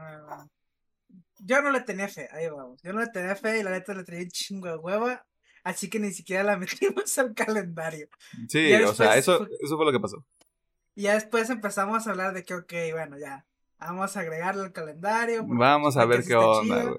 [1.43, 2.81] Yo no le tenía fe, ahí vamos.
[2.83, 5.27] Yo no le tenía fe y la neta le tenía un chingo de hueva.
[5.65, 8.09] Así que ni siquiera la metimos al calendario.
[8.49, 10.25] Sí, o sea, eso, fue- eso fue lo que pasó.
[10.95, 13.47] Y ya después empezamos a hablar de que, ok, bueno, ya,
[13.79, 15.45] vamos a agregarle al calendario.
[15.47, 16.99] Vamos a ver qué onda, güey.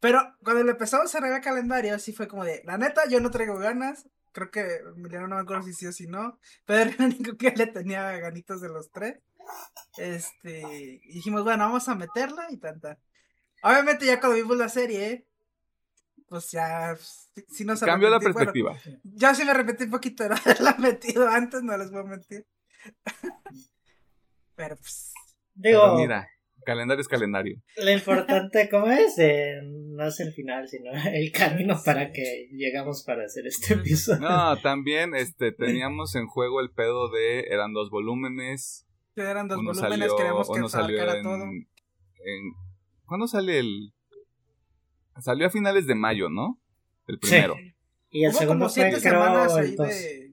[0.00, 3.20] Pero cuando le empezamos a agregar al calendario, sí fue como de, la neta, yo
[3.20, 4.08] no traigo ganas.
[4.32, 6.38] Creo que Emiliano no me acuerdo si sí o si no.
[6.64, 9.20] Pero era el único que le tenía ganitos de los tres.
[9.98, 10.60] Este,
[11.04, 12.98] y dijimos, bueno, vamos a meterla y tanta.
[13.62, 15.26] Obviamente ya cuando vimos la serie,
[16.28, 19.00] pues ya sí, sí nos Cambió la arrepentí- bueno, perspectiva.
[19.04, 22.04] yo sí me arrepentí un poquito de no haberla metido antes, no les voy a
[22.04, 22.46] mentir.
[24.56, 25.12] Pero pues,
[25.54, 26.28] Digo, Pero mira,
[26.64, 27.56] calendario es calendario.
[27.76, 29.18] lo importante, ¿cómo es?
[29.18, 34.20] Eh, no es el final, sino el camino para que llegamos para hacer este episodio.
[34.20, 38.86] No, también este teníamos en juego el pedo de eran dos volúmenes.
[39.14, 41.34] Que eran dos uno volúmenes, salió, queremos que uno salió sacara en, todo.
[41.44, 41.66] en-
[43.06, 43.92] ¿Cuándo sale el
[45.20, 46.58] Salió a finales de mayo, ¿no?
[47.06, 47.28] El Sí.
[47.28, 47.54] primero.
[48.10, 49.88] Y el Hubo segundo como fue, siete semanas creo, ahí el 2.
[49.88, 50.32] de.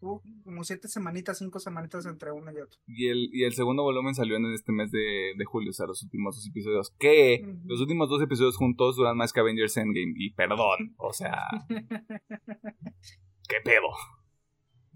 [0.00, 2.80] Hubo como siete semanitas, cinco semanitas entre uno y otro.
[2.86, 5.86] Y el, y el segundo volumen salió en este mes de, de julio, o sea,
[5.86, 6.94] los últimos dos episodios.
[6.98, 7.60] Que Ujú.
[7.66, 10.14] los últimos dos episodios juntos duran más que Avengers Endgame.
[10.16, 13.88] Y perdón, o sea, ¿qué pedo?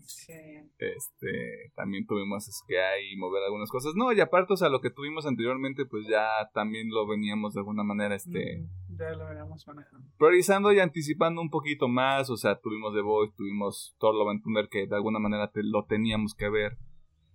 [0.05, 0.33] Sí.
[0.79, 3.95] Este, también tuvimos que ahí mover algunas cosas.
[3.97, 7.61] No, y aparte, o sea, lo que tuvimos anteriormente, pues ya también lo veníamos de
[7.61, 8.67] alguna manera, este,
[8.97, 10.07] Ya lo veníamos manejando.
[10.19, 12.29] priorizando y anticipando un poquito más.
[12.31, 15.63] O sea, tuvimos The Voice, tuvimos Thor Love and Thunder, que de alguna manera te-
[15.63, 16.77] lo teníamos que ver.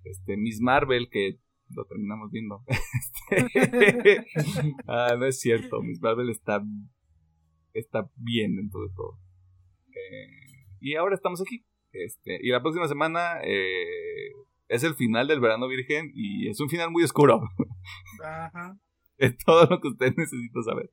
[0.04, 1.40] Este, Miss Marvel, que
[1.76, 2.64] lo terminamos viendo.
[3.32, 4.26] Este,
[4.88, 6.64] ah, no es cierto, Miss Marvel está,
[7.74, 9.20] está bien dentro de todo.
[9.90, 11.64] Eh, y ahora estamos aquí.
[11.92, 14.32] Este, y la próxima semana eh,
[14.68, 17.42] es el final del verano virgen y es un final muy oscuro.
[18.24, 18.78] Ajá.
[19.18, 20.90] Es todo lo que usted necesita saber.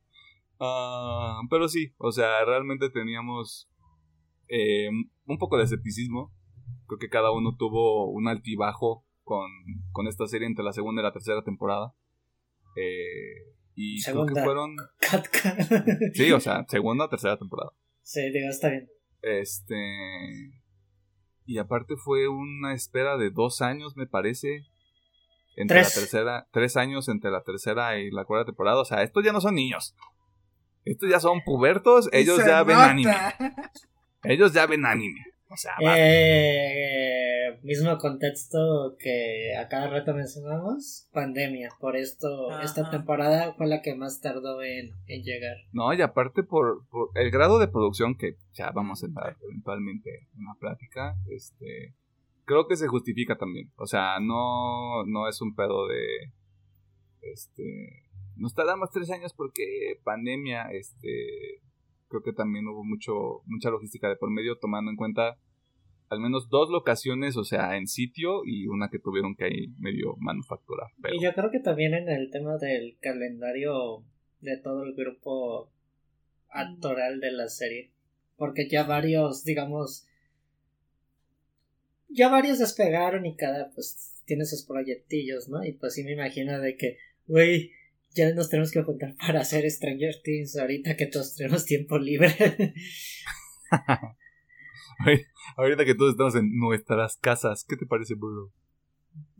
[0.59, 3.71] Ah, pero sí, o sea, realmente teníamos
[4.49, 4.89] eh,
[5.27, 6.35] un poco de escepticismo.
[6.89, 9.49] Creo que cada uno tuvo un altibajo con,
[9.93, 11.95] con esta serie entre la segunda y la tercera temporada.
[12.77, 14.35] Eh, y creo Segunda.
[14.35, 14.77] que fueron...
[16.15, 17.73] Sí, o sea, segunda o tercera temporada.
[18.03, 18.89] Sí, digo, está bien.
[19.23, 19.77] Este...
[21.47, 24.67] Y aparte fue una espera de dos años, me parece.
[25.57, 25.95] Entre Tres.
[25.95, 28.81] la tercera, tres años entre la tercera y la cuarta temporada.
[28.81, 29.95] O sea, estos ya no son niños.
[30.85, 32.09] Estos ya son pubertos.
[32.13, 33.15] Ellos ya ven anime.
[34.23, 35.25] Ellos ya ven anime.
[35.49, 35.95] O sea, va.
[35.97, 41.71] Eh, mismo contexto que a cada rato mencionamos, pandemia.
[41.81, 42.65] Por esto, Ajá.
[42.65, 45.57] esta temporada fue la que más tardó en, en llegar.
[45.73, 50.29] No, y aparte por, por el grado de producción que ya vamos a entrar eventualmente
[50.37, 51.95] en la plática, este
[52.45, 53.73] creo que se justifica también.
[53.77, 56.33] O sea, no, no es un pedo de
[57.21, 58.07] este
[58.37, 61.63] nos tardamos tres años porque pandemia, este
[62.09, 65.39] creo que también hubo mucho, mucha logística de por medio, tomando en cuenta
[66.09, 70.15] al menos dos locaciones, o sea, en sitio y una que tuvieron que ahí medio
[70.19, 70.89] manufacturar.
[71.13, 74.05] Y yo creo que también en el tema del calendario
[74.41, 75.73] de todo el grupo
[76.49, 77.93] actoral de la serie.
[78.37, 80.07] Porque ya varios, digamos,
[82.09, 85.65] ya varios despegaron y cada pues tiene sus proyectillos, ¿no?
[85.65, 87.73] Y pues sí me imagino de que, güey,
[88.17, 92.35] ya nos tenemos que juntar para hacer Stranger Things ahorita que todos tenemos tiempo libre.
[95.57, 98.51] Ahorita que todos estamos en nuestras casas, ¿qué te parece, Burro?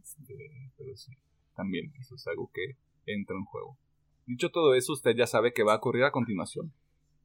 [0.03, 0.35] Este,
[0.77, 1.13] pero sí,
[1.55, 2.77] también eso es algo que
[3.07, 3.79] entra en juego.
[4.27, 6.73] Dicho todo eso, usted ya sabe que va a ocurrir a continuación.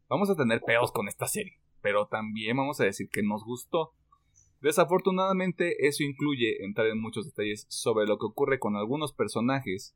[0.08, 3.94] Vamos a tener peos con esta serie, pero también vamos a decir que nos gustó.
[4.62, 9.96] Desafortunadamente, eso incluye entrar en muchos detalles sobre lo que ocurre con algunos personajes.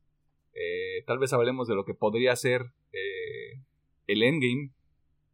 [0.58, 3.60] Eh, tal vez hablemos de lo que podría ser eh,
[4.06, 4.70] el endgame,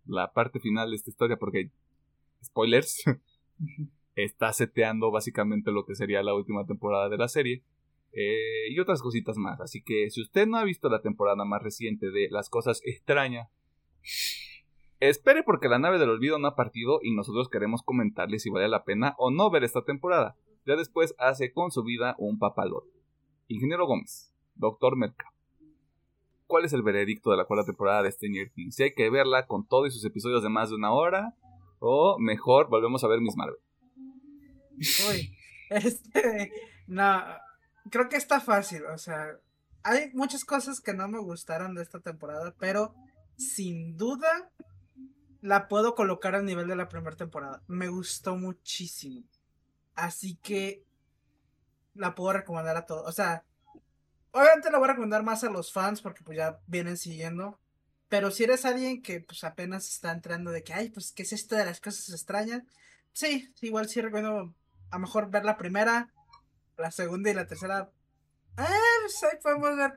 [0.04, 1.70] la parte final de esta historia, porque
[2.42, 3.04] spoilers,
[4.16, 7.62] está seteando básicamente lo que sería la última temporada de la serie.
[8.12, 9.60] eh, y otras cositas más.
[9.60, 13.48] Así que si usted no ha visto la temporada más reciente de Las Cosas Extrañas,
[15.00, 18.68] espere porque la nave del olvido no ha partido y nosotros queremos comentarle si vale
[18.68, 20.36] la pena o no ver esta temporada.
[20.66, 22.90] Ya después hace con su vida un papalote.
[23.48, 25.32] Ingeniero Gómez, Doctor Merca.
[26.46, 28.74] ¿Cuál es el veredicto de la cuarta temporada de Stranger Things?
[28.74, 31.34] Si hay que verla con todos sus episodios de más de una hora
[31.78, 33.56] o mejor volvemos a ver Miss Marvel.
[35.08, 35.36] Uy,
[35.70, 36.52] este,
[36.86, 37.22] no,
[37.90, 39.38] creo que está fácil, o sea,
[39.82, 42.94] hay muchas cosas que no me gustaron de esta temporada, pero
[43.36, 44.50] sin duda
[45.40, 47.62] la puedo colocar al nivel de la primera temporada.
[47.66, 49.24] Me gustó muchísimo.
[49.94, 50.84] Así que
[51.94, 53.08] la puedo recomendar a todos.
[53.08, 53.44] O sea,
[54.32, 57.58] obviamente la voy a recomendar más a los fans porque pues ya vienen siguiendo.
[58.08, 61.32] Pero si eres alguien que pues apenas está entrando de que, ay, pues, ¿qué es
[61.32, 62.62] esto de las cosas extrañas?
[63.14, 64.54] Sí, igual sí recomiendo
[64.90, 66.12] a lo mejor ver la primera.
[66.76, 67.90] La segunda y la tercera.
[68.58, 68.62] Eh,
[69.02, 69.92] pues ahí podemos ver.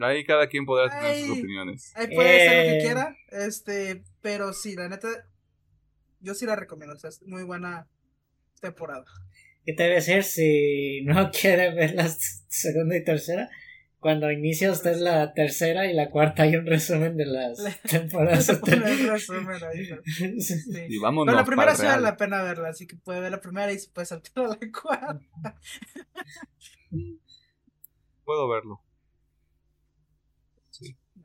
[0.00, 1.92] Ahí cada quien podrá tener sus opiniones.
[1.96, 2.82] Ahí puede ser lo que Eh.
[2.82, 3.16] quiera.
[3.30, 5.08] Este, pero sí, la neta.
[6.20, 6.94] Yo sí la recomiendo.
[6.94, 7.88] O sea, es muy buena
[8.60, 9.04] temporada.
[9.64, 13.48] ¿Qué te voy a decir si no quiere ver la segunda y tercera?
[14.00, 18.48] Cuando inicia usted la tercera y la cuarta hay un resumen de las temporadas.
[18.68, 19.96] El resumen ahí, ¿no?
[20.04, 20.40] Sí.
[20.40, 20.86] Sí.
[20.88, 23.40] Y vámonos Pero la primera sí vale la pena verla, así que puede ver la
[23.40, 25.56] primera y se puede saltar a la cuarta.
[28.24, 28.80] Puedo verlo.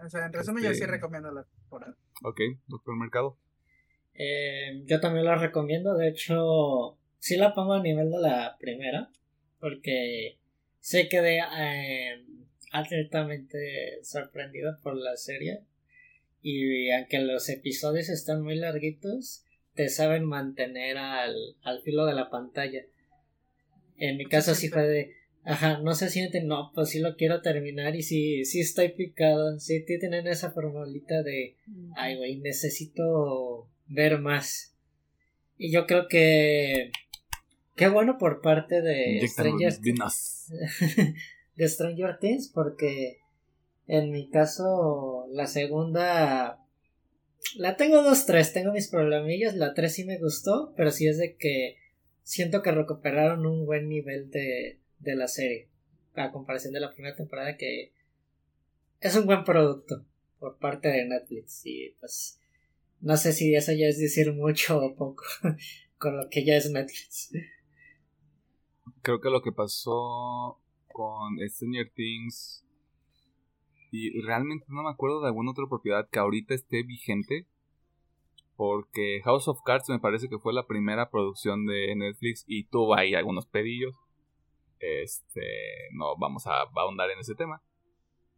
[0.03, 1.95] O sea, en resumen, yo sí Este- recomiendo la temporada.
[2.23, 3.37] Ok, doctor Mercado.
[4.15, 9.09] Eh, yo también la recomiendo, de hecho, sí la pongo a nivel de la primera,
[9.59, 10.39] porque
[10.79, 12.25] sé quedé eh,
[12.73, 15.61] altamente sorprendido por la serie.
[16.41, 19.45] Y aunque los episodios están muy larguitos,
[19.75, 22.81] te saben mantener al, al filo de la pantalla.
[23.97, 27.41] En mi caso sí fue de, ajá, no se siente, no, pues sí lo quiero
[27.41, 31.55] terminar y sí, sí estoy picado, sí tienen esa formulita de,
[31.95, 34.75] ay güey, necesito ver más.
[35.57, 36.91] Y yo creo que,
[37.75, 39.73] qué bueno por parte de Stranger.
[41.55, 43.19] de Stranger Things porque
[43.87, 46.59] en mi caso la segunda
[47.55, 51.17] la tengo dos tres tengo mis problemillas la tres sí me gustó pero sí es
[51.17, 51.77] de que
[52.21, 55.69] siento que recuperaron un buen nivel de, de la serie
[56.15, 57.91] a comparación de la primera temporada que
[58.99, 60.05] es un buen producto
[60.39, 62.39] por parte de Netflix y pues
[63.03, 65.23] no sé si eso ya es decir mucho o poco
[65.97, 67.31] con lo que ya es Netflix.
[69.01, 70.62] Creo que lo que pasó
[70.93, 72.65] con Stranger Things
[73.91, 77.47] y realmente no me acuerdo de alguna otra propiedad que ahorita esté vigente
[78.55, 82.95] porque House of Cards me parece que fue la primera producción de Netflix y tuvo
[82.95, 83.95] ahí algunos pedillos.
[84.79, 87.61] Este, no vamos a ahondar en ese tema.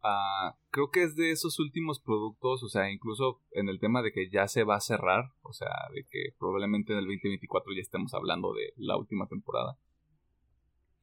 [0.04, 4.12] Ah, creo que es de esos últimos productos, o sea, incluso en el tema de
[4.12, 7.82] que ya se va a cerrar, o sea, de que probablemente en el 2024 ya
[7.82, 9.78] estemos hablando de la última temporada.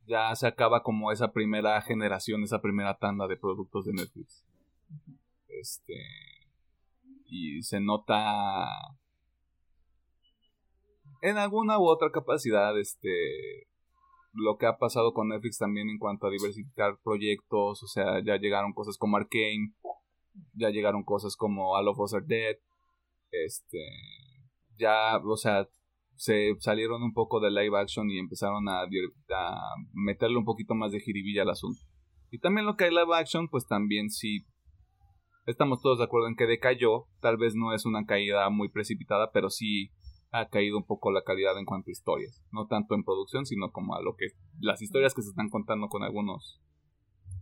[0.07, 4.45] Ya se acaba como esa primera generación, esa primera tanda de productos de Netflix.
[5.49, 5.95] Este.
[7.27, 8.66] Y se nota.
[11.20, 13.69] En alguna u otra capacidad, este.
[14.35, 17.83] Lo que ha pasado con Netflix también en cuanto a diversificar proyectos.
[17.83, 19.74] O sea, ya llegaron cosas como Arkane.
[20.55, 22.57] Ya llegaron cosas como All of Us Are Dead.
[23.31, 23.79] Este.
[24.79, 25.69] Ya, o sea,
[26.16, 28.84] se salieron un poco de live action y empezaron a,
[29.93, 31.80] meterle un poquito más de jiribilla al asunto.
[32.30, 34.47] Y también lo que hay live action, pues también sí
[35.47, 37.06] estamos todos de acuerdo en que decayó.
[37.20, 39.90] Tal vez no es una caída muy precipitada, pero sí
[40.30, 42.43] ha caído un poco la calidad en cuanto a historias.
[42.52, 44.28] No tanto en producción, sino como a lo que
[44.60, 46.62] las historias que se están contando con algunos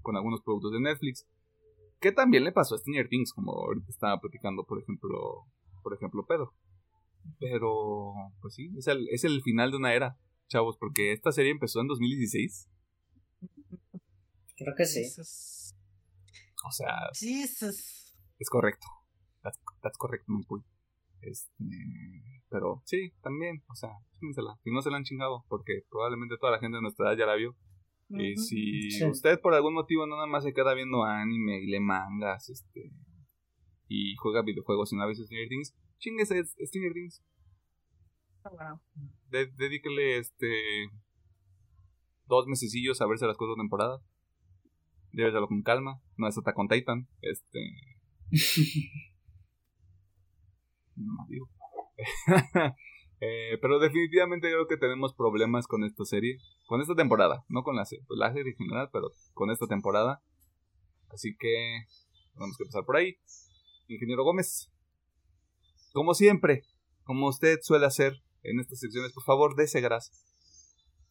[0.02, 1.26] con algunos productos de Netflix.
[2.00, 5.44] Que también le pasó a Stranger Things, como ahorita estaba platicando, por ejemplo,
[5.82, 6.54] por ejemplo, Pedro.
[7.38, 10.18] Pero, pues sí, es el, es el final de una era,
[10.48, 12.68] chavos, porque esta serie empezó en 2016.
[14.56, 15.74] creo que sí Jesus.
[16.66, 18.14] O sea, Jesus.
[18.38, 18.86] es correcto.
[19.42, 20.60] That's, that's correct, my boy.
[21.22, 21.64] Este,
[22.50, 24.58] pero sí, también, o sea, chínsela.
[24.62, 27.26] Si no se la han chingado, porque probablemente toda la gente de nuestra edad ya
[27.26, 27.56] la vio.
[28.10, 29.04] Y si Sí.
[29.04, 32.90] usted por algún motivo no nada más se queda viendo anime y lee mangas, este,
[33.88, 35.48] y juega videojuegos y no ha visto Stranger
[36.00, 37.22] Things, chinguese Stranger Things.
[38.44, 38.80] Ah, bueno.
[39.28, 40.88] De- dedíquele este
[42.26, 44.00] dos mesecillos a verse las cuatro temporadas.
[45.12, 46.00] Lléveselo con calma.
[46.16, 47.08] No es hasta con Titan.
[47.22, 47.58] Este.
[50.96, 51.48] No más digo.
[53.22, 56.38] Eh, pero definitivamente creo que tenemos problemas con esta serie.
[56.66, 57.44] Con esta temporada.
[57.50, 60.22] No con la, se- pues, la serie en general, pero con esta temporada.
[61.10, 61.84] Así que
[62.32, 63.18] tenemos que empezar por ahí.
[63.88, 64.72] Ingeniero Gómez.
[65.92, 66.64] Como siempre,
[67.04, 70.12] como usted suele hacer en estas secciones, por favor, dese grasa.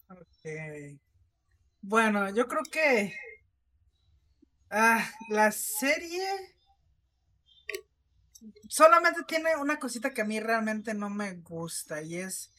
[0.09, 0.99] Ok.
[1.81, 3.13] Bueno, yo creo que.
[4.69, 6.25] Ah, la serie.
[8.67, 12.01] Solamente tiene una cosita que a mí realmente no me gusta.
[12.01, 12.51] Y es.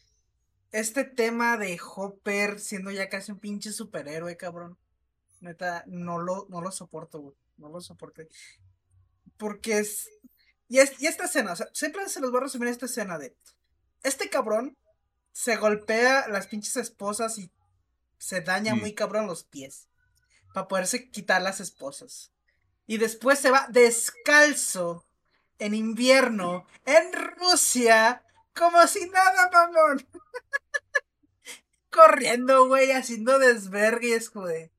[0.73, 4.79] Este tema de Hopper siendo ya casi un pinche superhéroe, cabrón.
[5.41, 7.37] Neta, no lo, no lo soporto, güey.
[7.57, 8.23] No lo soporto.
[9.37, 10.09] Porque es.
[10.71, 13.19] Y, es, y esta escena, o sea, siempre se los voy a resumir esta escena
[13.19, 13.37] de.
[14.05, 14.79] Este cabrón
[15.33, 17.51] se golpea las pinches esposas y
[18.19, 19.89] se daña muy cabrón los pies.
[20.55, 22.33] Para poderse quitar las esposas.
[22.87, 25.05] Y después se va descalzo
[25.59, 28.25] en invierno en Rusia
[28.55, 30.07] como si nada, mamón.
[31.91, 34.71] corriendo, güey, haciendo desvergues, güey.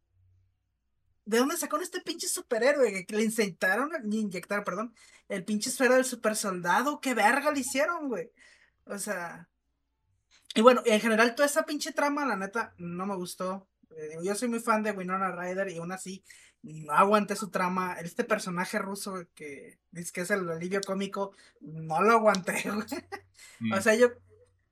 [1.25, 3.05] ¿De dónde sacó este pinche superhéroe?
[3.05, 4.95] Que le inyectaron, inyectaron, perdón,
[5.31, 6.99] el pinche esfera del super soldado.
[7.01, 8.31] ¿Qué verga le hicieron, güey?
[8.85, 9.47] O sea.
[10.53, 13.67] Y bueno, en general, toda esa pinche trama, la neta, no me gustó.
[13.97, 16.23] Eh, yo soy muy fan de Winona Ryder y aún así
[16.61, 17.93] no aguanté su trama.
[18.01, 22.87] Este personaje ruso que dice que es el alivio cómico, no lo aguanté, güey.
[23.73, 23.81] O Mm.
[23.81, 24.09] sea, yo,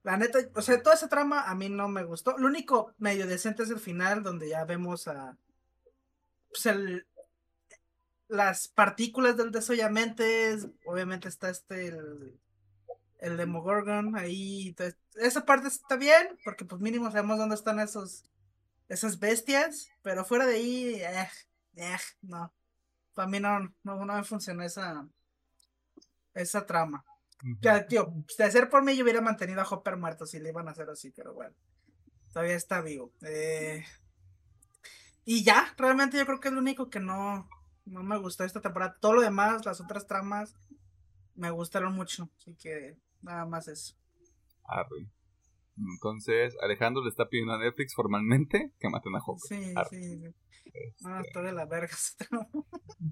[0.04, 2.38] la neta, o sea, toda esa trama a mí no me gustó.
[2.38, 5.38] Lo único medio decente es el final, donde ya vemos a.
[6.50, 7.06] Pues el.
[8.30, 10.68] Las partículas del desollamentes.
[10.86, 11.88] Obviamente está este.
[11.88, 12.40] El,
[13.20, 14.70] el Demogorgon ahí.
[14.70, 18.24] entonces, esa parte está bien, porque pues mínimo sabemos dónde están esos.
[18.88, 19.90] Esas bestias.
[20.02, 20.96] Pero fuera de ahí.
[20.96, 21.28] eh,
[21.76, 22.54] eh, no.
[23.14, 25.06] Para mí no, no, no me funcionó esa.
[26.34, 27.04] Esa trama.
[27.62, 30.68] Ya, tío, de ser por mí yo hubiera mantenido a Hopper muerto si le iban
[30.68, 31.56] a hacer así, pero bueno.
[32.34, 33.12] Todavía está vivo.
[33.22, 33.84] Eh,
[35.26, 37.50] y ya, realmente yo creo que es lo único que no,
[37.90, 38.96] no me gustó esta temporada.
[39.02, 40.56] Todo lo demás, las otras tramas,
[41.36, 42.30] me gustaron mucho.
[42.38, 43.96] Así que nada más eso.
[44.64, 45.10] Arre.
[45.78, 49.60] Entonces, Alejandro le está pidiendo a Netflix formalmente que maten a Hopper.
[49.60, 49.90] Sí, Arre.
[49.90, 50.22] sí.
[51.02, 51.96] No, está de la verga.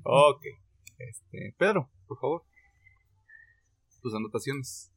[0.04, 0.44] Ok.
[0.99, 2.44] Este, Pedro, por favor.
[4.02, 4.91] Tus anotaciones.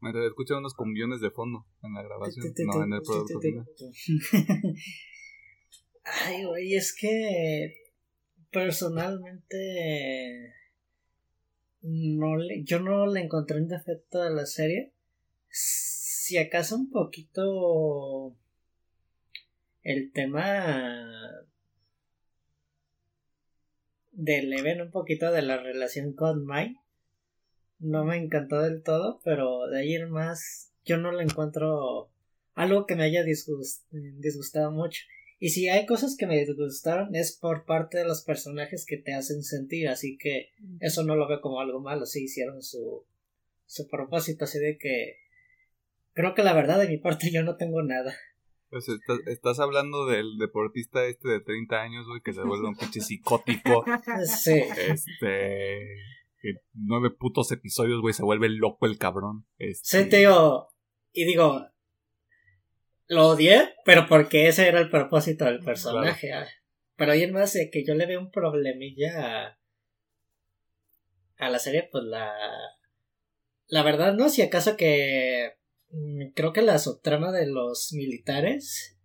[0.00, 2.54] Mientras escuchan unos cumbiones de fondo en la grabación.
[2.66, 3.40] No, en el producto.
[6.24, 7.87] Ay, güey, es que
[8.50, 10.54] personalmente
[11.82, 14.92] no le, yo no le encontré un defecto a la serie.
[15.50, 18.36] Si acaso un poquito
[19.82, 21.46] el tema
[24.12, 26.80] de Leven, un poquito de la relación con Mike.
[27.78, 32.10] No me encantó del todo, pero de ahí en más yo no le encuentro
[32.54, 35.02] algo que me haya disgust- disgustado mucho.
[35.40, 39.14] Y si hay cosas que me disgustaron es por parte de los personajes que te
[39.14, 40.50] hacen sentir, así que
[40.80, 43.04] eso no lo veo como algo malo, sí hicieron su,
[43.66, 45.16] su propósito, así de que
[46.12, 48.12] creo que la verdad de mi parte yo no tengo nada.
[48.70, 52.76] Pues estás, estás hablando del deportista este de 30 años, güey, que se vuelve un
[52.76, 53.84] pinche psicótico.
[54.26, 54.60] Sí.
[54.76, 55.96] Este.
[56.40, 59.46] Que nueve putos episodios, güey, se vuelve loco el cabrón.
[59.58, 60.68] Este, Sí, te digo,
[61.12, 61.66] y digo,
[63.08, 66.32] lo odié, pero porque ese era el propósito del personaje.
[66.32, 66.46] ah.
[66.96, 69.58] Pero ahí en más de que yo le veo un problemilla a,
[71.38, 72.32] a la serie, pues la.
[73.68, 75.54] La verdad, no, si acaso que.
[75.90, 78.96] mm, Creo que la subtrama de los militares.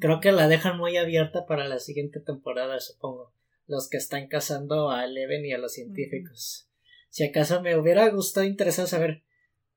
[0.00, 3.32] Creo que la dejan muy abierta para la siguiente temporada, supongo.
[3.66, 6.68] Los que están cazando a Eleven y a los científicos.
[7.10, 9.22] Si acaso me hubiera gustado interesado saber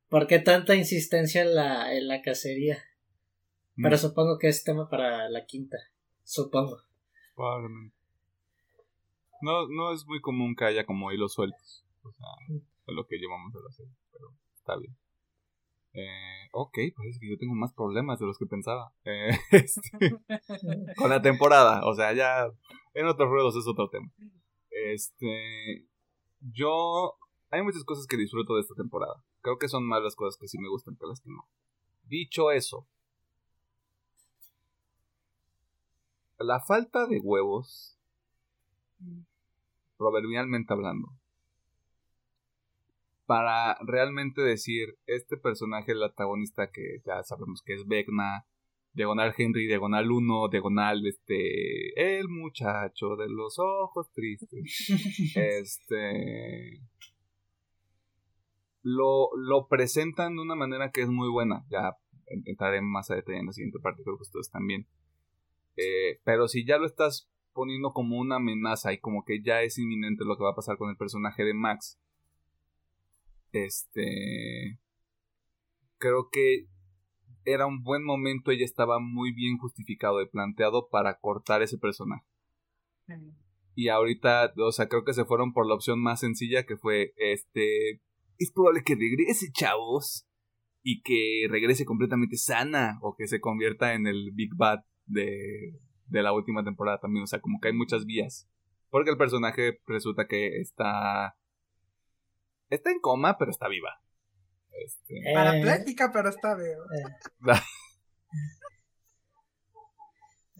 [0.10, 2.84] por qué tanta insistencia en la, en la cacería.
[3.82, 5.78] Pero mm, supongo que es tema para la quinta.
[6.24, 6.82] Supongo.
[7.36, 7.96] Probablemente.
[9.42, 11.86] No, no es muy común que haya como hilos sueltos.
[12.04, 13.94] O sea, de lo que llevamos de la serie.
[14.12, 14.98] Pero está bien.
[15.94, 18.92] Eh, ok, parece que yo tengo más problemas de los que pensaba.
[19.06, 20.16] Eh, este,
[20.96, 21.86] con la temporada.
[21.86, 22.48] O sea, ya
[22.94, 24.12] en otros ruedos es otro tema.
[24.70, 25.86] Este.
[26.40, 27.14] Yo.
[27.50, 29.24] Hay muchas cosas que disfruto de esta temporada.
[29.42, 31.48] Creo que son más las cosas que sí me gustan que las que no.
[32.04, 32.88] Dicho eso,
[36.40, 37.98] la falta de huevos,
[39.98, 41.10] proverbialmente hablando,
[43.26, 48.46] para realmente decir este personaje, el antagonista que ya sabemos que es Vecna,
[48.94, 54.50] diagonal Henry, diagonal 1, diagonal este, el muchacho de los ojos tristes,
[55.36, 56.82] este,
[58.82, 61.98] lo, lo presentan de una manera que es muy buena, ya
[62.46, 64.88] entraré más a detalle en la siguiente parte, creo que ustedes también.
[65.78, 69.78] Eh, pero si ya lo estás poniendo como una amenaza y como que ya es
[69.78, 72.00] inminente lo que va a pasar con el personaje de Max,
[73.52, 74.80] este,
[75.98, 76.68] creo que
[77.46, 82.26] era un buen momento y estaba muy bien justificado y planteado para cortar ese personaje.
[83.74, 87.14] Y ahorita, o sea, creo que se fueron por la opción más sencilla que fue,
[87.16, 88.02] este,
[88.38, 90.28] es probable que regrese, chavos,
[90.84, 95.74] y que regrese completamente sana o que se convierta en el Big Bad de,
[96.06, 97.24] de la última temporada también.
[97.24, 98.48] O sea, como que hay muchas vías.
[98.90, 101.36] Porque el personaje resulta que está.
[102.70, 104.00] Está en coma, pero está viva.
[104.72, 106.78] Este, Eh, Parapléjica, pero está bien.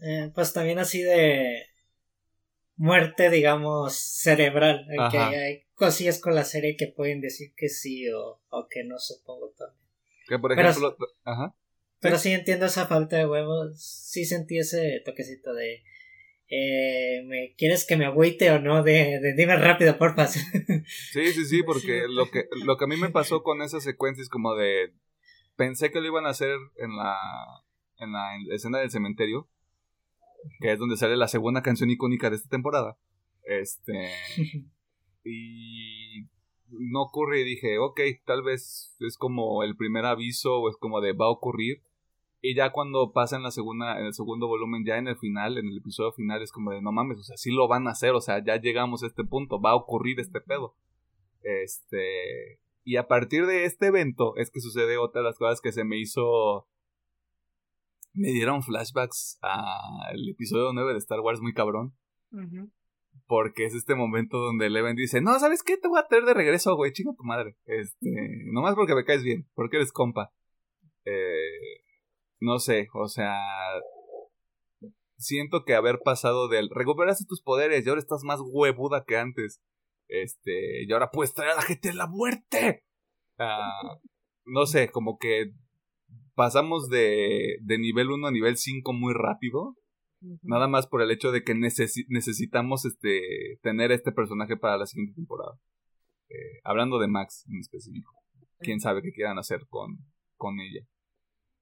[0.02, 1.64] eh, pues también así de
[2.76, 4.86] muerte, digamos, cerebral.
[4.90, 5.28] eh, Que Ajá.
[5.28, 9.52] hay cosillas con la serie que pueden decir que sí o, o que no, supongo
[9.56, 9.78] también.
[10.28, 10.96] que por Pero- ejemplo.
[11.24, 11.54] Ajá.
[12.00, 13.80] Pero sí entiendo esa falta de huevos.
[13.80, 15.82] Sí sentí ese toquecito de.
[16.50, 18.82] Eh, ¿me, ¿Quieres que me agüite o no?
[18.82, 20.26] De, de dime rápido, porfa.
[21.12, 24.22] Sí, sí, sí, porque lo que, lo que a mí me pasó con esa secuencia
[24.22, 24.94] es como de.
[25.56, 27.16] Pensé que lo iban a hacer en la,
[27.98, 29.48] en la escena del cementerio,
[30.60, 32.96] que es donde sale la segunda canción icónica de esta temporada.
[33.42, 34.12] Este.
[35.24, 36.28] Y
[36.70, 41.00] no ocurre y dije, ok, tal vez es como el primer aviso o es como
[41.00, 41.82] de va a ocurrir.
[42.40, 45.58] Y ya cuando pasa en la segunda, en el segundo volumen, ya en el final,
[45.58, 47.90] en el episodio final, es como de no mames, o sea, sí lo van a
[47.90, 50.76] hacer, o sea, ya llegamos a este punto, va a ocurrir este pedo.
[51.42, 52.60] Este.
[52.84, 55.84] Y a partir de este evento es que sucede otra de las cosas que se
[55.84, 56.68] me hizo.
[58.14, 61.94] Me dieron flashbacks al episodio 9 de Star Wars muy cabrón.
[63.26, 65.76] Porque es este momento donde Eleven dice, no, ¿sabes qué?
[65.76, 67.56] Te voy a traer de regreso, güey, chinga tu madre.
[67.66, 70.32] Este, nomás porque me caes bien, porque eres compa.
[71.04, 71.77] Eh,
[72.40, 73.36] no sé, o sea,
[75.16, 79.60] siento que haber pasado del, recuperaste tus poderes y ahora estás más huevuda que antes.
[80.08, 82.84] Este, y ahora puedes traer a la gente la muerte.
[83.38, 83.98] Ah,
[84.44, 85.52] no sé, como que
[86.34, 89.76] pasamos de, de nivel 1 a nivel 5 muy rápido.
[90.42, 95.14] Nada más por el hecho de que necesitamos este tener este personaje para la siguiente
[95.14, 95.60] temporada.
[96.28, 98.12] Eh, hablando de Max en específico.
[98.58, 99.98] Quién sabe qué quieran hacer con,
[100.36, 100.84] con ella.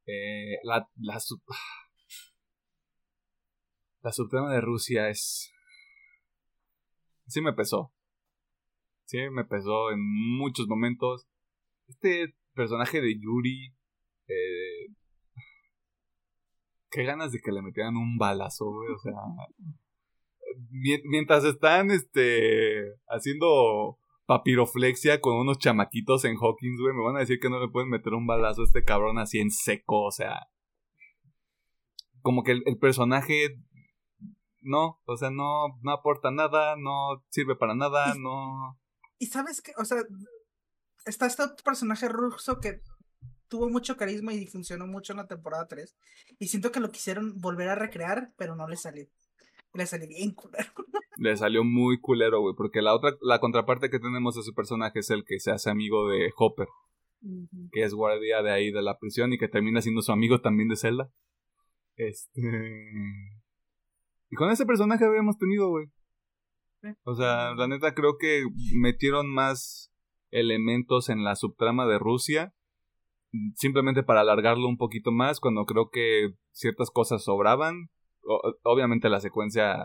[0.06, 1.18] Eh, la, la,
[4.02, 5.52] la subtrama de Rusia es...
[7.26, 7.92] Sí me pesó.
[9.04, 11.26] Sí me pesó en muchos momentos.
[11.88, 13.74] Este personaje de Yuri...
[14.28, 14.92] Eh,
[16.90, 18.92] qué ganas de que le metieran un balazo, güey.
[18.92, 19.12] O sea,
[21.04, 27.38] mientras están este haciendo papiroflexia con unos chamaquitos en Hawkins, güey, me van a decir
[27.40, 30.48] que no le pueden meter un balazo a este cabrón así en seco, o sea,
[32.22, 33.56] como que el, personaje
[34.60, 38.78] no, o sea, no, no aporta nada, no sirve para nada, no.
[39.18, 40.02] Y sabes que, o sea,
[41.04, 42.82] está este personaje ruso que
[43.48, 45.96] tuvo mucho carisma y funcionó mucho en la temporada 3.
[46.38, 49.06] Y siento que lo quisieron volver a recrear, pero no le salió.
[49.72, 50.72] Le salió bien culero.
[51.18, 55.00] Le salió muy culero, güey, porque la otra, la contraparte que tenemos de su personaje
[55.00, 56.68] es el que se hace amigo de Hopper,
[57.72, 60.68] que es guardia de ahí de la prisión y que termina siendo su amigo también
[60.68, 61.10] de Zelda.
[61.96, 62.40] Este.
[64.30, 65.86] Y con ese personaje habíamos tenido, güey.
[67.04, 68.44] O sea, la neta creo que
[68.74, 69.92] metieron más
[70.30, 72.52] elementos en la subtrama de Rusia
[73.54, 77.88] simplemente para alargarlo un poquito más cuando creo que ciertas cosas sobraban.
[78.64, 79.78] obviamente la secuencia,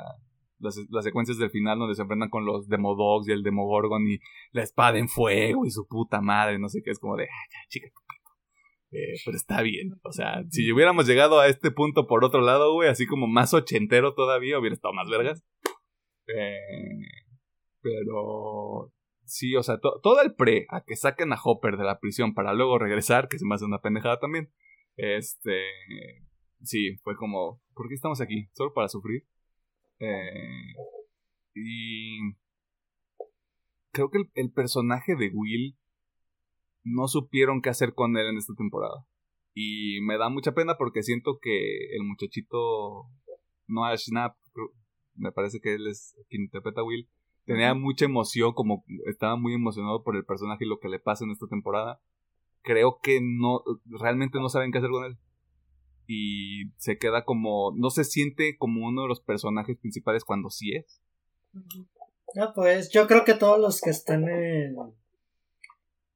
[0.61, 4.19] las, secuencias del final donde se enfrentan con los Demodogs y el Demogorgon y
[4.51, 7.67] la espada en fuego y su puta madre, no sé qué, es como de, ah,
[7.69, 7.87] chica,
[8.91, 12.73] eh, pero está bien, o sea, si hubiéramos llegado a este punto por otro lado,
[12.73, 15.43] güey, así como más ochentero todavía, hubiera estado más vergas.
[16.27, 17.07] Eh,
[17.81, 18.91] pero
[19.31, 22.53] Sí, o sea, todo el pre a que saquen a Hopper de la prisión para
[22.53, 24.51] luego regresar, que se me hace una pendejada también.
[24.97, 25.63] Este.
[26.63, 27.61] Sí, fue como.
[27.73, 28.49] ¿Por qué estamos aquí?
[28.51, 29.25] ¿Solo para sufrir?
[30.01, 30.73] Eh,
[31.55, 32.19] y.
[33.93, 35.77] Creo que el, personaje de Will
[36.83, 39.05] no supieron qué hacer con él en esta temporada.
[39.53, 43.09] Y me da mucha pena porque siento que el muchachito
[43.67, 44.37] Noah Schnapp,
[45.15, 47.09] me parece que él es quien interpreta a Will,
[47.45, 51.25] tenía mucha emoción, como estaba muy emocionado por el personaje y lo que le pasa
[51.25, 51.99] en esta temporada.
[52.61, 55.17] Creo que no, realmente no saben qué hacer con él.
[56.13, 60.73] Y se queda como, no se siente como uno de los personajes principales cuando sí
[60.75, 60.99] es.
[62.35, 64.75] No, pues yo creo que todos los que están en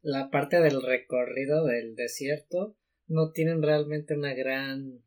[0.02, 2.76] la parte del recorrido del desierto
[3.08, 5.02] no tienen realmente una gran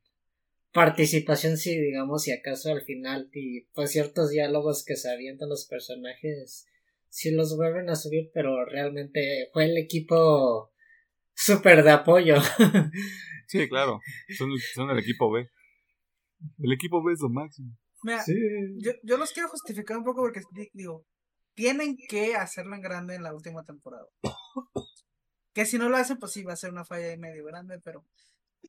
[0.73, 5.67] participación, si digamos, si acaso al final, y pues ciertos diálogos que se avientan los
[5.67, 6.67] personajes,
[7.11, 10.73] si los vuelven a subir, pero realmente fue el equipo
[11.39, 12.37] súper de apoyo.
[13.47, 14.01] sí, claro,
[14.37, 15.49] son, el equipo B.
[16.59, 17.77] El equipo B es lo máximo.
[18.03, 18.25] Mira,
[18.79, 20.43] yo, yo los quiero justificar un poco porque
[20.73, 21.05] digo,
[21.55, 24.07] tienen que hacerlo en grande en la última temporada.
[25.53, 27.81] que si no lo hacen, pues sí va a ser una falla y medio grande,
[27.81, 28.05] pero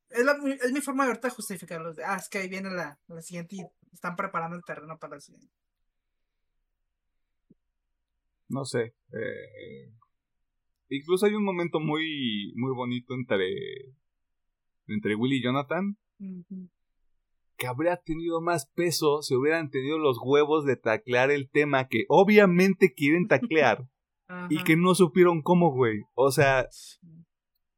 [0.08, 1.94] es, la, es mi forma de ahorita justificarlo.
[2.04, 5.20] Ah, es que ahí viene la, la siguiente y están preparando el terreno para la
[5.20, 5.52] siguiente.
[8.48, 8.94] No sé.
[9.12, 9.92] Eh,
[10.90, 13.46] incluso hay un momento muy, muy bonito entre,
[14.86, 15.96] entre Willy y Jonathan.
[17.56, 22.04] Que habría tenido más peso si hubieran tenido los huevos de taclear el tema que
[22.08, 23.88] obviamente quieren taclear.
[24.48, 26.02] y que no supieron cómo, güey.
[26.14, 26.68] O sea,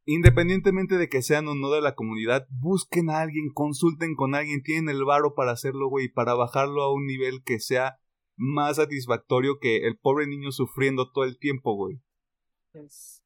[0.04, 4.62] independientemente de que sean o no de la comunidad, busquen a alguien, consulten con alguien,
[4.62, 7.98] tienen el varo para hacerlo, güey, para bajarlo a un nivel que sea
[8.36, 12.00] más satisfactorio que el pobre niño sufriendo todo el tiempo, güey.
[12.74, 13.22] Es-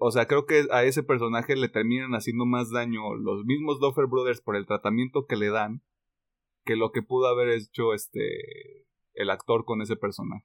[0.00, 4.06] O sea, creo que a ese personaje le terminan haciendo más daño los mismos Duffer
[4.06, 5.82] Brothers por el tratamiento que le dan
[6.64, 10.44] que lo que pudo haber hecho este el actor con ese personaje.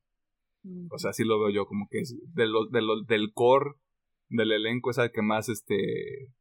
[0.92, 3.72] O sea, así lo veo yo, como que es de lo- del core
[4.30, 6.32] del elenco es al que más este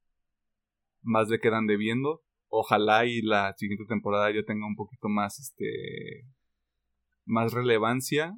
[1.02, 2.22] más le quedan debiendo.
[2.48, 6.24] Ojalá y la siguiente temporada ya tenga un poquito más este
[7.24, 8.34] más relevancia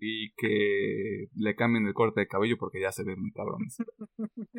[0.00, 3.76] y que le cambien el corte de cabello porque ya se ven muy cabrones.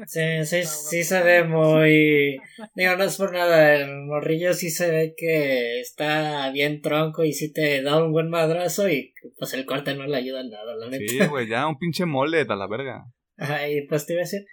[0.06, 2.40] Sí, sí, sí se ve muy...
[2.74, 7.34] Digo, no es por nada, el morrillo sí se ve que está bien tronco y
[7.34, 10.76] sí te da un buen madrazo y pues el corte no le ayuda en nada,
[10.76, 11.04] la neta.
[11.06, 13.06] Sí, güey, ya un pinche mole a la verga.
[13.38, 14.46] Ajá, y pues te iba a decir,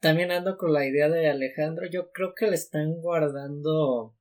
[0.00, 4.14] también ando con la idea de Alejandro, yo creo que le están guardando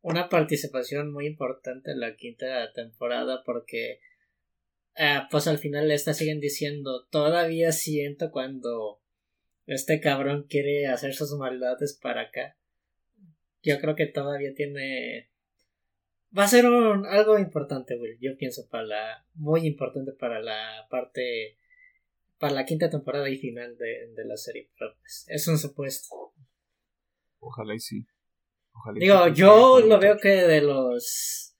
[0.00, 4.00] una participación muy importante en la quinta temporada porque
[4.98, 9.00] ah, pues al final esta siguen diciendo, todavía siento cuando
[9.66, 12.56] este cabrón quiere hacer sus maldades para acá.
[13.62, 15.30] Yo creo que todavía tiene...
[16.36, 18.18] Va a ser un, algo importante, güey.
[18.20, 19.26] Yo pienso para la...
[19.34, 21.58] Muy importante para la parte
[22.38, 24.68] para la quinta temporada y final de, de la serie.
[24.78, 26.34] Pero pues, es un supuesto.
[27.38, 28.06] Ojalá y sí.
[28.72, 31.53] Ojalá y Digo, yo lo veo que de los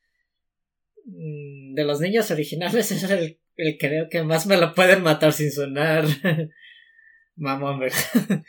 [1.05, 5.33] de los niños originales es el, el que veo que más me lo pueden matar
[5.33, 6.05] sin sonar
[7.37, 8.43] mamón, ¿verdad?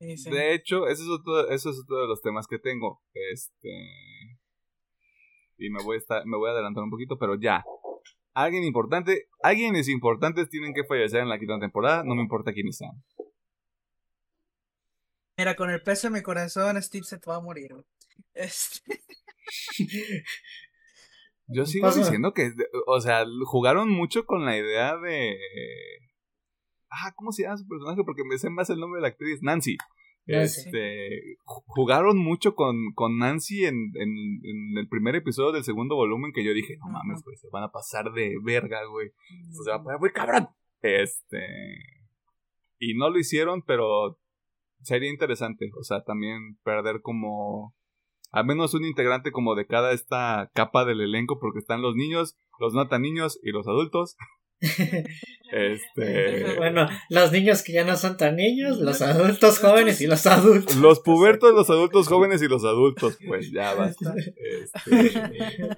[0.00, 0.30] sí, sí.
[0.30, 3.02] De hecho, ese es otro, eso es otro de los temas que tengo.
[3.12, 3.68] Este.
[5.58, 7.64] Y me voy a estar, me voy a adelantar un poquito, pero ya.
[8.34, 12.76] Alguien importante, alguienes importantes tienen que fallecer en la quinta temporada, no me importa quiénes
[12.76, 12.92] sean.
[15.38, 17.70] Mira, con el peso en mi corazón, Steve se te va a morir.
[18.34, 19.00] Este,
[21.48, 22.00] Yo sigo Pasa.
[22.00, 22.50] diciendo que,
[22.86, 25.36] o sea, jugaron mucho con la idea de.
[26.90, 28.02] Ah, ¿cómo se llama su personaje?
[28.04, 29.76] Porque me sé más el nombre de la actriz, Nancy.
[30.26, 30.60] Nancy.
[30.60, 34.08] Este, ju- jugaron mucho con, con Nancy en, en,
[34.42, 37.62] en el primer episodio del segundo volumen que yo dije, no mames, güey, se van
[37.62, 39.08] a pasar de verga, güey.
[39.08, 40.48] O sea, va a poner muy cabrón.
[40.82, 41.46] Este.
[42.80, 44.18] Y no lo hicieron, pero
[44.82, 45.70] sería interesante.
[45.78, 47.75] O sea, también perder como.
[48.36, 52.36] Al menos un integrante como de cada esta capa del elenco, porque están los niños,
[52.60, 54.18] los no tan niños y los adultos.
[55.52, 56.56] Este.
[56.56, 60.76] bueno, los niños que ya no son tan niños, los adultos jóvenes y los adultos.
[60.76, 64.12] Los pubertos, los adultos jóvenes y los adultos, pues ya basta.
[64.16, 65.20] Este,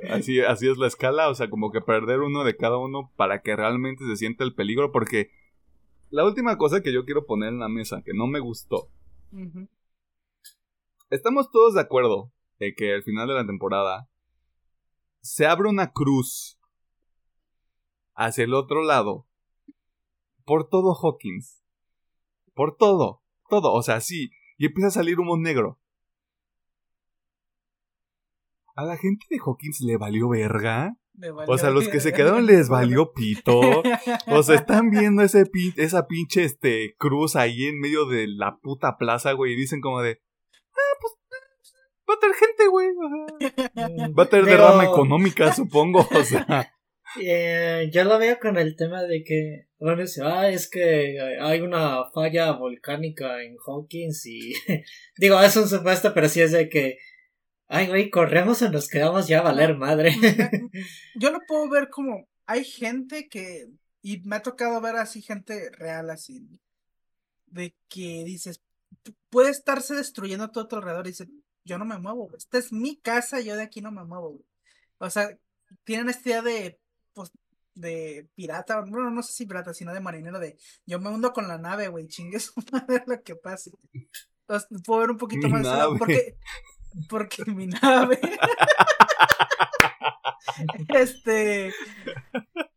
[0.10, 3.42] así, así es la escala, o sea, como que perder uno de cada uno para
[3.42, 5.30] que realmente se sienta el peligro, porque
[6.10, 8.88] la última cosa que yo quiero poner en la mesa, que no me gustó,
[11.10, 14.08] estamos todos de acuerdo de que al final de la temporada
[15.20, 16.58] se abre una cruz
[18.14, 19.26] hacia el otro lado
[20.44, 21.62] por todo Hawkins.
[22.54, 25.78] Por todo, todo, o sea, sí, y empieza a salir humo negro.
[28.74, 30.96] A la gente de Hawkins le valió verga.
[31.14, 33.58] Valió O sea, los que se quedaron les valió pito.
[34.28, 38.56] O sea, están viendo ese pin- esa pinche este, cruz ahí en medio de la
[38.58, 40.20] puta plaza, güey, y dicen como de,
[40.72, 42.88] ah, pues, a tener gente, güey.
[42.88, 43.87] ajá.
[43.98, 46.08] Va a tener Digo, derrama económica, supongo.
[46.10, 46.72] O sea,
[47.22, 51.38] eh, yo lo veo con el tema de que, bueno, dice, ah, es que eh,
[51.40, 54.52] hay una falla volcánica en Hawkins y
[55.16, 56.98] digo, es un supuesto, pero sí es de que,
[57.68, 60.14] ay, güey, corremos o nos quedamos ya a valer madre.
[61.16, 63.66] Yo lo puedo ver como hay gente que
[64.00, 66.46] y me ha tocado ver así gente real así
[67.46, 68.62] de que dices
[69.04, 71.26] pu- puede estarse destruyendo todo tu alrededor y dice
[71.64, 74.30] yo no me muevo güey, esta es mi casa yo de aquí no me muevo
[74.30, 74.44] güey".
[74.98, 75.28] o sea
[75.84, 76.80] tienen esta idea de
[77.14, 77.30] pues
[77.74, 80.56] de pirata bueno no sé si pirata sino de marinero de
[80.86, 83.70] yo me hundo con la nave güey chingue su madre lo que pase
[84.46, 85.98] Entonces, puedo ver un poquito Mi más nave.
[85.98, 86.36] porque
[87.08, 88.18] porque mi nave
[90.88, 91.72] este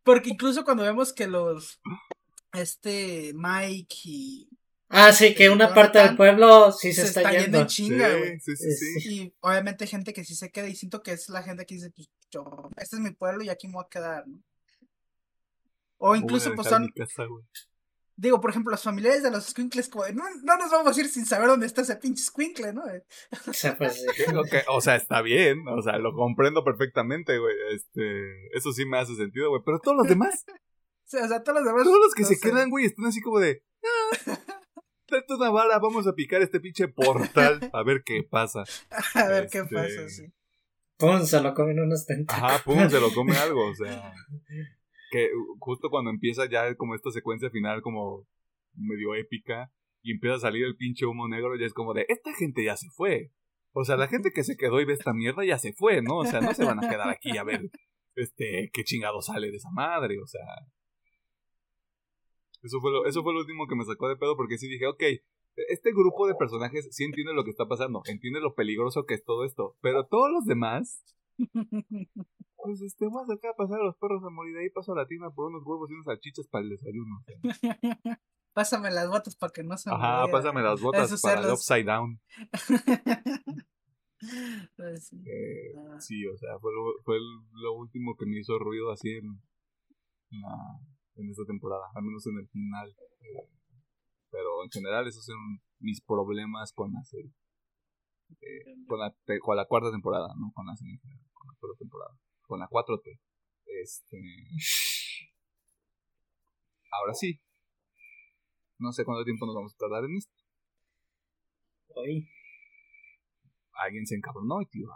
[0.04, 1.80] porque incluso cuando vemos que los
[2.52, 4.48] este Mike y
[4.92, 7.60] ah, sí, que una parte del pueblo sí se, se, está, yendo.
[7.60, 8.38] en chinga, güey.
[8.40, 9.14] sí, sí, sí, sí.
[9.14, 11.90] Y obviamente gente que sí se queda y siento que es la gente que dice,
[11.90, 14.40] pues yo, este es mi pueblo y aquí me voy a quedar, ¿no?
[15.98, 17.26] O incluso pues son, casa,
[18.16, 21.00] digo, por ejemplo, los familiares de los squinkles, como, de, no, no nos vamos a
[21.00, 22.82] ir sin saber dónde está ese pinche squinkle, ¿no?
[23.48, 24.04] O sea, pues,
[24.68, 27.54] O sea, está bien, o sea, lo comprendo perfectamente, güey.
[27.74, 29.62] Este, eso sí me hace sentido, güey.
[29.64, 30.44] Pero todos los demás,
[31.04, 31.84] O sea, o sea, todos los demás.
[31.84, 32.40] todos los que no se sé.
[32.40, 33.62] quedan, güey, están así como de.
[33.84, 34.38] "Ah,
[35.28, 38.64] Una vara, vamos a picar este pinche portal a ver qué pasa.
[39.14, 40.24] A ver qué Este, pasa, sí.
[40.98, 42.50] Pum, se lo comen unos tentáculos.
[42.50, 44.12] Ajá, pum, se lo come algo, o sea.
[45.10, 45.28] Que
[45.58, 48.26] justo cuando empieza ya como esta secuencia final como
[48.72, 49.70] medio épica
[50.00, 52.78] y empieza a salir el pinche humo negro, ya es como de, esta gente ya
[52.78, 53.30] se fue.
[53.72, 56.16] O sea, la gente que se quedó y ve esta mierda ya se fue, ¿no?
[56.16, 57.70] O sea, no se van a quedar aquí a ver
[58.14, 60.40] este qué chingado sale de esa madre, o sea.
[62.62, 64.86] Eso fue lo, eso fue lo último que me sacó de pedo porque sí dije,
[64.86, 65.02] ok,
[65.68, 69.24] este grupo de personajes sí entiende lo que está pasando, entiende lo peligroso que es
[69.24, 71.04] todo esto, pero todos los demás,
[72.56, 74.92] pues este, voy a sacar a pasar a los perros a morir de ahí, paso
[74.92, 77.24] a la tina por unos huevos y unas salchichas para el desayuno.
[78.54, 82.20] Pásame las botas para que no se Ajá, pásame las botas para el upside down.
[84.76, 85.16] Pues sí.
[85.26, 86.00] Eh, Ah.
[86.00, 87.16] sí, o sea, fue, lo, fue
[87.54, 89.40] lo último que me hizo ruido así en,
[90.30, 90.78] la-
[91.16, 92.88] en esta temporada, al menos en el final.
[93.20, 93.48] Eh,
[94.30, 97.32] pero en general esos son mis problemas con la serie.
[98.40, 101.54] Eh, con, la, con la cuarta temporada, no con la serie en general, con la
[101.58, 102.18] cuarta temporada.
[102.46, 103.20] Con la 4T.
[103.66, 104.18] Este...
[106.90, 107.40] Ahora sí.
[108.78, 110.32] No sé cuánto tiempo nos vamos a tardar en esto.
[111.94, 112.28] Hoy.
[113.74, 114.88] alguien se encabronó y tío.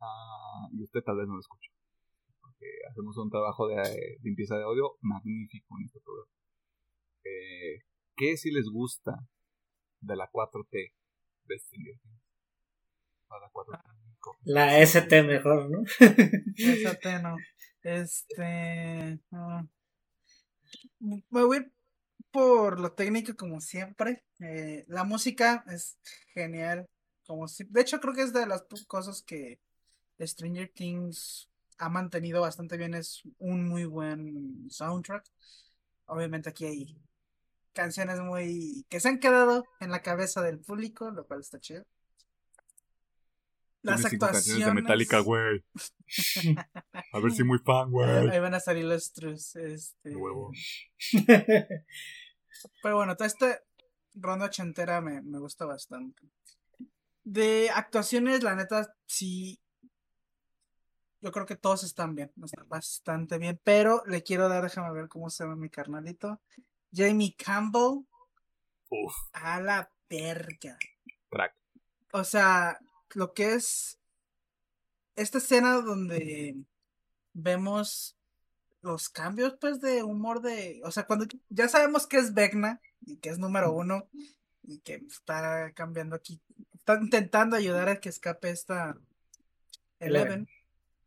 [0.00, 1.73] Ah, y usted tal vez no lo escuchó.
[2.90, 6.30] Hacemos un trabajo de eh, limpieza de audio magnífico en este programa.
[7.24, 7.82] Eh,
[8.16, 9.26] ¿Qué si les gusta
[10.00, 10.92] de la 4T
[11.46, 12.22] de Stranger Things?
[13.28, 13.82] A la 4T.
[14.20, 14.38] ¿cómo?
[14.44, 15.82] La ST mejor, ¿no?
[16.56, 17.36] Esa no.
[17.82, 19.20] Este.
[19.32, 19.66] ah,
[21.00, 21.72] me voy a ir
[22.30, 24.24] por lo técnico, como siempre.
[24.40, 25.98] Eh, la música es
[26.32, 26.88] genial.
[27.26, 29.60] Como si, de hecho, creo que es de las cosas que
[30.20, 31.48] Stranger Things
[31.78, 32.94] ha mantenido bastante bien.
[32.94, 35.24] Es un muy buen soundtrack.
[36.06, 36.98] Obviamente, aquí hay
[37.72, 38.86] canciones muy.
[38.88, 41.84] que se han quedado en la cabeza del público, lo cual está chido.
[43.82, 44.46] Las actuaciones.
[44.46, 45.62] canciones de Metallica, güey.
[47.12, 48.08] A ver si muy fan, güey.
[48.30, 49.56] ahí van a salir los trus.
[49.56, 50.16] Este...
[50.16, 50.52] Huevo.
[52.82, 53.60] Pero bueno, toda esta
[54.14, 56.22] ronda ochentera me, me gusta bastante.
[57.24, 59.60] De actuaciones, la neta, sí.
[61.24, 62.30] Yo creo que todos están bien.
[62.44, 63.58] Están bastante bien.
[63.64, 66.38] Pero le quiero dar, déjame ver cómo se llama mi carnalito.
[66.92, 68.04] Jamie Campbell.
[68.90, 70.76] Uf, A la verga.
[71.30, 71.54] crack.
[72.12, 72.78] O sea,
[73.14, 73.98] lo que es
[75.16, 76.56] esta escena donde
[77.32, 78.18] vemos
[78.82, 83.16] los cambios pues de humor de, o sea, cuando ya sabemos que es Vecna y
[83.16, 84.10] que es número uno
[84.62, 86.42] y que está cambiando aquí,
[86.74, 88.98] está intentando ayudar a que escape esta
[90.00, 90.32] Eleven.
[90.32, 90.53] Eleven.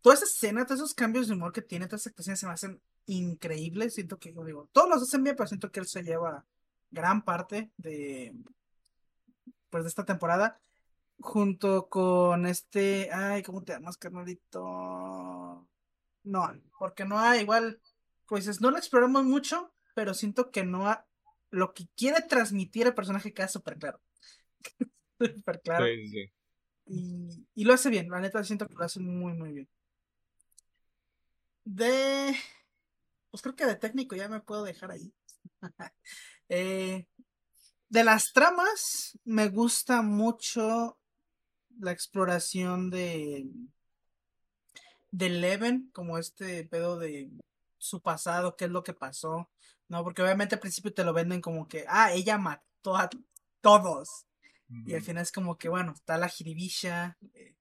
[0.07, 2.53] Toda esa escena, todos esos cambios de humor que tiene, todas esas actuaciones se me
[2.53, 3.93] hacen increíbles.
[3.93, 6.45] Siento que, digo, todos los hacen bien, pero siento que él se lleva
[6.91, 8.33] gran parte de,
[9.69, 10.61] pues, de esta temporada
[11.19, 15.67] junto con este, ay, ¿cómo te llamas, carnalito?
[16.23, 17.81] No, porque Noah igual,
[18.27, 21.05] pues es- no lo exploramos mucho, pero siento que Noah
[21.49, 23.99] lo que quiere transmitir el personaje queda súper claro.
[25.19, 25.85] Súper claro.
[25.85, 26.31] Sí, sí, sí.
[26.85, 29.67] Y, y lo hace bien, la neta siento que lo hace muy, muy bien.
[31.67, 32.33] De.
[33.29, 35.13] Pues creo que de técnico ya me puedo dejar ahí.
[36.49, 37.05] Eh,
[37.89, 40.97] de las tramas, me gusta mucho
[41.77, 43.49] la exploración de.
[45.11, 47.29] de Eleven, como este pedo de
[47.77, 49.49] su pasado, qué es lo que pasó.
[49.89, 53.09] No, porque obviamente al principio te lo venden como que, ah, ella mató a
[53.59, 54.25] todos.
[54.85, 57.17] Y al final es como que, bueno, está la jiribilla.
[57.33, 57.57] eh,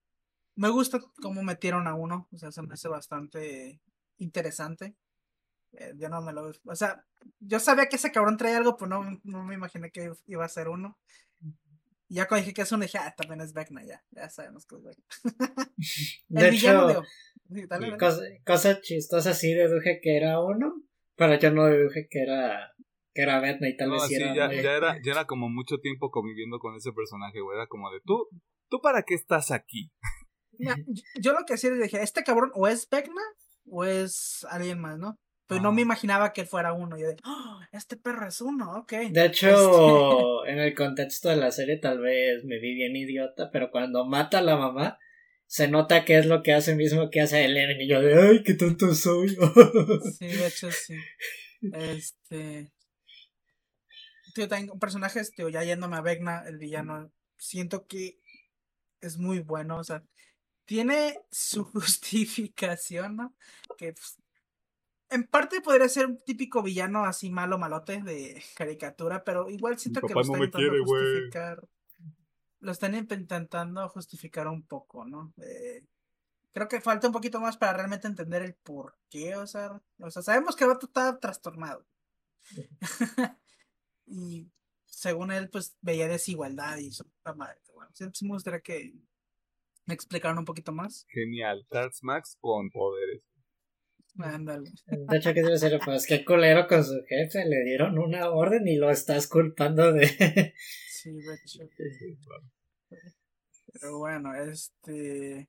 [0.55, 2.28] me gusta cómo metieron a uno.
[2.31, 3.81] O sea, se me hace bastante
[4.19, 4.97] interesante.
[5.73, 6.53] Eh, yo no me lo.
[6.65, 7.05] O sea,
[7.41, 10.49] yo sabía que ese cabrón traía algo, pero no, no me imaginé que iba a
[10.49, 10.99] ser uno.
[12.09, 14.05] Y ya cuando dije que es uno, dije, ah, también es Vecna, ya.
[14.11, 15.05] Ya sabemos que es Vecna.
[16.29, 16.57] De hecho.
[16.59, 17.03] Sí, dale,
[17.49, 17.67] Sí.
[17.69, 17.97] dale.
[17.99, 20.83] cosa, cosa chistosa sí deduje que era uno,
[21.17, 22.73] pero yo no deduje que era
[23.15, 25.13] que era Vecna y tal No, vez sí sí, era ya, muy- ya era, ya
[25.13, 27.57] era como mucho tiempo conviviendo con ese personaje, güey.
[27.57, 28.29] Era como de, ¿tú,
[28.69, 29.91] ¿tú para qué estás aquí?
[30.59, 33.23] Mira, yo, yo lo que hacía es dije, este cabrón o es Vecna
[33.71, 35.19] o es alguien más, ¿no?
[35.49, 36.99] Pero no me imaginaba que él fuera uno.
[36.99, 38.93] Yo de, "Oh, este perro es uno, ok.
[39.11, 43.71] De hecho, en el contexto de la serie tal vez me vi bien idiota, pero
[43.71, 44.99] cuando mata a la mamá,
[45.47, 48.43] se nota que es lo que hace mismo que hace Eleven y yo de, ay,
[48.43, 49.29] qué tonto soy.
[50.19, 50.97] Sí, de hecho sí.
[51.73, 52.73] Este.
[54.35, 58.19] Tío, tengo personajes, tío, ya yéndome a Vecna, el villano, siento que
[59.01, 60.03] es muy bueno, o sea,
[60.67, 63.35] tiene su justificación, ¿no?
[63.79, 64.19] Que pues,
[65.09, 70.01] en parte podría ser un típico villano así malo malote de caricatura, pero igual siento
[70.01, 71.69] que lo están no intentando quiere, justificar.
[72.61, 75.33] Lo están intentando justificar un poco, ¿no?
[75.41, 75.85] Eh,
[76.53, 80.11] creo que falta un poquito más para realmente entender el por qué, o sea, o
[80.11, 81.87] sea sabemos que el vato está trastornado.
[84.07, 84.51] y
[84.87, 87.05] según él, pues veía desigualdad y su
[87.37, 87.61] madre.
[87.75, 88.95] Bueno, sí me gustaría que
[89.87, 91.07] me explicaran un poquito más.
[91.09, 91.67] Genial.
[91.71, 93.23] Tarts Max con poderes.
[94.19, 94.71] Ándale.
[94.87, 98.67] De hecho, que debe ser, pues qué culero con su jefe, le dieron una orden
[98.67, 100.55] y lo estás culpando de...
[100.89, 101.61] Sí, de hecho.
[103.73, 105.49] Pero bueno, este.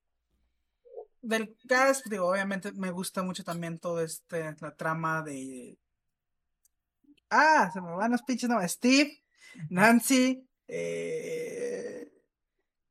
[1.22, 5.78] Del cast, digo, obviamente me gusta mucho también todo este, la trama de.
[7.30, 8.74] Ah, se me van los pinches nombres.
[8.74, 9.24] Steve,
[9.70, 11.67] Nancy, eh,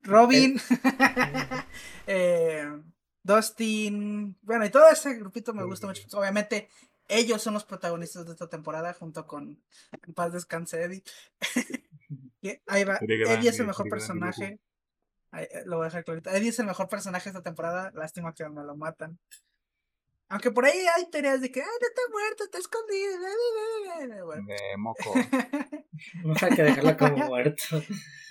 [0.06, 0.58] Robin,
[2.06, 2.82] eh,
[3.22, 4.36] Dustin.
[4.42, 6.02] Bueno, y todo ese grupito me gusta mucho.
[6.18, 6.68] Obviamente,
[7.08, 9.60] ellos son los protagonistas de esta temporada, junto con
[10.06, 11.02] En Paz Descanse Eddie.
[12.66, 12.98] Ahí va.
[13.00, 14.60] Eddie es el mejor personaje.
[15.30, 16.30] Ahí, eh, lo voy a dejar clarito.
[16.30, 17.90] Eddie es el mejor personaje de esta temporada.
[17.94, 19.18] Lástima que me lo matan.
[20.28, 23.18] Aunque por ahí hay teorías de que, ay, no está muerto, está escondido.
[24.24, 25.14] Bueno, De moco.
[26.24, 27.82] No hay que dejarlo como muerto.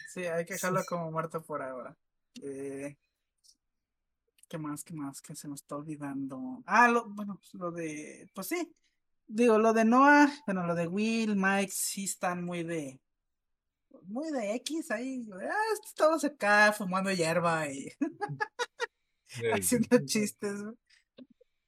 [0.10, 1.96] sí, hay que dejarlo como muerto por ahora.
[2.44, 2.98] Eh,
[4.50, 4.84] ¿Qué más?
[4.84, 5.22] ¿Qué más?
[5.22, 6.62] Que se nos está olvidando.
[6.66, 8.30] Ah, lo, bueno, lo de.
[8.34, 8.76] Pues sí.
[9.28, 13.00] Digo, lo de Noah, bueno, lo de Will, Mike, sí están muy de.
[14.04, 15.28] Muy de X ahí.
[15.34, 17.92] Ah, estamos acá fumando hierba y
[19.54, 20.62] haciendo chistes.
[20.62, 20.76] güey.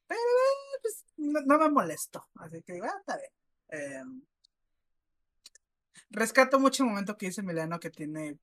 [0.07, 0.19] Pero,
[0.81, 2.27] pues, no, no me molesto.
[2.35, 3.31] Así que, ah, está bien.
[3.69, 4.21] Em,
[6.09, 8.37] rescato mucho el momento que dice Milano que tiene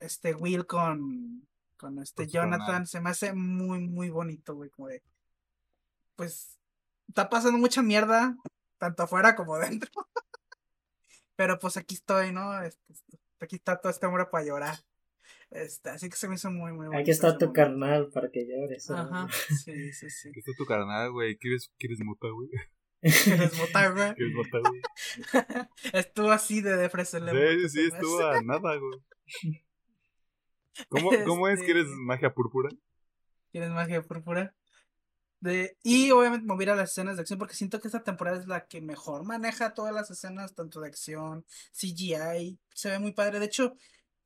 [0.00, 1.46] este Will con,
[1.76, 2.86] con este Jonathan.
[2.86, 4.70] Se me hace muy, muy bonito, güey.
[4.70, 5.02] Como de,
[6.16, 6.58] pues,
[7.08, 8.36] está pasando mucha mierda,
[8.78, 9.90] tanto afuera como dentro.
[11.36, 12.62] Pero pues aquí estoy, ¿no?
[12.62, 14.78] Este, este, aquí está todo este hombre para llorar.
[15.54, 17.00] Este, así que se me hizo muy, muy bonito.
[17.02, 18.88] Aquí está tu carnal para que llores.
[18.88, 18.96] ¿no?
[18.96, 19.28] Ajá,
[19.64, 20.28] sí, sí, sí.
[20.30, 21.36] Aquí está tu carnal, güey.
[21.36, 22.48] ¿Quieres, ¿Quieres mota, güey?
[23.02, 24.14] ¿Quieres votar, güey?
[24.16, 24.80] ¿Quieres mota, güey?
[25.92, 27.60] Estuvo así de defresarle.
[27.62, 29.58] Sí, sí, estuvo a nada, güey.
[30.88, 32.70] ¿Cómo, ¿Cómo es que eres Este- magia púrpura?
[33.50, 34.54] ¿Quieres magia púrpura?
[35.40, 38.46] De, y obviamente mover a las escenas de acción porque siento que esta temporada es
[38.46, 43.40] la que mejor maneja todas las escenas, tanto de acción, CGI, se ve muy padre.
[43.40, 43.74] De hecho,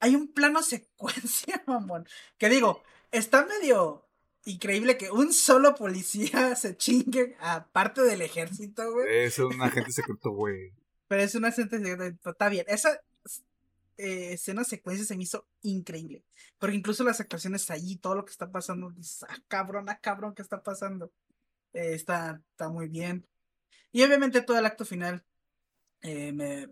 [0.01, 2.07] hay un plano secuencia, mamón,
[2.39, 4.07] que digo, está medio
[4.45, 9.25] increíble que un solo policía se chingue a parte del ejército, güey.
[9.25, 10.73] Es un agente secreto, güey.
[11.09, 12.65] Pero es una escena secreta, Está bien.
[12.69, 13.01] Esa
[13.97, 16.25] eh, escena secuencia se me hizo increíble.
[16.59, 20.35] Porque incluso las actuaciones allí, todo lo que está pasando, dices, ah, cabrón, ah, cabrón,
[20.35, 21.13] ¿qué está pasando?
[21.73, 23.27] Eh, está, está muy bien.
[23.93, 25.25] Y obviamente todo el acto final
[26.03, 26.69] eh, me,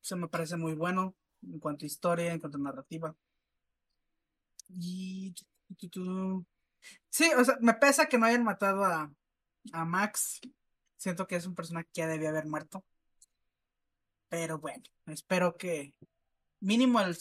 [0.00, 3.16] se me parece muy bueno en cuanto a historia, en cuanto a narrativa.
[4.68, 5.34] Y.
[7.08, 9.12] Sí, o sea, me pesa que no hayan matado a,
[9.72, 10.40] a Max.
[10.96, 12.84] Siento que es un personaje que ya debía haber muerto.
[14.28, 15.94] Pero bueno, espero que
[16.60, 17.16] mínimo el-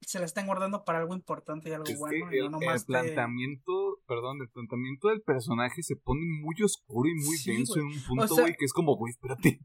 [0.00, 2.28] se la estén guardando para algo importante y algo Es bueno.
[2.30, 6.54] que y el, no el de- planteamiento, perdón, el planteamiento del personaje se pone muy
[6.62, 9.58] oscuro y muy Sí, denso en un punto, sea- güey, que es como, güey, espérate.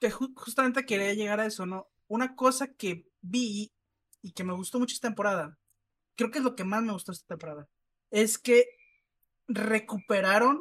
[0.00, 1.86] que ju- justamente quería llegar a eso, ¿no?
[2.08, 3.72] Una cosa que vi
[4.22, 5.58] y que me gustó mucho esta temporada,
[6.16, 7.68] creo que es lo que más me gustó esta temporada,
[8.10, 8.66] es que
[9.48, 10.60] recuperaron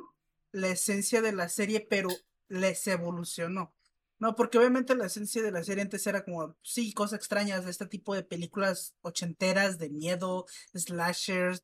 [0.51, 2.09] la esencia de la serie, pero
[2.47, 3.73] les evolucionó.
[4.17, 7.71] No, porque obviamente la esencia de la serie antes era como, sí, cosas extrañas de
[7.71, 11.63] este tipo de películas ochenteras, de miedo, slashers,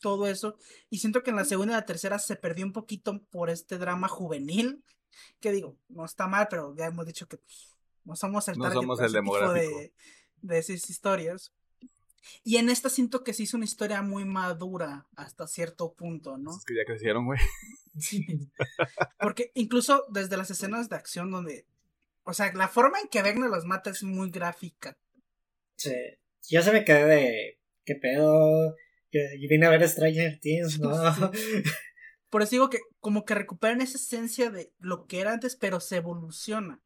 [0.00, 0.56] todo eso.
[0.88, 3.76] Y siento que en la segunda y la tercera se perdió un poquito por este
[3.76, 4.82] drama juvenil.
[5.40, 7.69] Que digo, no está mal, pero ya hemos dicho que pues,
[8.04, 9.78] no somos el No target somos el demográfico.
[9.78, 9.92] de,
[10.42, 11.52] de esas historias.
[12.44, 16.56] Y en esta siento que se hizo una historia muy madura hasta cierto punto, ¿no?
[16.56, 17.40] Es que ya crecieron, güey.
[19.18, 21.66] Porque incluso desde las escenas de acción donde,
[22.24, 24.98] o sea, la forma en que Vecna los mata es muy gráfica.
[25.76, 25.94] Sí.
[26.48, 27.58] Yo se me quedé de.
[27.84, 28.76] ¿Qué pedo?
[29.10, 30.90] Yo, yo vine a ver Stranger Things, ¿no?
[32.30, 35.80] Por eso digo que como que recuperan esa esencia de lo que era antes, pero
[35.80, 36.80] se evoluciona.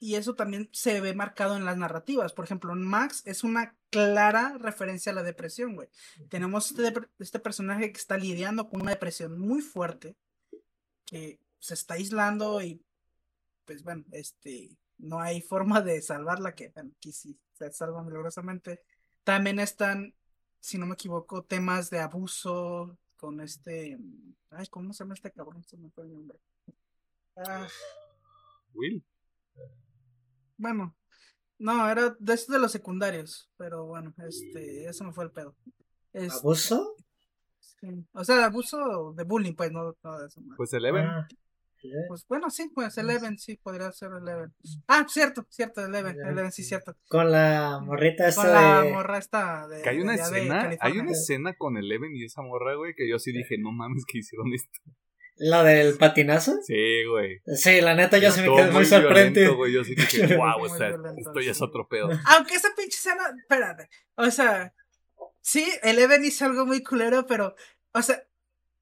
[0.00, 2.32] Y eso también se ve marcado en las narrativas.
[2.32, 5.88] Por ejemplo, Max es una clara referencia a la depresión, güey.
[6.28, 10.16] Tenemos este, este personaje que está lidiando con una depresión muy fuerte,
[11.04, 12.80] que se está aislando y,
[13.64, 18.82] pues bueno, este, no hay forma de salvarla, que bueno, aquí sí se salva milagrosamente.
[19.24, 20.14] También están,
[20.60, 23.98] si no me equivoco, temas de abuso con este.
[24.50, 25.64] Ay, ¿cómo se llama este cabrón?
[25.64, 26.38] Se me fue el nombre.
[27.36, 27.66] Ah,
[28.74, 29.04] Will.
[30.58, 30.94] Bueno,
[31.58, 35.56] no, era de estos de los secundarios, pero bueno, este, eso me fue el pedo.
[36.12, 36.94] Este, ¿Abuso?
[37.58, 40.40] sí, O sea, de abuso de bullying, pues, no, no de eso.
[40.40, 40.54] no.
[40.56, 41.04] Pues Eleven.
[41.04, 41.26] Ah,
[42.08, 44.52] Pues bueno, sí, pues Eleven, sí, podría ser Eleven.
[44.88, 46.96] Ah, cierto, cierto, Eleven, Eleven, Eleven, sí, cierto.
[47.08, 48.92] Con la morrita esta Con la de...
[48.92, 49.82] morra esta de.
[49.82, 53.08] que hay una de escena, hay una escena con Eleven y esa morra, güey, que
[53.08, 54.80] yo sí dije, no mames que hicieron esto.
[55.38, 56.56] ¿La del patinazo?
[56.64, 57.40] Sí, güey.
[57.56, 59.56] Sí, la neta yo sí me quedé muy sorprendido.
[59.56, 59.72] güey.
[59.72, 62.10] Yo sí dije, wow, o sea, violento, esto ya es otro pedo.
[62.26, 64.74] Aunque esa pinche escena, espérate, o sea,
[65.40, 67.54] sí, Eleven hizo algo muy culero, pero,
[67.92, 68.22] o sea,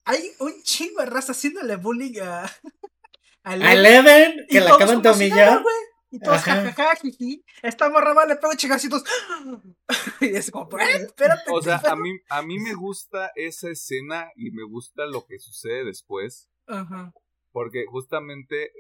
[0.04, 2.44] hay un chingo de raza haciéndole bullying a,
[3.44, 3.78] a A Eleven.
[3.78, 5.62] Eleven, y que la acaban de como si nada, humillar.
[5.62, 5.74] güey.
[6.10, 7.44] Y todos, jajaja, jiji.
[7.62, 9.02] Esta morra va, le pego chigacitos.
[10.20, 11.50] y es como, "Eh, espérate.
[11.52, 12.02] O sea, ¿qué a pedo?".
[12.02, 16.48] mí, a mí me gusta esa escena y me gusta lo que sucede después.
[16.66, 17.12] Ajá.
[17.52, 18.70] Porque justamente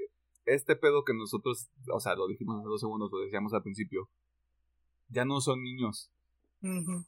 [0.44, 4.08] este pedo que nosotros, o sea, lo dijimos hace dos segundos, lo decíamos al principio,
[5.08, 6.12] ya no son niños.
[6.62, 7.04] ujú.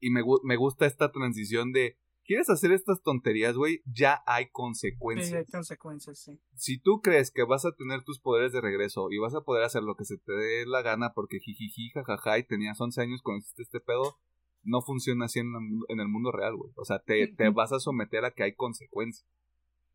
[0.00, 1.98] Y me, me gusta esta transición de,
[2.28, 3.80] ¿quieres hacer estas tonterías, güey?
[3.92, 5.34] Ya hay Sí, consecuencias.
[5.34, 6.38] hay consecuencias, sí.
[6.54, 9.64] Si tú crees que vas a tener tus poderes de regreso y vas a poder
[9.64, 13.22] hacer lo que se te dé la gana porque jijiji, jajaja, y tenías 11 años
[13.22, 14.16] cuando hiciste este pedo,
[14.62, 16.70] no funciona así en, el mu- en el mundo real, güey.
[16.76, 19.26] O sea, te, te vas a someter a que hay consecuencias.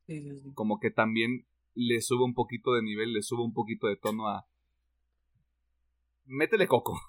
[0.07, 0.51] Sí, sí, sí.
[0.55, 1.45] Como que también
[1.76, 4.45] le sube un poquito de nivel, le sube un poquito de tono a...
[6.26, 6.99] Métele coco.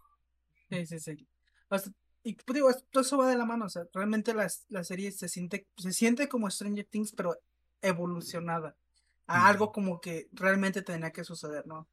[0.71, 1.29] Sí, sí, sí.
[1.69, 1.93] O sea,
[2.25, 3.67] y pues, digo, todo eso va de la mano.
[3.67, 7.39] O sea, realmente la, la serie se siente, se siente como Stranger Things, pero
[7.83, 8.77] evolucionada.
[9.27, 11.87] A algo como que realmente tenía que suceder, ¿no?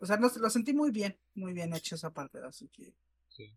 [0.00, 2.94] O sea, no, lo sentí muy bien, muy bien hecho esa parte, así que.
[3.28, 3.56] Sí.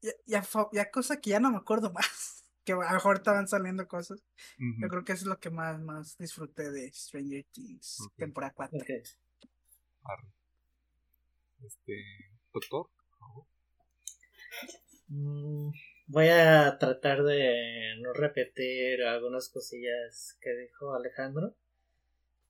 [0.00, 2.44] Ya, ya, ya cosa que ya no me acuerdo más.
[2.64, 4.22] Que a lo mejor estaban saliendo cosas.
[4.56, 8.78] Yo creo que eso es lo que más, más disfruté de Stranger Things, temporada 4.
[8.78, 8.90] Ok.
[10.04, 10.28] Arre.
[11.62, 12.04] Este...
[12.52, 12.88] Doctor.
[15.08, 15.70] Mm,
[16.06, 21.56] Voy a tratar de no repetir algunas cosillas que dijo Alejandro.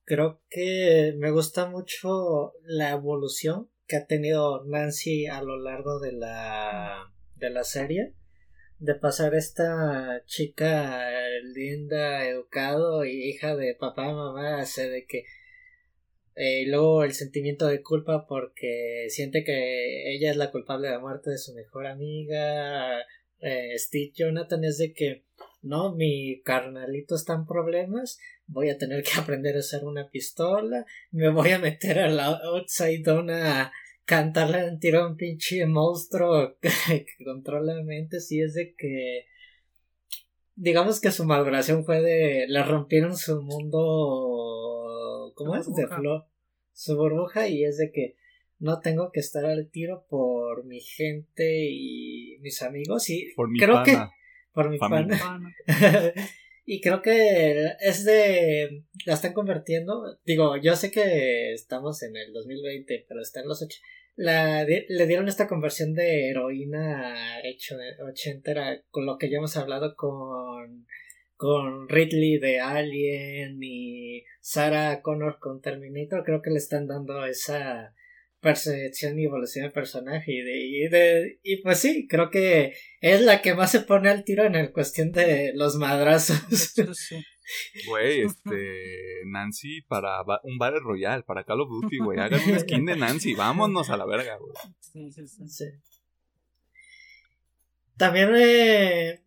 [0.03, 6.11] Creo que me gusta mucho la evolución que ha tenido Nancy a lo largo de
[6.11, 8.13] la, de la serie.
[8.79, 11.01] De pasar esta chica
[11.43, 15.23] linda, educado y hija de papá y mamá, ser de que
[16.35, 20.93] eh, y luego el sentimiento de culpa porque siente que ella es la culpable de
[20.93, 22.99] la muerte de su mejor amiga.
[23.39, 25.23] Eh, Steve Jonathan es de que
[25.61, 28.19] no, mi carnalito está en problemas.
[28.47, 30.85] Voy a tener que aprender a usar una pistola.
[31.11, 33.71] Me voy a meter a la outside a
[34.05, 38.31] cantarle en tiro a un pinche monstruo que, controla mentes.
[38.31, 39.25] Y es de que.
[40.55, 42.45] Digamos que su maduración fue de.
[42.47, 45.33] Le rompieron su mundo.
[45.35, 45.73] ¿Cómo es?
[45.73, 46.25] De flor.
[46.73, 47.47] Su burbuja.
[47.47, 48.15] Y es de que
[48.59, 53.09] no tengo que estar al tiro por mi gente y mis amigos.
[53.09, 53.97] Y Por mi creo que.
[54.53, 55.19] Por mi pana.
[56.65, 58.85] y creo que es de.
[59.05, 60.17] La están convirtiendo.
[60.25, 63.79] Digo, yo sé que estamos en el 2020, pero está en los ocho.
[64.15, 67.75] La, le dieron esta conversión de heroína hecho
[68.07, 70.85] ochentera, con lo que ya hemos hablado con.
[71.37, 77.93] Con Ridley de Alien y Sarah Connor con Terminator, creo que le están dando esa
[78.39, 83.21] percepción y evolución de personaje y de, y de y pues sí, creo que es
[83.21, 86.73] la que más se pone al tiro en el cuestión de los madrazos.
[87.87, 89.21] Güey, este...
[89.27, 92.19] Nancy para ba- un Battle Royale, para Call of Duty, güey.
[92.19, 93.33] Hagan un skin de Nancy.
[93.35, 94.53] Vámonos a la verga, güey.
[94.79, 95.47] Sí, sí, sí.
[95.47, 95.65] Sí.
[97.97, 99.23] También eh,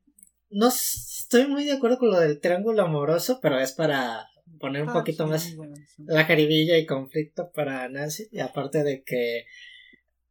[0.50, 4.26] no estoy muy de acuerdo con lo del triángulo amoroso, pero es para
[4.60, 6.02] poner un Ah, poquito sí, más bueno, sí.
[6.06, 8.28] la jaribilla y conflicto para Nancy.
[8.30, 9.44] Y aparte de que,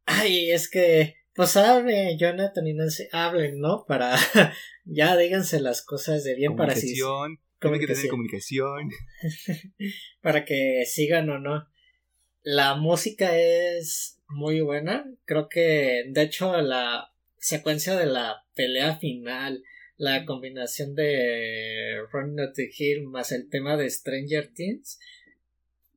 [0.06, 3.84] ay, es que, pues hable Jonathan y Nancy, hablen, ¿no?
[3.86, 4.14] Para,
[4.84, 7.40] ya díganse las cosas de bien para Comunicación.
[7.60, 8.90] Tiene que tener comunicación.
[10.22, 11.68] para que sigan o no.
[12.42, 15.04] La música es muy buena.
[15.24, 19.62] Creo que, de hecho, la secuencia de la pelea final,
[19.96, 24.98] la combinación de Running Up the Hill más el tema de Stranger Things,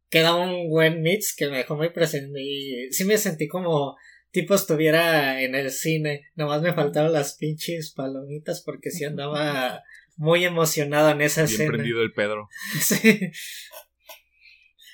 [0.09, 2.41] queda un buen mix que me dejó muy presente.
[2.41, 3.95] Y sí me sentí como
[4.31, 6.29] tipo estuviera en el cine.
[6.35, 9.83] Nomás me faltaron las pinches palomitas porque sí andaba
[10.21, 11.71] muy emocionado en esa Bien escena.
[11.71, 12.47] prendido el Pedro.
[12.79, 13.19] Sí.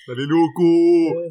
[0.07, 1.21] ¡Dale loco!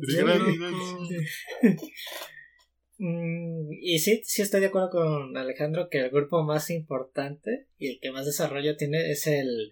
[2.99, 7.89] Mm, y sí, sí estoy de acuerdo con Alejandro que el grupo más importante y
[7.89, 9.71] el que más desarrollo tiene es el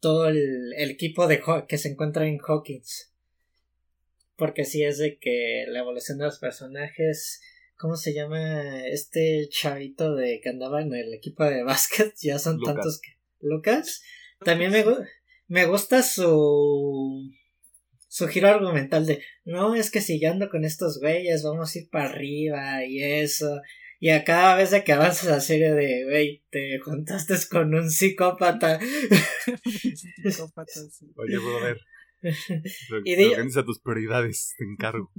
[0.00, 3.12] todo el, el equipo de que se encuentra en Hawkins.
[4.36, 7.42] Porque sí es de que la evolución de los personajes,
[7.76, 12.14] ¿cómo se llama este chavito de que andaba en el equipo de básquet?
[12.22, 12.74] Ya son Lucas.
[12.76, 14.02] tantos que Lucas.
[14.44, 14.84] También me,
[15.48, 17.30] me gusta su
[18.08, 21.78] su giro argumental de no es que si yo ando con estos güeyes vamos a
[21.78, 23.60] ir para arriba y eso
[24.00, 27.88] y a cada vez de que avanza la serie de güey te juntaste con un
[27.88, 28.80] psicópata
[30.24, 31.06] Psicópatas, sí.
[31.16, 31.80] Oye, brother.
[33.04, 35.10] Y Organiza tus prioridades, te encargo.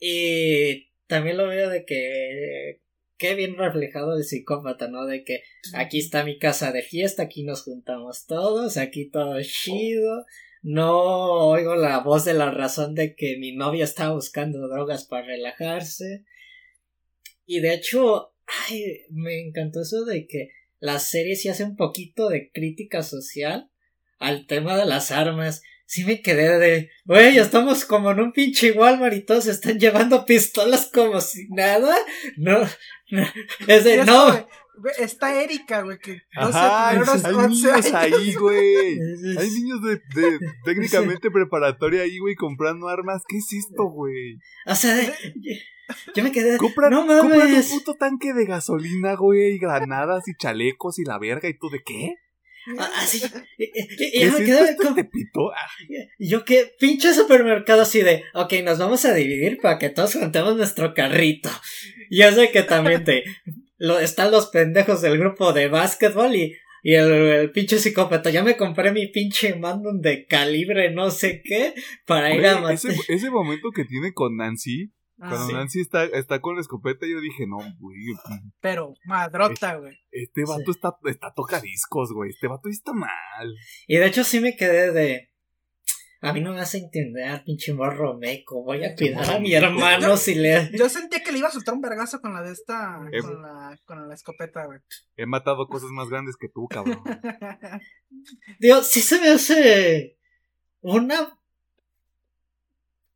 [0.00, 2.80] y también lo veo de que
[3.22, 5.44] qué bien reflejado el psicópata no de que
[5.74, 10.26] aquí está mi casa de fiesta aquí nos juntamos todos aquí todo chido.
[10.60, 15.26] No oigo la voz de la razón de que mi novia está buscando drogas para
[15.26, 16.24] relajarse.
[17.46, 18.34] Y de hecho
[18.68, 20.50] ay, me encantó eso de que
[20.80, 23.70] la serie sí hace un poquito de crítica social
[24.18, 25.62] al tema de las armas
[25.92, 30.24] sí me quedé de, güey, estamos como en un pinche Walmart y todos están llevando
[30.24, 31.94] pistolas como si nada.
[32.38, 32.60] No,
[33.10, 33.26] no,
[33.68, 34.28] es de, no.
[34.78, 37.94] güey, Está Erika, güey, que 12 Ajá, primeros hay 11 niños años.
[37.94, 38.98] ahí, güey.
[39.38, 43.22] Hay niños de, de técnicamente preparatoria ahí, güey, comprando armas.
[43.28, 44.38] ¿Qué es esto, güey?
[44.66, 45.12] O sea, de-
[46.14, 50.32] yo me quedé de, Compran, no compran un puto tanque de gasolina, güey, granadas y
[50.38, 52.14] chalecos y la verga y tú de qué?
[52.96, 53.22] Así,
[53.58, 54.76] y, y- y ¿Qué yo me quedé.
[55.54, 55.68] Ah,
[56.18, 60.56] yo que pinche supermercado así de, ok, nos vamos a dividir para que todos juntemos
[60.56, 61.50] nuestro carrito.
[62.10, 63.24] Y yo sé que también te,
[63.78, 68.30] lo, están los pendejos del grupo de básquetbol y, y el, el pinche psicópata.
[68.30, 71.74] Ya me compré mi pinche Magnum de calibre no sé qué
[72.06, 72.74] para ir a matar.
[72.74, 74.90] ese, ese momento que tiene con Nancy,
[75.28, 77.98] cuando sí, Nancy está, está con la escopeta, yo dije, no, güey,
[78.60, 79.96] Pero madrota, güey.
[80.10, 83.54] este vato está, está tocadiscos, güey, este vato está mal.
[83.86, 85.28] Y de hecho sí me quedé de...
[86.24, 88.62] A mí no me hace entender, pinche morro meco.
[88.62, 90.70] Voy a cuidar a mi hermano si le...
[90.72, 93.00] Yo sentía que le iba a soltar un vergazo con la de esta.
[93.12, 94.78] Eh, Con la, con la escopeta, güey.
[95.16, 97.02] He matado cosas más grandes que tú, cabrón.
[98.60, 100.16] Digo, sí se me hace
[100.80, 101.36] una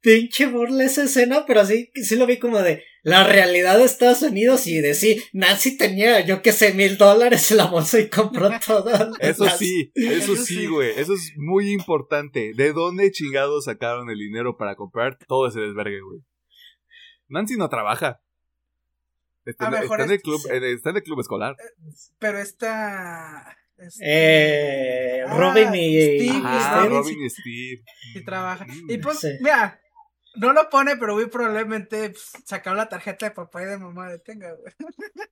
[0.06, 4.22] pinche burla esa escena, pero sí, sí lo vi como de la realidad de Estados
[4.22, 8.08] Unidos y de sí, Nancy tenía, yo que sé, mil dólares en la bolsa y
[8.08, 9.12] compró todo.
[9.18, 10.90] Eso las- sí, eso sí, güey.
[10.96, 12.52] Eso es muy importante.
[12.54, 16.20] ¿De dónde chingados sacaron el dinero para comprar todo ese desvergue, güey?
[17.28, 18.20] Nancy no trabaja.
[19.44, 21.56] Está, A en- lo mejor está en el club, en- está en el club escolar.
[22.20, 23.56] Pero esta.
[23.76, 26.00] este, Eh, ah, Robin y...
[26.00, 26.86] Steve, Ah.
[26.88, 27.82] Robin y Steve.
[28.12, 28.64] Sí trabaja.
[28.66, 28.90] Mm.
[28.90, 29.28] Y pues, Sí.
[29.40, 29.80] mira,
[30.36, 34.10] no lo pone, pero muy probablemente pues, sacaron la tarjeta de papá y de mamá
[34.10, 34.72] de tenga, güey.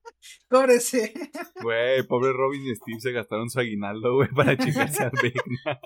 [0.49, 1.13] Cóbrese.
[1.61, 5.79] Güey, pobre Robin y Steve se gastaron su aguinaldo, güey, para chingarse a Vecna.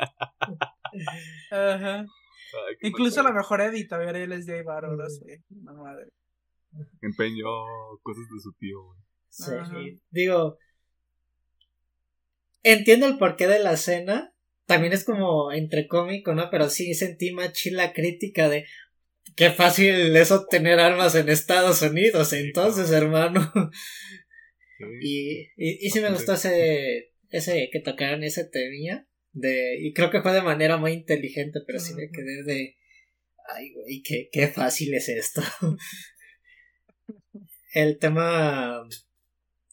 [1.52, 2.00] Ajá.
[2.00, 5.44] Ay, Incluso la mejor edita, a ver, él es de Varo, no sé.
[5.64, 6.10] La madre.
[7.02, 7.46] Empeñó
[8.02, 9.00] cosas de su tío, güey.
[9.30, 9.78] Sí, Ajá.
[10.10, 10.58] digo,
[12.64, 14.34] entiendo el porqué de la escena.
[14.66, 16.50] También es como entre cómico, ¿no?
[16.52, 18.68] Pero sí sentí más chila crítica de
[19.36, 22.34] qué fácil es obtener armas en Estados Unidos.
[22.34, 23.52] Entonces, hermano.
[24.78, 24.86] Sí.
[25.02, 29.06] Y, y, y sí me gustó ese, ese que tocaron ese temilla.
[29.32, 32.78] De, y creo que fue de manera muy inteligente, pero sí me quedé de.
[33.48, 35.42] Ay, güey, qué, qué fácil es esto.
[37.74, 38.88] El tema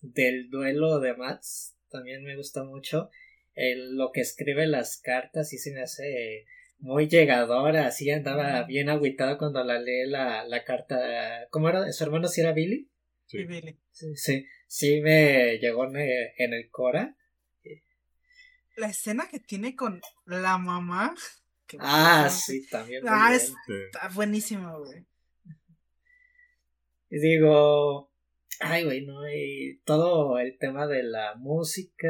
[0.02, 3.10] del duelo de Mats también me gusta mucho.
[3.54, 6.44] El, lo que escribe las cartas y se me hace
[6.78, 7.86] muy llegadora.
[7.86, 11.46] Así andaba bien agüitado cuando la lee la, la carta.
[11.50, 11.92] ¿Cómo era?
[11.92, 12.88] ¿Su hermano si era Billy?
[13.26, 13.44] Sí.
[13.44, 13.78] Billy.
[13.90, 17.16] Sí, sí, sí me llegó en el, Cora.
[18.76, 21.14] La escena que tiene con la mamá.
[21.78, 23.02] Ah, no sí, también.
[23.08, 23.86] Ah, bien.
[23.86, 25.06] Está buenísimo, güey.
[27.08, 28.12] Y digo,
[28.60, 32.08] ay, güey, no, y todo el tema de la música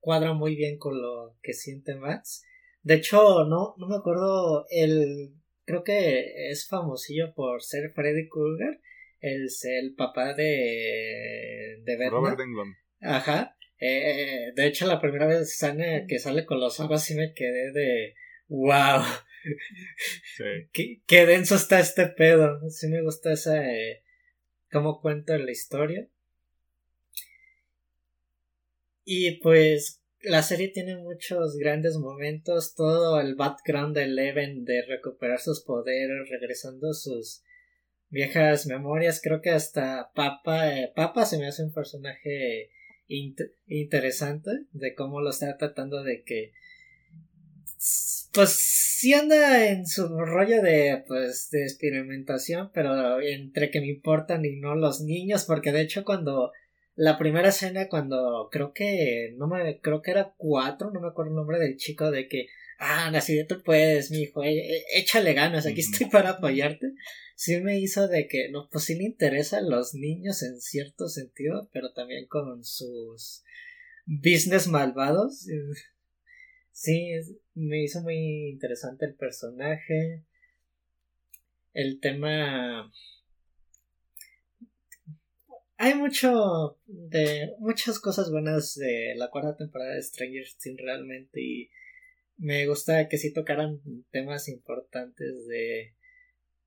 [0.00, 2.45] cuadra muy bien con lo que siente Max.
[2.86, 5.34] De hecho, no, no me acuerdo, el,
[5.64, 8.80] creo que es famosillo por ser Freddy Krueger,
[9.18, 12.10] el, el papá de, de Batman.
[12.12, 12.76] Robert Englund.
[13.00, 13.56] Ajá.
[13.80, 15.60] Eh, de hecho, la primera vez
[16.08, 18.14] que sale con los ojos, sí me quedé de,
[18.46, 19.02] wow.
[20.36, 20.44] Sí.
[20.72, 22.70] qué, qué denso está este pedo.
[22.70, 24.04] Sí me gusta esa eh,
[24.70, 26.06] cómo cuenta la historia.
[29.04, 35.40] Y pues la serie tiene muchos grandes momentos, todo el background de Eleven de recuperar
[35.40, 37.42] sus poderes, regresando sus
[38.10, 39.20] viejas memorias.
[39.22, 42.70] Creo que hasta Papa, eh, Papa se me hace un personaje
[43.08, 46.52] int- interesante de cómo lo está tratando de que
[48.32, 54.44] pues sí anda en su rollo de pues de experimentación pero entre que me importan
[54.44, 56.52] y no los niños porque de hecho cuando
[56.96, 61.30] la primera escena cuando creo que no me creo que era cuatro no me acuerdo
[61.30, 62.48] el nombre del chico de que
[62.78, 64.42] ah así de tú puedes mi hijo
[64.94, 66.86] échale ganas aquí estoy para apoyarte
[67.36, 71.68] sí me hizo de que no pues sí le interesan los niños en cierto sentido
[71.72, 73.44] pero también con sus
[74.06, 75.46] business malvados.
[76.72, 77.10] Sí
[77.54, 80.24] me hizo muy interesante el personaje.
[81.72, 82.90] El tema
[85.78, 91.70] hay mucho de muchas cosas buenas de la cuarta temporada de Stranger Things realmente y
[92.38, 93.80] me gusta que sí tocaran
[94.10, 95.94] temas importantes de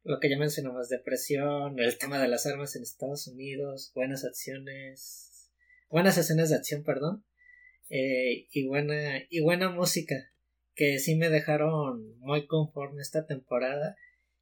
[0.03, 5.49] lo que ya mencionamos depresión el tema de las armas en Estados Unidos buenas acciones
[5.89, 7.23] buenas escenas de acción perdón
[7.89, 10.31] eh, y buena y buena música
[10.75, 13.97] que sí me dejaron muy conforme esta temporada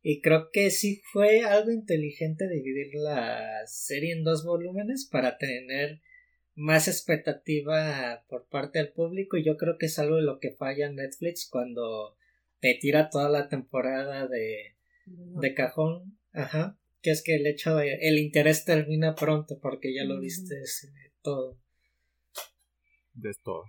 [0.10, 6.02] y creo que sí fue algo inteligente dividir la serie en dos volúmenes para tener
[6.56, 10.54] más expectativa por parte del público y yo creo que es algo de lo que
[10.54, 12.16] falla Netflix cuando
[12.62, 14.78] te tira toda la temporada de,
[15.08, 20.06] de cajón, ajá, que es que el hecho de el interés termina pronto porque ya
[20.06, 21.60] lo viste es, eh, todo.
[23.12, 23.66] De todo.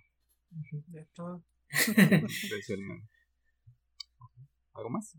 [0.86, 1.44] De todo.
[1.98, 3.09] De meme.
[4.74, 5.16] ¿Algo más?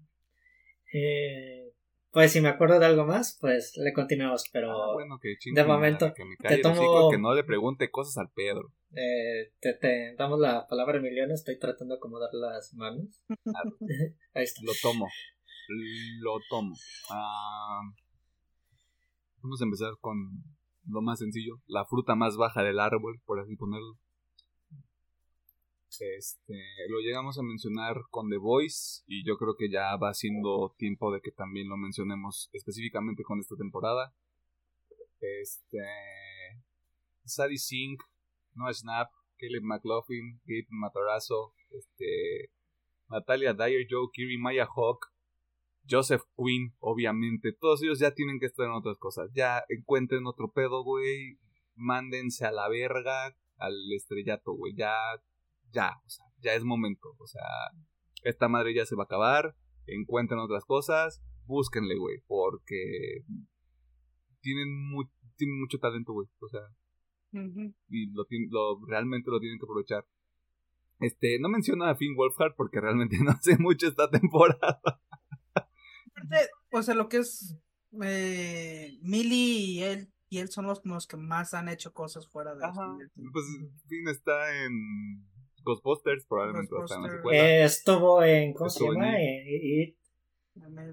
[0.93, 1.71] Eh,
[2.11, 5.63] pues si me acuerdo de algo más, pues le continuamos, pero Ah, bueno, que de
[5.63, 8.71] momento, que me te tomo- que no le pregunte cosas al Pedro.
[8.95, 13.21] eh, te, te damos la palabra a Emiliano, estoy tratando de acomodar las manos.
[14.33, 14.61] Ahí está.
[14.63, 15.07] Lo tomo.
[16.21, 16.75] Lo tomo.
[17.11, 17.81] Ah,
[19.43, 20.15] vamos a empezar con
[20.87, 21.61] lo más sencillo.
[21.67, 23.93] La fruta más baja del árbol, por así ponerlo.
[25.99, 26.53] Este,
[26.87, 31.11] lo llegamos a mencionar con The Voice y yo creo que ya va siendo tiempo
[31.11, 34.13] de que también lo mencionemos específicamente con esta temporada.
[35.19, 35.79] Este,
[37.25, 38.01] Sadie Sink,
[38.53, 42.51] Noah Snap, Caleb McLaughlin, Gabe Matarazzo, este,
[43.09, 45.07] Natalia Dyer, Joe Kiri, Maya Hawk,
[45.89, 47.51] Joseph Quinn, obviamente.
[47.53, 49.31] Todos ellos ya tienen que estar en otras cosas.
[49.33, 51.39] Ya encuentren otro pedo, güey.
[51.75, 54.75] Mándense a la verga, al estrellato, güey.
[54.75, 54.95] Ya,
[55.71, 57.09] ya, o sea, ya es momento.
[57.19, 57.41] O sea,
[58.23, 59.55] esta madre ya se va a acabar.
[59.87, 61.21] Encuentren otras cosas.
[61.45, 63.23] Búsquenle, güey, porque
[64.41, 66.27] tienen, mu- tienen mucho talento, güey.
[66.39, 66.61] O sea,
[67.89, 70.05] y lo, lo realmente lo tienen que aprovechar.
[70.99, 74.81] Este, no menciona a Finn Wolfhard porque realmente no sé mucho esta temporada.
[75.53, 77.55] Aparte, o sea, lo que es
[78.03, 82.53] eh, Millie y él y él son los, los que más han hecho cosas fuera
[82.53, 82.95] de Ajá.
[82.97, 83.31] Things.
[83.33, 83.45] Pues
[83.87, 85.25] Finn está en
[85.63, 87.35] Ghostbusters, probablemente va a estar en la Ghostbusters.
[87.37, 87.49] secuela.
[87.49, 89.11] Eh, estuvo en, ¿cómo Estuvo llama?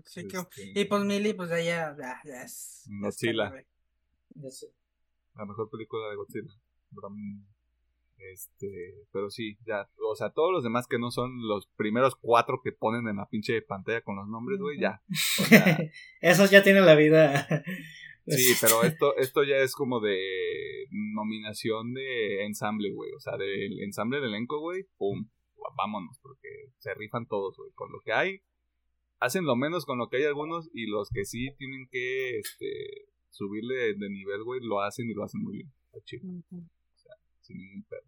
[0.04, 2.84] Sí, Este, Y pues Millie, pues ya, ya, ya, es.
[3.00, 3.52] Godzilla.
[5.34, 6.52] la mejor película de Godzilla.
[8.18, 12.60] Este, pero sí, ya, o sea, todos los demás que no son los primeros cuatro
[12.64, 15.02] que ponen en la pinche pantalla con los nombres, güey, ya.
[15.40, 15.78] O sea,
[16.20, 17.46] Esos ya tienen la vida.
[18.26, 23.12] Sí, pero esto, esto ya es como de nominación de ensamble, güey.
[23.12, 24.84] O sea, del ensamble del elenco, güey.
[24.96, 25.28] Pum.
[25.76, 26.48] Vámonos, porque
[26.78, 27.70] se rifan todos, güey.
[27.74, 28.40] Con lo que hay,
[29.18, 30.68] hacen lo menos con lo que hay algunos.
[30.72, 35.14] Y los que sí tienen que este, subirle de, de nivel, güey, lo hacen y
[35.14, 35.72] lo hacen muy bien.
[35.86, 36.68] Está chido, Ujú.
[37.40, 38.02] sin ningún pedo.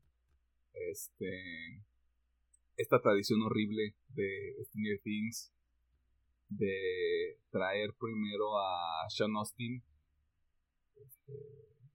[0.91, 1.83] Este.
[2.77, 5.53] Esta tradición horrible de Stranger Things.
[6.49, 9.83] De traer primero a Sean Austin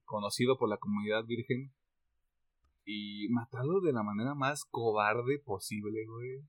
[0.04, 1.72] conocido por la comunidad virgen
[2.84, 6.42] y matarlo de la manera más cobarde posible, güey.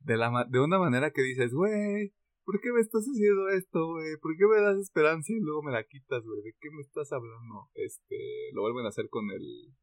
[0.00, 2.12] De, la de una manera que dices, güey,
[2.44, 4.16] ¿por qué me estás haciendo esto, güey?
[4.20, 6.42] ¿Por qué me das esperanza y luego me la quitas, güey?
[6.42, 7.70] ¿De qué me estás hablando?
[7.74, 9.74] Este, lo vuelven a hacer con el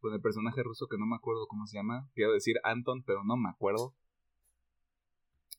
[0.00, 2.10] con el personaje ruso que no me acuerdo cómo se llama.
[2.14, 3.94] Quiero decir Anton, pero no me acuerdo.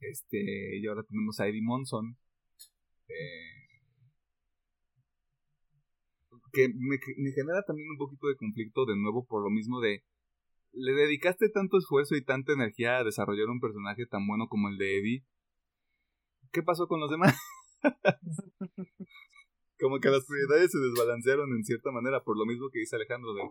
[0.01, 2.17] Este, y ahora tenemos a Eddie Monson.
[3.07, 3.62] Eh,
[6.53, 10.03] que me, me genera también un poquito de conflicto de nuevo por lo mismo de
[10.73, 14.77] le dedicaste tanto esfuerzo y tanta energía a desarrollar un personaje tan bueno como el
[14.77, 15.25] de Eddie.
[16.51, 17.37] ¿Qué pasó con los demás?
[19.79, 23.33] como que las prioridades se desbalancearon en cierta manera, por lo mismo que dice Alejandro.
[23.33, 23.41] De,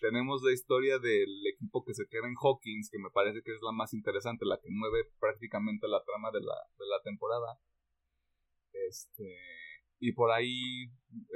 [0.00, 3.62] tenemos la historia del equipo que se queda en Hawkins, que me parece que es
[3.62, 7.58] la más interesante, la que mueve prácticamente la trama de la, de la temporada.
[8.72, 9.24] Este,
[9.98, 10.90] Y por ahí,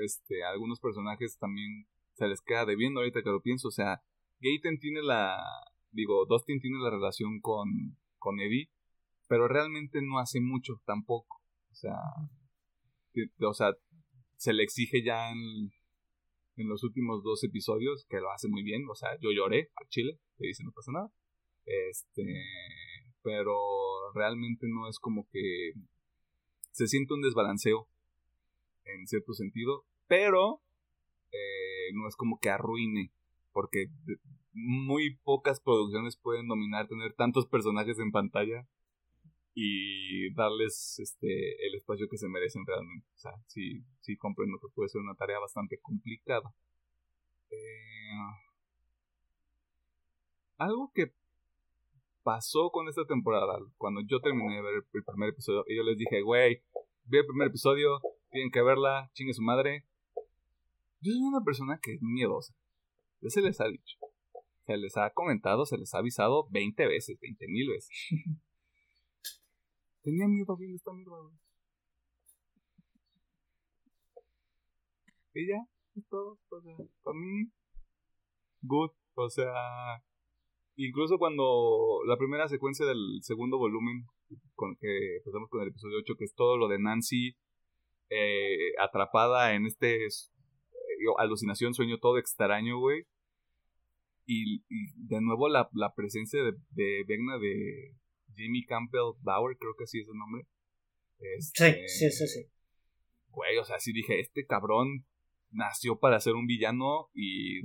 [0.05, 3.69] este, algunos personajes también se les queda debiendo ahorita que lo pienso.
[3.69, 4.03] O sea,
[4.41, 5.43] Gaten tiene la,
[5.91, 8.71] digo, Dustin tiene la relación con, con Eddie,
[9.29, 11.43] pero realmente no hace mucho tampoco.
[11.71, 11.97] O sea,
[13.41, 13.73] o sea,
[14.37, 15.73] se le exige ya en,
[16.57, 18.83] en los últimos dos episodios, que lo hace muy bien.
[18.91, 21.13] O sea, yo lloré a Chile, le dice no pasa nada.
[21.65, 22.25] Este,
[23.23, 23.57] pero
[24.15, 25.73] realmente no es como que
[26.73, 27.89] se siente un desbalanceo
[28.95, 30.61] en cierto sentido, pero
[31.33, 33.13] eh, no es como que arruine,
[33.53, 33.87] porque
[34.53, 38.67] muy pocas producciones pueden dominar tener tantos personajes en pantalla
[39.55, 43.07] y darles este el espacio que se merecen realmente.
[43.15, 46.55] O sea, sí, sí comprendo que puede ser una tarea bastante complicada.
[47.51, 48.11] Eh,
[50.59, 51.13] algo que
[52.23, 56.23] pasó con esta temporada, cuando yo terminé de ver el primer episodio, yo les dije,
[56.23, 56.63] güey,
[57.05, 57.99] vi el primer episodio,
[58.31, 59.85] tienen que verla, chingue su madre.
[61.01, 62.55] Yo soy una persona que es miedosa.
[63.21, 63.99] Ya se les ha dicho.
[64.67, 67.91] Se les ha comentado, se les ha avisado 20 veces, 20 mil veces.
[70.03, 71.35] Tenía miedo viendo esta mierda, güey.
[75.35, 75.67] Y ya,
[75.97, 76.39] es todo.
[76.49, 77.51] O sea, para mí,
[78.63, 78.91] good.
[79.15, 80.03] O sea,
[80.77, 84.07] incluso cuando la primera secuencia del segundo volumen,
[84.55, 87.37] con que empezamos con el episodio 8, que es todo lo de Nancy
[88.11, 90.09] eh, atrapada en este eh,
[91.19, 93.07] alucinación, sueño todo extraño, güey.
[94.27, 94.63] Y,
[95.09, 97.97] de nuevo la, la presencia de, de Vegna de
[98.37, 100.47] Jimmy Campbell Bauer, creo que así es el nombre.
[101.39, 102.47] Este, sí, sí, sí, sí.
[103.31, 105.07] Güey, o sea, sí dije, este cabrón
[105.51, 107.61] nació para ser un villano y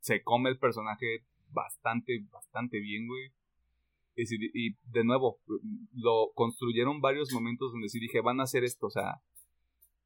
[0.00, 3.32] se come el personaje bastante, bastante bien, güey.
[4.14, 5.40] Y, de nuevo,
[5.92, 9.22] lo construyeron varios momentos donde sí dije, van a hacer esto, o sea,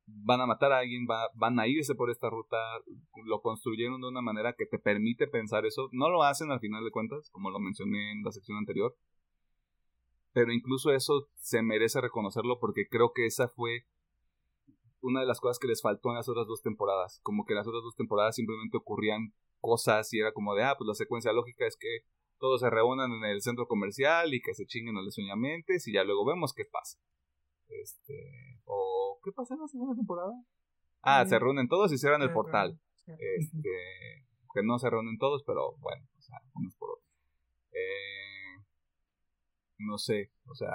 [0.06, 2.56] van a matar a alguien, va, van a irse por esta ruta,
[3.24, 5.88] lo construyeron de una manera que te permite pensar eso.
[5.92, 8.94] No lo hacen al final de cuentas, como lo mencioné en la sección anterior,
[10.32, 13.86] pero incluso eso se merece reconocerlo porque creo que esa fue
[15.00, 17.20] una de las cosas que les faltó en las otras dos temporadas.
[17.22, 20.86] Como que las otras dos temporadas simplemente ocurrían cosas y era como de, ah, pues
[20.86, 22.00] la secuencia lógica es que
[22.38, 25.92] todos se reúnan en el centro comercial y que se chinguen a los soñamentes y
[25.92, 26.98] ya luego vemos qué pasa.
[27.68, 30.32] Este, o ¿qué pasa en la segunda temporada?
[31.02, 32.80] Ah, se reúnen todos y cierran el portal.
[33.06, 33.70] Este,
[34.52, 37.06] que no se reúnen todos, pero bueno, o sea, unos por otros.
[37.72, 38.64] Eh,
[39.78, 40.74] no sé, o sea,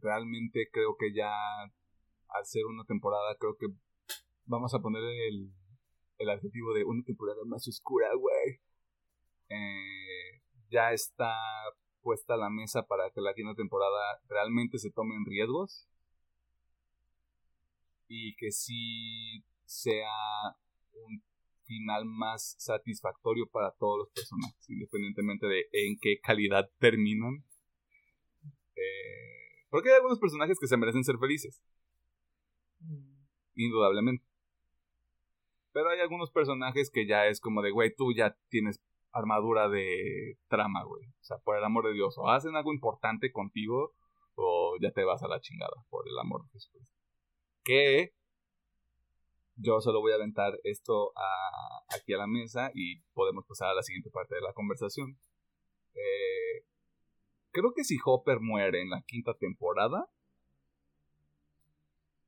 [0.00, 1.30] realmente creo que ya
[1.62, 3.66] al ser una temporada, creo que
[4.46, 5.52] vamos a poner el,
[6.18, 8.60] el adjetivo de una temporada más oscura, güey.
[9.48, 10.39] Eh,
[10.70, 11.34] ya está
[12.02, 15.86] puesta la mesa para que la quinta temporada realmente se tomen riesgos
[18.08, 20.10] y que sí sea
[20.92, 21.22] un
[21.64, 27.44] final más satisfactorio para todos los personajes, independientemente de en qué calidad terminan.
[28.74, 31.62] Eh, porque hay algunos personajes que se merecen ser felices.
[32.80, 33.14] Mm.
[33.54, 34.24] Indudablemente.
[35.72, 38.80] Pero hay algunos personajes que ya es como de, güey, tú ya tienes
[39.12, 41.06] armadura de trama, güey.
[41.06, 43.94] O sea, por el amor de Dios, o hacen algo importante contigo
[44.34, 46.82] o ya te vas a la chingada, por el amor de Jesús.
[47.62, 48.14] Que
[49.56, 51.12] yo solo voy a aventar esto
[51.94, 55.18] aquí a la mesa y podemos pasar a la siguiente parte de la conversación.
[55.94, 56.64] Eh,
[57.50, 60.08] creo que si Hopper muere en la quinta temporada,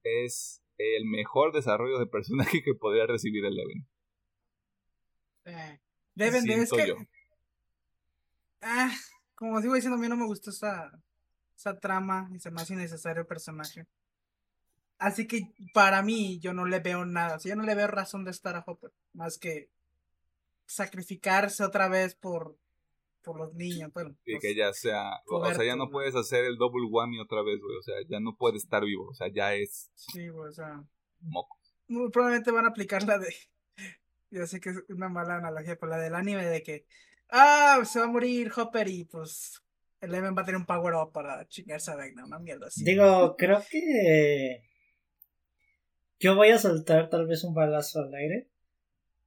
[0.02, 3.86] es el mejor desarrollo de personaje que podría recibir el Eleven.
[5.44, 5.80] Eh,
[6.14, 6.94] Deben de, es que.
[8.60, 8.94] Ah,
[9.34, 10.92] como sigo diciendo, a mí no me gustó esa,
[11.56, 13.86] esa trama y se me hace innecesario el personaje.
[14.98, 17.36] Así que para mí yo no le veo nada.
[17.36, 18.92] O sea, yo no le veo razón de estar a Hopper.
[19.14, 19.68] Más que
[20.64, 22.56] sacrificarse otra vez por,
[23.22, 23.92] por los niños.
[23.92, 25.22] Bueno, y que ya sea.
[25.28, 27.76] O sea, ya no puedes hacer el double whammy otra vez, güey.
[27.76, 29.08] O sea, ya no puede estar vivo.
[29.08, 29.90] O sea, ya es.
[29.94, 30.84] Sí, güey, o sea.
[31.20, 31.58] Moco.
[32.12, 33.34] Probablemente van a aplicar la de
[34.32, 36.86] yo sé que es una mala analogía, pero la del anime de que,
[37.28, 39.62] ah, se va a morir Hopper y pues
[40.00, 42.84] el Eleven va a tener un power up para chingarse a Vegna, una mierda así.
[42.84, 44.62] Digo, creo que
[46.18, 48.48] yo voy a soltar tal vez un balazo al aire.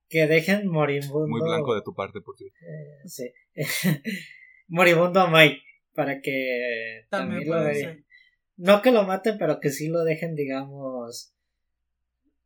[0.08, 1.28] Que dejen moribundo.
[1.28, 2.56] Muy blanco de tu parte, por cierto.
[2.62, 3.34] Eh, sí.
[4.68, 5.62] moribundo a Mike.
[5.94, 8.06] Para que también, lo dejen.
[8.58, 11.35] No que lo maten, pero que sí lo dejen, digamos,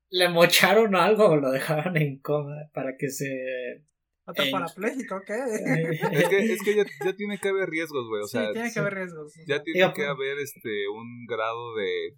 [0.10, 3.86] le mocharon algo o lo dejaron en coma para que se.
[4.26, 5.34] ¿Otro parapléjico qué?
[6.11, 8.22] es que, es que ya, ya, tiene que haber riesgos, güey.
[8.22, 9.34] O sea, sí, tiene que haber riesgos.
[9.48, 12.15] Ya tiene que haber este un grado de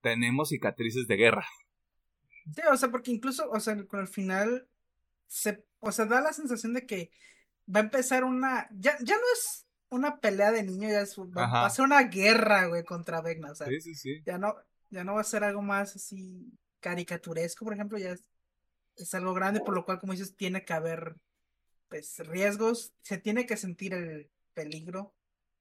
[0.00, 1.46] tenemos cicatrices de guerra.
[2.54, 4.68] Sí, o sea, porque incluso, o sea, con el final,
[5.26, 7.10] se, o sea, da la sensación de que
[7.72, 11.66] va a empezar una, ya, ya no es una pelea de niños, ya es, va
[11.66, 14.22] a ser una guerra, güey, contra Vecna, o sea, Sí, sí, sí.
[14.24, 14.54] ya no,
[14.90, 16.50] ya no va a ser algo más así
[16.80, 18.24] caricaturesco, por ejemplo, ya es,
[18.96, 21.16] es algo grande, por lo cual, como dices, tiene que haber,
[21.88, 25.14] pues, riesgos, se tiene que sentir el peligro,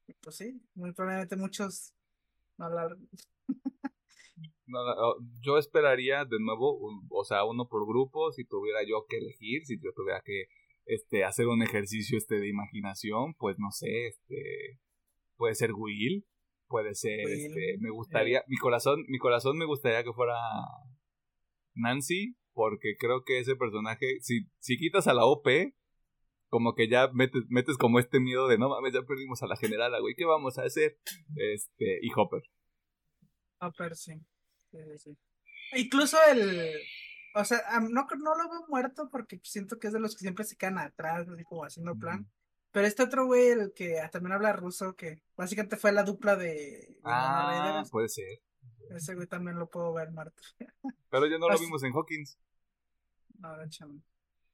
[0.08, 1.94] y pues sí, muy probablemente muchos
[2.58, 2.90] no no,
[4.68, 9.18] no, yo esperaría de nuevo, un- o sea, uno por grupo, si tuviera yo que
[9.18, 10.46] elegir, si yo tuviera que
[10.86, 14.80] este hacer un ejercicio este de imaginación, pues no sé, este
[15.36, 16.26] puede ser Will,
[16.68, 20.36] puede ser Will, este me gustaría, mi corazón, mi corazón me gustaría que fuera
[21.78, 25.74] Nancy, porque creo que ese personaje si si quitas a la OP
[26.50, 29.58] como que ya metes, metes como este miedo de no mames, ya perdimos a la
[29.58, 30.98] generala, güey, ¿qué vamos a hacer?
[31.36, 32.42] Este, y Hopper.
[33.60, 34.14] Hopper, sí.
[34.72, 35.18] Sí, sí, sí.
[35.74, 36.74] Incluso el.
[37.36, 40.46] O sea, no, no lo veo muerto porque siento que es de los que siempre
[40.46, 42.28] se quedan atrás, así como haciendo plan.
[42.72, 46.98] Pero este otro güey, el que también habla ruso, que básicamente fue la dupla de
[47.04, 48.40] Winona Ah, puede ser.
[48.96, 50.42] Ese güey también lo puedo ver muerto.
[51.10, 52.38] Pero ya no lo vimos en Hawkins.
[53.40, 53.70] No, de.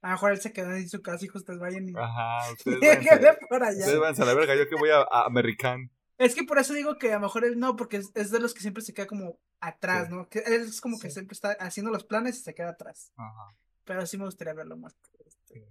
[0.02, 1.94] A lo mejor él se quedó en su casa y ustedes vayan y.
[1.96, 3.80] Ajá, ustedes váyanse, por allá.
[3.80, 5.90] ustedes váyanse a la verga, yo que voy a, a American.
[6.18, 8.40] Es que por eso digo que a lo mejor él no, porque es, es de
[8.40, 10.14] los que siempre se queda como atrás, Sí.
[10.14, 10.28] ¿no?
[10.30, 13.12] Que él es como que siempre está haciendo los planes y se queda atrás.
[13.16, 13.56] Ajá.
[13.86, 14.96] Pero sí me gustaría verlo más.
[15.26, 15.66] este.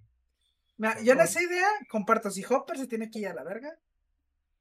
[0.78, 2.30] Mira, yo en esa idea comparto.
[2.30, 3.70] Si Hopper se tiene que ir a la verga.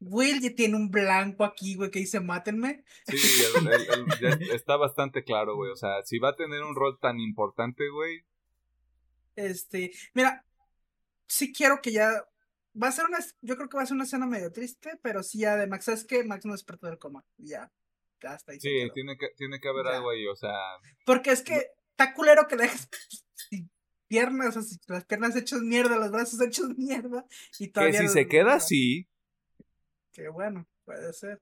[0.03, 2.83] Will ya tiene un blanco aquí, güey, que dice mátenme.
[3.07, 5.71] Sí, el- el- el- ya está bastante claro, güey.
[5.71, 8.23] O sea, si va a tener un rol tan importante, güey.
[9.35, 10.43] Este, mira,
[11.27, 12.11] sí quiero que ya.
[12.81, 13.19] Va a ser una.
[13.41, 15.85] Yo creo que va a ser una escena medio triste, pero sí ya de Max.
[15.85, 16.23] ¿Sabes qué?
[16.23, 17.23] Max no despertó del coma.
[17.37, 17.71] Ya.
[18.21, 18.59] Está ahí.
[18.59, 19.97] Sí, tiene que, tiene que haber Ya.
[19.97, 20.53] algo ahí, o sea.
[21.05, 22.87] Porque es que está culero que dejes
[24.07, 27.25] piernas, o sea, las piernas hechas mierda, los brazos hechos mierda.
[27.59, 29.07] Y Que si se queda así,
[30.13, 31.41] Que bueno, puede ser.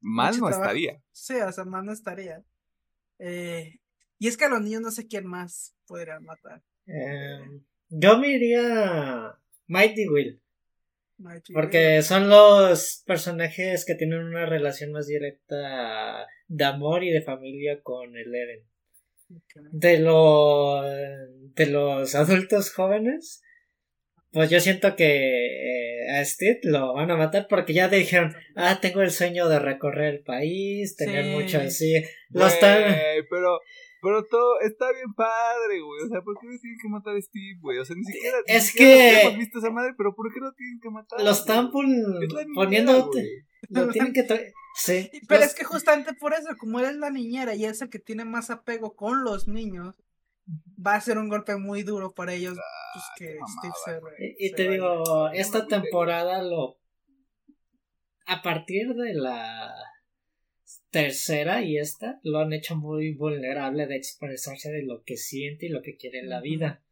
[0.00, 0.62] mal Mucho no trabajo.
[0.64, 1.02] estaría.
[1.12, 2.44] Sí, o sea, más no estaría.
[3.18, 3.78] Eh,
[4.18, 6.62] y es que a los niños no sé quién más podrían matar.
[6.86, 7.40] Eh,
[7.88, 10.42] yo me iría Mighty Will.
[11.18, 17.22] Mighty Porque son los personajes que tienen una relación más directa de amor y de
[17.22, 18.10] familia con.
[18.16, 18.66] Will,
[19.30, 19.62] ok.
[19.72, 20.84] De los
[21.54, 23.42] de los adultos jóvenes,
[24.32, 28.78] pues yo siento que eh, a Steve lo van a matar porque ya dijeron, ah,
[28.80, 31.30] tengo el sueño de recorrer el país, tener Sí.
[31.30, 31.94] mucho así.
[32.30, 32.96] Lo están-
[33.30, 33.60] pero,
[34.00, 36.04] pero todo está bien padre, güey.
[36.04, 37.78] O sea, ¿por qué me tienen que matar a Steve, güey?
[37.78, 38.38] O sea, ni siquiera.
[38.48, 41.20] ni Es siquiera que- hemos visto esa madre, pero ¿por qué lo tienen que matar?
[41.20, 41.84] Lo están güey?
[41.86, 43.10] pon- Es la niñera, poniendo.
[43.68, 44.42] Lo tienen que tra-
[44.74, 45.10] Sí.
[45.28, 47.90] Pero los- es que justamente por eso, como él es la niñera y es el
[47.90, 49.94] que tiene más apego con los niños,
[50.84, 52.56] va a ser un golpe muy duro para ellos.
[52.92, 56.78] Pues que Steve se, re- Y, se te digo, esta temporada lo.
[58.26, 59.74] A partir de la
[60.90, 65.70] tercera y esta, lo han hecho muy vulnerable de expresarse de lo que siente y
[65.70, 66.82] lo que quiere en la vida.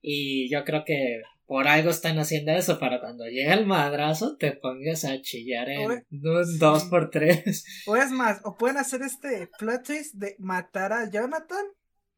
[0.00, 4.52] Y yo creo que por algo están haciendo eso, para cuando llega el madrazo te
[4.52, 6.58] pongas a chillar en Oye, un sí.
[6.58, 7.64] dos por tres.
[7.86, 11.66] O es más, o pueden hacer este plot twist de matar a Jonathan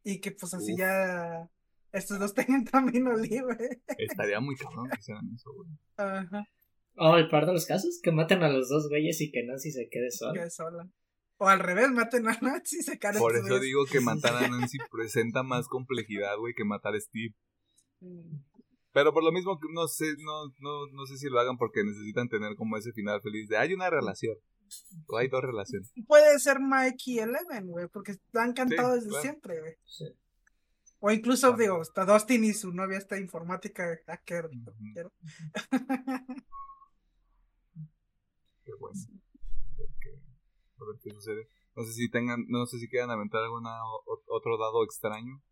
[0.04, 0.78] y que pues así Uf.
[0.78, 1.48] ya
[1.92, 3.82] estos dos tengan camino libre.
[3.98, 5.68] Estaría muy cabrón que hicieran eso, güey.
[5.96, 6.48] Ajá,
[6.96, 9.70] O el par de los casos, que maten a los dos güeyes y que Nancy
[9.72, 10.48] se quede sola.
[10.50, 10.88] sola.
[11.38, 14.34] O al revés, maten a Nancy y se caen Por estos eso digo que matar
[14.36, 17.34] a Nancy presenta más complejidad, güey, que matar a Steve.
[18.00, 18.42] Mm.
[18.92, 21.82] Pero por lo mismo, que no sé, no, no, no sé si lo hagan porque
[21.82, 24.36] necesitan tener como ese final feliz de hay una relación.
[25.08, 25.92] O hay dos relaciones.
[26.06, 29.22] Puede ser Mike y Eleven, güey, porque han cantado Sí, desde claro.
[29.22, 29.74] siempre, güey.
[29.84, 30.04] Sí.
[31.04, 34.48] O incluso, digo, hasta Dustin y su novia esta informática hacker.
[38.64, 39.00] Qué bueno.
[40.78, 41.48] A ver qué sucede.
[41.74, 45.42] No sé si tengan, no sé si quieran aventar alguna o- otro dado extraño.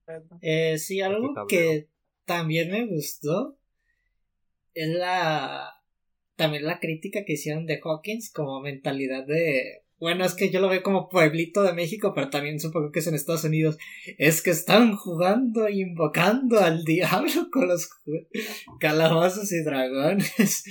[0.40, 1.88] Eh, sí, algo que
[2.24, 3.58] también me gustó
[4.74, 5.74] es la
[6.36, 10.68] también la crítica que hicieron de Hawkins como mentalidad de bueno, es que yo lo
[10.68, 13.76] veo como pueblito de México, pero también supongo que es en Estados Unidos.
[14.18, 17.88] Es que están jugando e invocando al diablo con los
[18.80, 20.64] calabozos y dragones.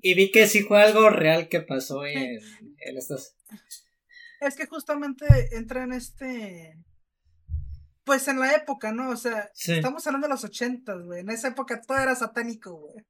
[0.00, 2.16] Y vi que sí fue algo real que pasó en,
[2.78, 3.36] en estos.
[4.40, 5.24] Es que justamente
[5.56, 6.76] entra en este.
[8.04, 9.10] Pues en la época, ¿no?
[9.10, 9.74] O sea, Sí.
[9.74, 11.20] estamos hablando de los ochentas, güey.
[11.20, 13.04] En esa época todo era satánico, güey.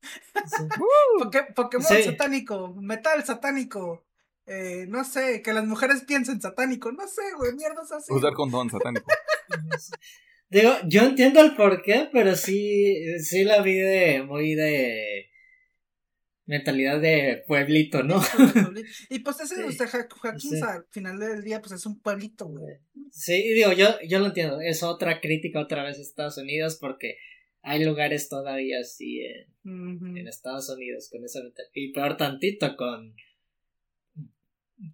[0.46, 0.64] sí.
[1.56, 2.02] Pokémon Sí.
[2.02, 4.06] satánico, metal satánico,
[4.46, 8.12] eh, no sé, que las mujeres piensen satánico, no sé, güey, mierdas así.
[8.12, 9.06] Usar condón satánico.
[10.50, 15.28] Digo, yo entiendo el porqué, pero sí, sí la vi de muy de
[16.44, 18.20] mentalidad de pueblito, ¿no?
[19.08, 19.62] y pues ese, Sí.
[19.62, 20.60] o sea, Ja- Joaquín Sí.
[20.62, 22.76] al final del día, pues es un pueblito, güey.
[23.10, 24.60] Sí, digo, yo, yo lo entiendo.
[24.60, 27.16] Es otra crítica otra vez a Estados Unidos porque
[27.62, 31.70] hay lugares todavía así en, en Estados Unidos con esa mentalidad.
[31.74, 33.14] Y peor tantito con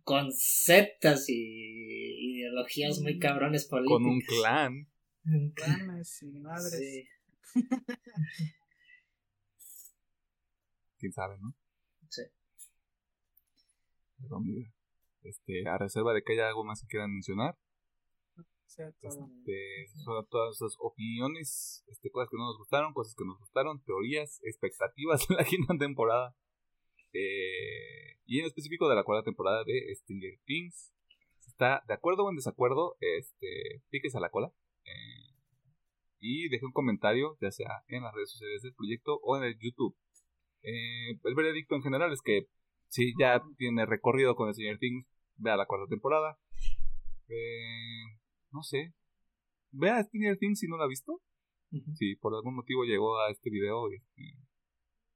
[0.05, 3.99] con sectas y ideologías muy cabrones políticas.
[3.99, 4.89] Con un clan.
[5.55, 6.81] Planes y madres.
[6.81, 7.08] Sí.
[10.99, 11.55] Quién sabe, ¿no?
[12.08, 12.23] Sí.
[14.20, 14.68] Pero mira,
[15.23, 17.57] este, a reserva de que haya algo más que quieran mencionar,
[18.36, 19.10] O sea, todo.
[19.10, 23.81] este, son todas esas opiniones, este, cosas que no nos gustaron, cosas que nos gustaron,
[23.84, 26.34] teorías, expectativas de la quinta temporada.
[27.12, 30.92] Eh, y en específico de la cuarta temporada de Stinger Things.
[31.40, 34.52] Si está de acuerdo o en desacuerdo, este, piques a la cola.
[34.84, 35.34] eh,
[36.20, 39.58] y deje un comentario, ya sea en las redes sociales del proyecto o en el
[39.58, 39.96] YouTube.
[40.62, 42.48] Eh, el veredicto en general es que
[42.88, 45.06] si ya tiene recorrido con Stinger Things,
[45.36, 46.38] vea la cuarta temporada.
[47.28, 48.18] Eh,
[48.50, 48.94] no sé.
[49.70, 51.20] Vea Stinger Things si no la ha visto.
[51.94, 54.22] Si por algún motivo llegó a este video y este,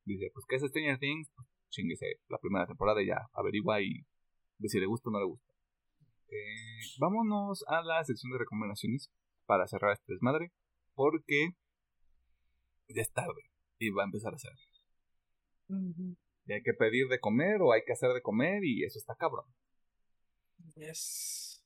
[0.05, 1.31] dice, pues, ¿qué es Stranger Things?
[1.35, 4.05] Pues, chinguese la primera temporada y ya averigua y
[4.59, 5.53] de si le gusta o no le gusta.
[6.29, 9.11] Eh, vámonos a la sección de recomendaciones
[9.47, 10.53] para cerrar este desmadre,
[10.95, 11.51] porque
[12.89, 14.53] ya es tarde y va a empezar a ser.
[15.69, 16.17] Ujú.
[16.47, 19.15] Y hay que pedir de comer o hay que hacer de comer y eso está
[19.15, 19.47] cabrón.
[20.77, 21.63] Yes.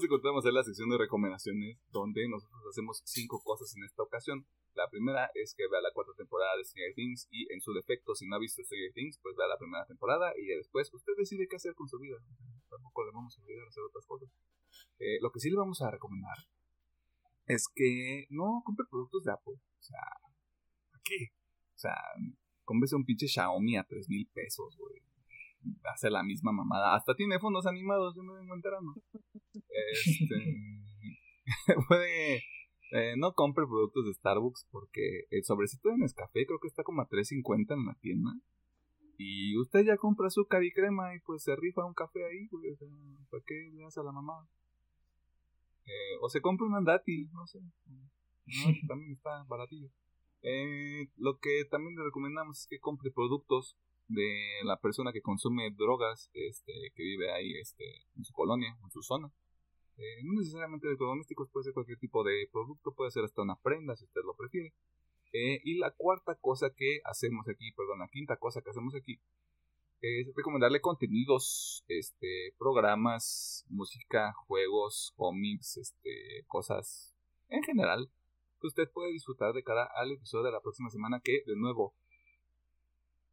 [0.00, 4.46] Nos encontramos en la sección de recomendaciones, donde nosotros hacemos cinco cosas en esta ocasión.
[4.72, 8.14] La primera es que vea la cuarta temporada de Stranger Things y en su defecto,
[8.14, 11.12] si no ha visto Stranger Things, pues vea la primera temporada y ya después usted
[11.18, 12.16] decide qué hacer con su vida.
[12.70, 14.30] Tampoco le vamos a obligar a hacer otras cosas.
[15.00, 16.38] Eh, lo que sí le vamos a recomendar
[17.44, 19.60] es que no compre productos de Apple.
[19.60, 21.28] O sea, ¿a qué?
[21.74, 22.00] O sea,
[22.64, 25.02] cómprese un pinche Xiaomi a tres mil pesos, güey.
[25.92, 26.94] Hace la misma mamada.
[26.94, 28.94] Hasta tiene fondos animados, yo me vengo enterando.
[29.52, 30.84] Este,
[31.88, 32.42] puede
[32.92, 37.02] eh, no compre productos de Starbucks porque el sobrecito de Nescafé creo que está como
[37.02, 38.30] a 3.50 en la tienda.
[39.16, 42.70] Y usted ya compra azúcar y crema y pues se rifa un café ahí, güey.
[42.70, 42.88] O sea,
[43.30, 44.48] ¿para qué le das a la mamá?
[45.84, 47.60] Eh, o se compra un andati, no sé.
[47.60, 48.10] No,
[48.88, 49.90] también está baratillo.
[50.42, 53.76] Eh, lo que también le recomendamos es que compre productos
[54.10, 57.84] de la persona que consume drogas, este, que vive ahí, este,
[58.16, 59.32] en su colonia, en su zona.
[59.96, 63.94] Eh, no necesariamente electrodomésticos, puede ser cualquier tipo de producto, puede ser hasta una prenda
[63.96, 64.74] si usted lo prefiere.
[65.32, 69.20] Eh, y la cuarta cosa que hacemos aquí, perdón, la quinta cosa que hacemos aquí
[70.00, 77.14] es recomendarle contenidos, este, programas, música, juegos, cómics, este, cosas
[77.48, 78.10] en general
[78.60, 81.94] que usted puede disfrutar de cara al episodio de la próxima semana que, de nuevo,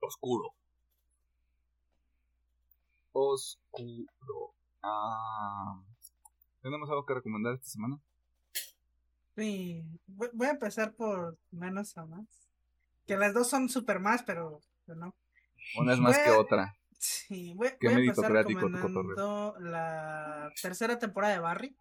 [0.01, 0.53] oscuro.
[3.19, 4.53] Oscuro.
[4.83, 5.81] Ah,
[6.61, 7.99] ¿Tenemos algo que recomendar esta semana?
[9.35, 12.27] Sí, voy a empezar por menos a más.
[13.07, 15.15] Que las dos son super más, pero pero no.
[15.77, 16.77] Una es más que otra.
[16.99, 21.77] Sí, voy, a empezar recomendando la tercera temporada de Barry.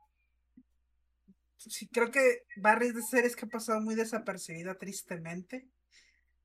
[1.57, 5.69] Sí, creo que Barry es de series que ha pasado muy desapercibida tristemente.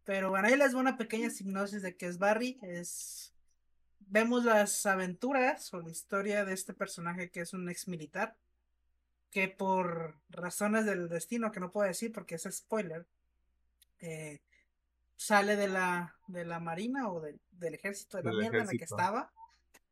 [0.04, 2.60] Pero bueno, ahí les voy una pequeña hipnosis de qué es Barry.
[2.62, 3.31] Es
[4.08, 8.36] vemos las aventuras o la historia de este personaje que es un ex militar.
[9.32, 13.06] Que por razones del destino, que no puedo decir porque es spoiler,
[14.00, 14.42] eh,
[15.16, 18.72] sale de la, de la marina o del- del ejército de la mierda en la
[18.72, 19.32] que estaba,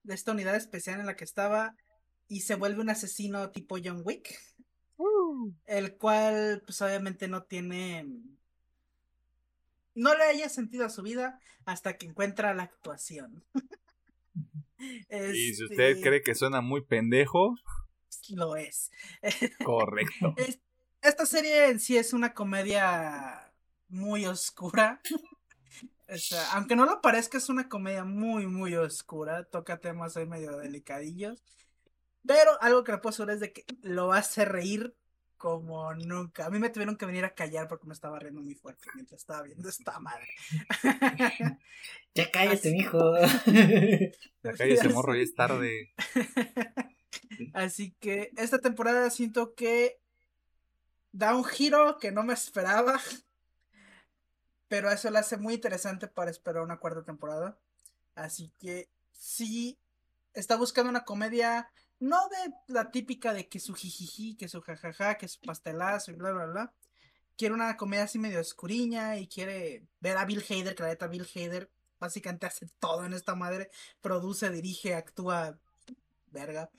[0.04, 1.76] de esta unidad especial en la que estaba,
[2.28, 4.38] y se vuelve un asesino tipo John Wick,
[5.68, 8.10] el cual pues obviamente no tiene,
[9.96, 13.44] no le haya sentido a su vida hasta que encuentra la actuación.
[15.09, 17.56] Y si usted Este, cree que suena muy pendejo,
[18.30, 18.91] Lo es.
[19.64, 20.33] correcto.
[20.38, 20.59] Es-
[21.01, 23.51] Esta serie en sí es una comedia
[23.88, 25.01] muy oscura.
[26.11, 29.43] O sea, aunque no lo parezca, es una comedia muy, muy oscura.
[29.45, 31.43] Toca temas ahí medio delicadillos.
[32.25, 34.95] Pero algo que le puedo asegurar es de que lo hace reír
[35.40, 36.45] como nunca.
[36.45, 39.22] A mí me tuvieron que venir a callar porque me estaba riendo muy fuerte mientras
[39.22, 40.27] estaba viendo esta madre.
[42.16, 43.14] Ya cállate, mijo.
[44.42, 45.93] La calle ese morro ya es tarde.
[47.53, 50.01] Así que esta temporada siento que
[51.14, 53.00] da un giro que no me esperaba.
[54.68, 57.58] Pero eso la hace muy interesante para esperar una cuarta temporada.
[58.16, 59.80] Así que si
[60.34, 65.16] está buscando una comedia, no de la típica de que su jijiji, que su jajaja,
[65.16, 66.74] que su pastelazo y bla bla bla.
[67.38, 71.08] Quiere una comedia así medio oscuriña y quiere ver a Bill Hader, que la neta
[71.08, 71.69] Bill Hader
[72.00, 73.69] básicamente hace todo en esta madre.
[74.02, 75.58] Produce, dirige, actúa.
[76.32, 76.69] Verga.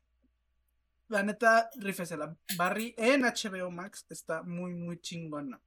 [1.09, 2.37] La neta, rífesela.
[2.57, 5.61] Barry en HBO Max está muy, muy chingona.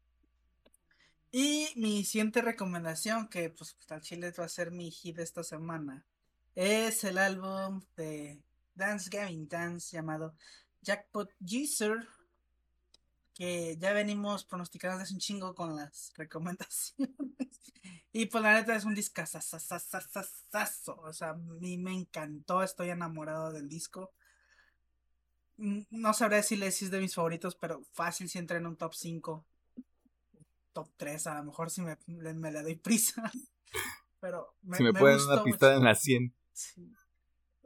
[1.31, 6.05] Y mi siguiente recomendación, que pues al chile va a ser mi hit esta semana,
[6.55, 8.39] es el álbum de
[8.75, 10.35] Dance Gavin Dance llamado
[10.81, 12.07] Jackpot User,
[13.33, 17.13] que ya venimos pronosticando desde hace un chingo con las recomendaciones.
[18.11, 20.97] Y pues la neta es un discazazazazazazo.
[21.01, 24.11] O sea, a mí me encantó, estoy enamorado del disco.
[25.57, 28.93] No sabré decirle si es de mis favoritos, pero fácil si entra en un top
[28.93, 29.45] 5.
[30.73, 33.31] Top 3, a lo mejor si me, le- me le doy prisa.
[34.19, 36.33] Pero me, Si me pueden gustó una pistada en la 100.
[36.53, 36.91] Sí.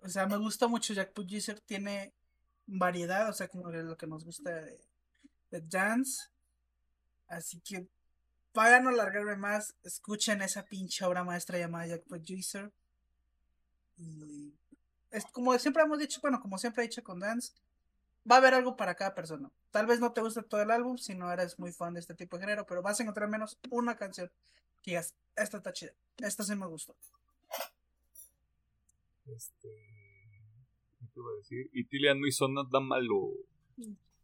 [0.04, 2.14] O sea, me gusta mucho Jackpot User, tiene
[2.66, 4.80] variedad, o sea, como lo que nos gusta de,
[5.52, 6.30] de dance.
[7.28, 7.88] Así que,
[8.54, 12.72] para no alargarme más, escuchen esa pinche obra maestra llamada Jackpot User.
[13.98, 14.54] Y
[15.12, 17.54] es como siempre hemos dicho, bueno, como siempre he dicho con dance,
[18.30, 19.50] va a haber algo para cada persona.
[19.72, 22.14] Tal vez no te guste todo el álbum si no eres muy fan de este
[22.14, 24.32] tipo de género, pero vas a encontrar al menos una canción
[24.82, 26.96] que digas, esta está chida, esta sí me gustó.
[29.36, 29.68] Este.
[31.00, 31.70] ¿Qué te iba a decir?
[31.74, 33.32] Y Tilian no hizo nada malo.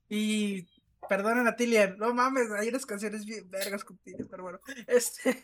[0.10, 0.68] Y
[1.10, 5.44] perdonen a Tilian, no mames, hay unas canciones bien vergas con Tilian, pero bueno, este,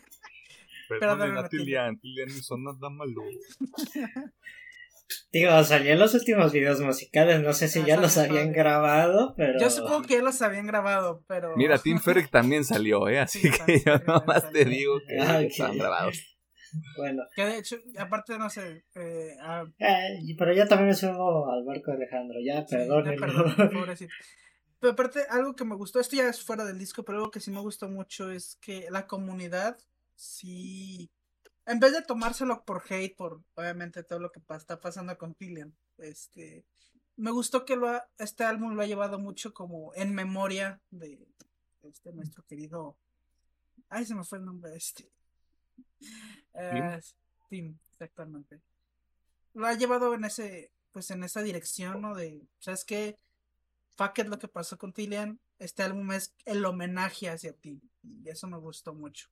[0.88, 1.98] Perdón, a Tilian.
[2.00, 3.22] Tilian no hizo nada malo.
[5.32, 7.40] Digo, salió en los últimos videos musicales.
[7.42, 9.58] No sé si Ah, ya los habían grabado, pero.
[9.60, 11.56] yo supongo que ya los habían grabado, pero...
[11.56, 13.18] Mira, Tim Ferrick también salió, ¿eh?
[13.20, 15.42] Así Sí, que yo nomás te digo que Ah, ok.
[15.50, 16.29] están grabados.
[16.96, 21.50] Bueno, Que de hecho, aparte, no sé, eh, ah, eh, pero yo también me subo
[21.50, 22.38] al barco de Alejandro.
[22.44, 23.04] Ya, ya, perdón,
[23.72, 24.12] pobrecito.
[24.78, 27.40] Pero aparte, algo que me gustó, esto ya es fuera del disco, pero algo que
[27.40, 29.76] sí me gustó mucho es que la comunidad,
[30.16, 31.10] sí,
[31.66, 35.74] en vez de tomárselo por hate, por obviamente todo lo que está pasando con Killian,
[35.98, 36.64] este,
[37.16, 41.18] me gustó que lo ha- este álbum lo ha llevado mucho como en memoria de
[41.82, 42.96] este nuestro querido,
[43.90, 45.10] ay, se me fue el nombre de este,
[46.54, 47.00] Eh,
[47.48, 48.60] Tim, exactamente.
[49.54, 52.14] Lo ha llevado en ese, pues en esa dirección, ¿no?
[52.14, 53.18] De, ¿sabes qué?
[53.96, 55.40] Fuck it lo que pasó con Tillian.
[55.58, 57.82] Este álbum es el homenaje hacia ti.
[58.02, 59.28] Y eso me gustó mucho.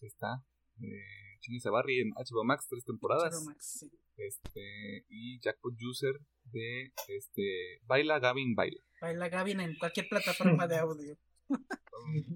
[0.00, 0.44] Ahí está.
[0.80, 3.42] Eh, Chinese Barry en HBO Max, tres temporadas.
[3.44, 3.90] Max, sí.
[4.16, 5.04] Este.
[5.08, 6.14] Y Jackpot User
[6.44, 7.80] de este.
[7.82, 8.80] Baila Gavin Baila.
[9.00, 11.18] Baila Gavin en cualquier plataforma de audio.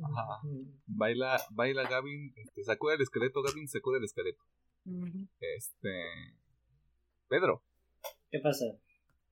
[0.05, 0.41] Ajá.
[0.87, 2.33] Baila, baila Gavin.
[2.37, 4.43] Este, sacude el esqueleto, Gavin sacude el esqueleto.
[5.41, 6.05] Este.
[7.29, 7.63] Pedro.
[8.31, 8.65] ¿Qué pasa?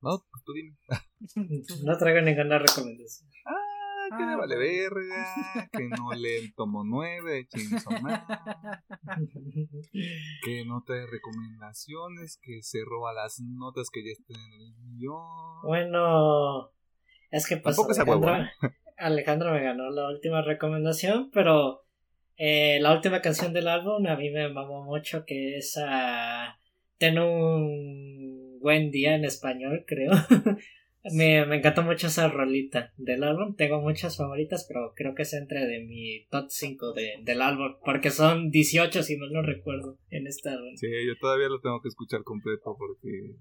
[0.00, 0.76] No, pues tú dime.
[1.84, 3.28] No traigo ninguna recomendación.
[3.46, 5.68] Ah, que Ah, le vale verga.
[5.72, 8.24] Que no lee el tomo 9, chinzomar.
[10.44, 12.38] Que no trae recomendaciones.
[12.42, 15.62] Que se roba las notas que ya estén en el guion.
[15.64, 16.70] Bueno,
[17.30, 17.94] es que pues Tampoco
[19.00, 21.82] Alejandro, me ganó la última recomendación, pero
[22.36, 26.58] eh, la última canción del álbum a mí me mamó mucho, que es a
[26.98, 30.12] Ten un buen día en español, creo.
[31.14, 33.56] me, me encantó mucho esa rolita del álbum.
[33.56, 37.76] Tengo muchas favoritas, pero creo que es entre de mi top 5 de, del álbum,
[37.84, 40.76] porque son 18 si mal no recuerdo en este álbum.
[40.76, 43.36] Sí, yo todavía lo tengo que escuchar completo porque.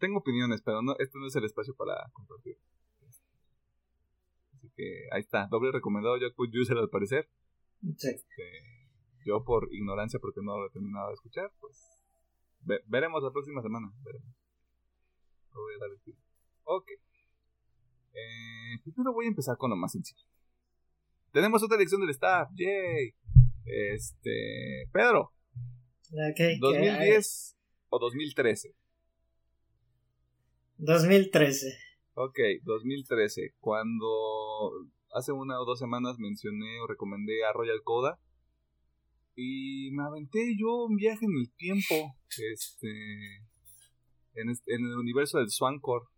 [0.00, 2.56] Tengo opiniones, pero no, este no es el espacio para compartir.
[4.80, 7.28] Que ahí está, doble recomendado Jackpot User al parecer.
[7.98, 8.08] Sí.
[8.08, 8.88] Este,
[9.26, 11.76] yo por ignorancia, porque no lo he terminado de escuchar, pues
[12.62, 13.92] ve- veremos la próxima semana.
[14.02, 14.34] Veremos.
[15.52, 16.16] No voy a dar el tiro.
[16.64, 16.86] Ok.
[18.14, 20.24] Eh, primero voy a empezar con lo más sencillo.
[21.30, 22.48] Tenemos otra elección del staff.
[22.54, 23.14] ¡Yay!
[23.66, 24.88] Este.
[24.92, 25.32] Pedro,
[26.12, 27.56] Ok, que- ¿2010
[27.90, 28.74] o 2013?
[30.78, 31.78] 2013.
[32.22, 33.54] Ok, 2013.
[33.60, 34.06] Cuando
[35.14, 38.20] hace una o dos semanas mencioné o recomendé a Royal Coda.
[39.34, 42.14] Y me aventé yo un viaje en el tiempo.
[42.28, 42.90] Este.
[44.34, 46.10] En, el universo del Swancor.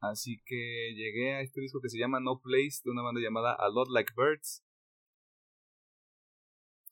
[0.00, 3.54] Así que llegué a este disco que se llama No Place de una banda llamada
[3.54, 4.64] A Lot Like Birds.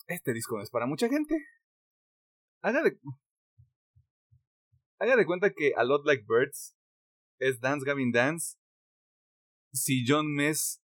[0.06, 1.34] Este disco es para mucha gente.
[2.62, 2.96] Haga de,
[5.00, 6.76] haga de cuenta que A Lot Like Birds
[7.44, 8.56] es Dance Gavin Dance
[9.70, 10.82] si John Mess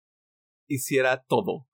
[0.67, 1.67] hiciera todo.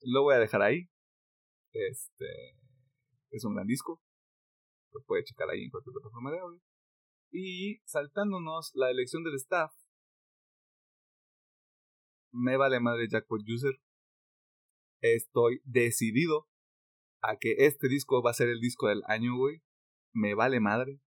[0.00, 0.88] Lo voy a dejar ahí.
[1.72, 2.56] Este
[3.30, 4.00] es un gran disco.
[4.92, 6.62] Lo puede checar ahí en cualquier plataforma de audio.
[7.30, 9.72] Y saltándonos la elección del staff.
[12.32, 13.78] Me vale madre Jackpot User.
[15.02, 16.48] Estoy decidido
[17.20, 19.62] a que este disco va a ser el disco del año, güey.
[20.12, 21.00] Me vale madre.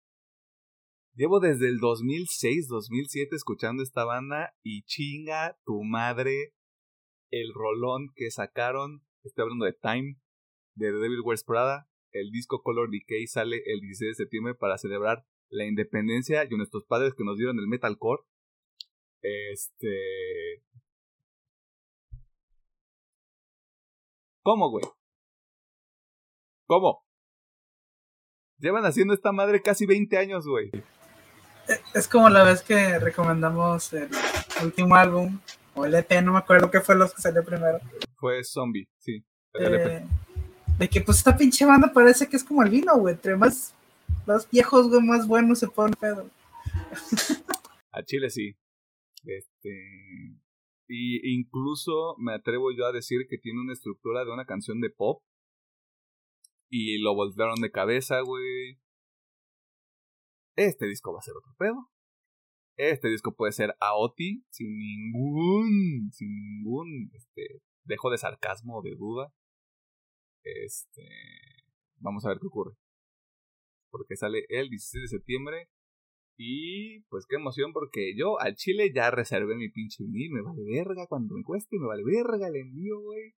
[1.15, 6.55] Llevo desde el 2006, 2007 escuchando esta banda y chinga tu madre
[7.31, 9.05] el rolón que sacaron.
[9.23, 10.19] Estoy hablando de Time,
[10.75, 11.89] de The Devil Wears Prada.
[12.13, 16.85] El disco Color Decay sale el 16 de septiembre para celebrar la independencia y nuestros
[16.85, 18.23] padres que nos dieron el metalcore.
[19.23, 20.63] Este.
[24.43, 24.85] ¿Cómo, güey?
[26.67, 27.04] ¿Cómo?
[28.65, 30.71] Llevan haciendo esta madre casi 20 años, güey.
[31.93, 34.09] Es como la vez que recomendamos el
[34.63, 35.39] último álbum,
[35.75, 37.79] o el EP, no me acuerdo qué fue los que salió primero.
[38.17, 39.23] Fue Zombie, sí.
[39.53, 39.75] el.
[39.75, 40.05] Eh,
[40.79, 43.13] de que pues esta pinche banda parece que es como el vino, güey.
[43.13, 43.75] Entre más,
[44.25, 46.31] más viejos, güey, más buenos se pone pedo.
[47.93, 48.57] A Chile sí.
[49.25, 50.39] Este.
[50.89, 54.89] Y incluso me atrevo yo a decir que tiene una estructura de una canción de
[54.89, 55.23] pop.
[56.77, 58.81] Y lo voltearon de cabeza, güey.
[60.57, 61.89] Este disco va a ser otro pedo.
[62.77, 66.11] Este disco puede ser AOTI sin ningún.
[66.11, 67.13] Sin ningún.
[67.13, 67.63] Este.
[67.85, 69.33] Dejo de sarcasmo o de duda.
[70.43, 71.07] Este.
[72.01, 72.77] Vamos a ver qué ocurre.
[73.93, 75.69] Porque sale el 16 de septiembre.
[76.37, 80.33] Y pues qué emoción porque yo al Chile ya reservé mi pinche vinil.
[80.33, 83.33] Me vale verga cuando me cueste, me vale verga el envío, güey.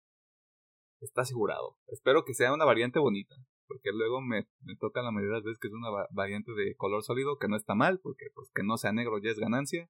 [1.05, 1.77] Está asegurado.
[1.89, 3.35] Espero que sea una variante bonita.
[3.67, 6.53] Porque luego me, me toca la mayoría de las veces que es una va- variante
[6.53, 9.39] de color sólido, que no está mal, porque pues que no sea negro ya es
[9.39, 9.89] ganancia.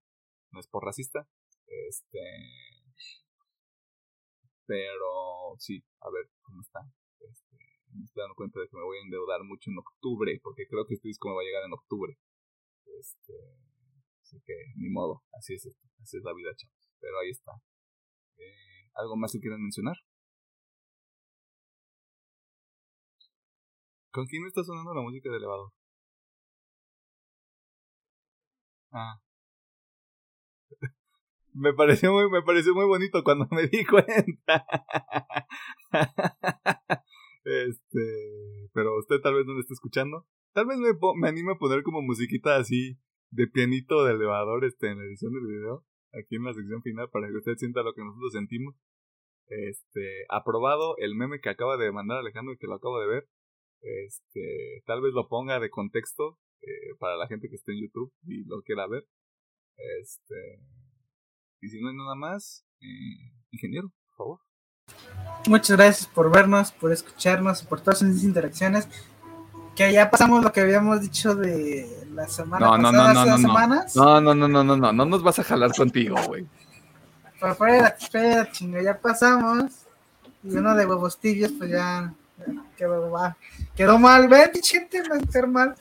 [0.53, 1.29] No es por racista.
[1.67, 2.21] Este.
[4.67, 6.81] Pero sí, a ver cómo está.
[7.21, 7.57] Este,
[7.93, 10.87] me estoy dando cuenta de que me voy a endeudar mucho en octubre, porque creo
[10.87, 12.17] que este disco me va a llegar en octubre.
[12.99, 13.35] Este,
[14.23, 15.67] así que ni modo, así es
[16.01, 16.91] así es la vida, chavos.
[17.01, 17.53] Pero ahí está.
[18.39, 19.97] Eh, ¿Algo más que quieran mencionar?
[24.15, 25.73] ¿Con quién está sonando la música de elevador?
[28.93, 29.19] Ah.
[31.53, 34.67] Me pareció muy, me pareció muy bonito cuando me di cuenta.
[37.45, 40.27] Este, pero usted tal vez no lo esté escuchando.
[40.53, 42.99] Tal vez me, me anime a poner como musiquita así
[43.31, 47.09] de pianito de elevador este, en la edición del video, aquí en la sección final,
[47.11, 48.75] para que usted sienta lo que nosotros sentimos.
[49.47, 53.29] Este, aprobado el meme que acaba de mandar Alejandro y que lo acabo de ver.
[53.85, 58.13] Este, tal vez lo ponga de contexto eh, para la gente que esté en YouTube
[58.27, 59.07] y lo quiera ver.
[60.01, 60.61] Este,
[61.61, 64.41] y si no hay nada más, eh, ingeniero, por favor.
[65.47, 68.89] Muchas gracias por vernos, por escucharnos, por todas esas interacciones.
[69.77, 73.29] Que ya pasamos lo que habíamos dicho de la semana No, no, pasada, no, hace
[73.29, 73.49] no, dos no.
[73.49, 73.97] semanas.
[73.97, 76.47] No, no, no, no, no, no, no nos vas a jalar contigo, güey.
[77.41, 79.73] Pero fuera, espera, chinga, ya pasamos.
[80.45, 82.15] Y uno de huevos tibios, pues ya
[82.77, 83.37] quedó, va-
[83.77, 84.29] quedó mal.
[84.29, 85.75] Ve, gente, va a estar mal.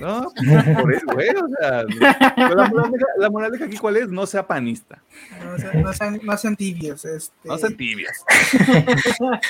[0.00, 0.32] No,
[0.80, 5.02] por eso, güey, o sea, la moraleja, la moraleja aquí cuál es, no sea panista,
[5.42, 7.04] No, sean- no sean, no sean tibios.
[7.04, 8.24] Este, no sean tibias.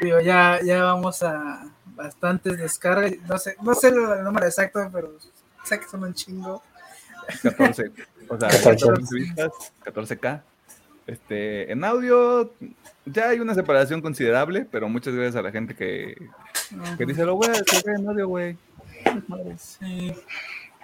[0.00, 3.12] digo, ya, ya vamos a bastantes descargas.
[3.28, 5.12] No sé, no sé el número exacto, pero
[5.64, 6.62] sé que son un chingo.
[7.42, 7.90] 14,
[8.28, 8.86] o sea, 14.
[8.86, 9.50] 14 vistas,
[9.84, 10.42] 14k.
[11.06, 12.52] Este, en audio
[13.04, 16.16] ya hay una separación considerable, pero muchas gracias a la gente que,
[16.98, 18.56] que dice, lo voy a descargar en audio, güey.
[19.56, 20.14] Sí.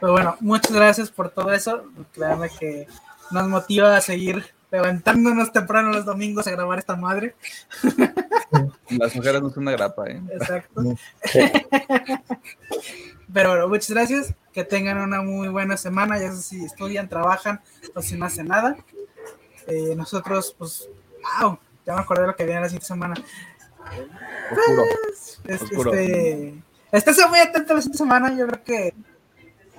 [0.00, 1.84] Pero bueno, muchas gracias por todo eso.
[2.12, 2.86] Créanme que
[3.30, 7.34] nos motiva a seguir levantándonos temprano los domingos a grabar esta madre.
[8.90, 10.20] Las mujeres no son una grapa, ¿eh?
[10.32, 10.82] Exacto.
[13.32, 14.34] Pero bueno, muchas gracias.
[14.52, 17.60] Que tengan una muy buena semana, ya sé si estudian, trabajan
[17.94, 18.76] o si no hacen nada.
[19.66, 20.88] Eh, nosotros, pues,
[21.40, 23.14] wow, ya me acordé de lo que viene la siguiente semana.
[24.50, 24.84] Oscuro.
[25.46, 25.92] Es- Oscuro.
[25.94, 26.54] Este,
[26.92, 28.36] estése muy atento la siguiente semana.
[28.36, 28.94] Yo creo que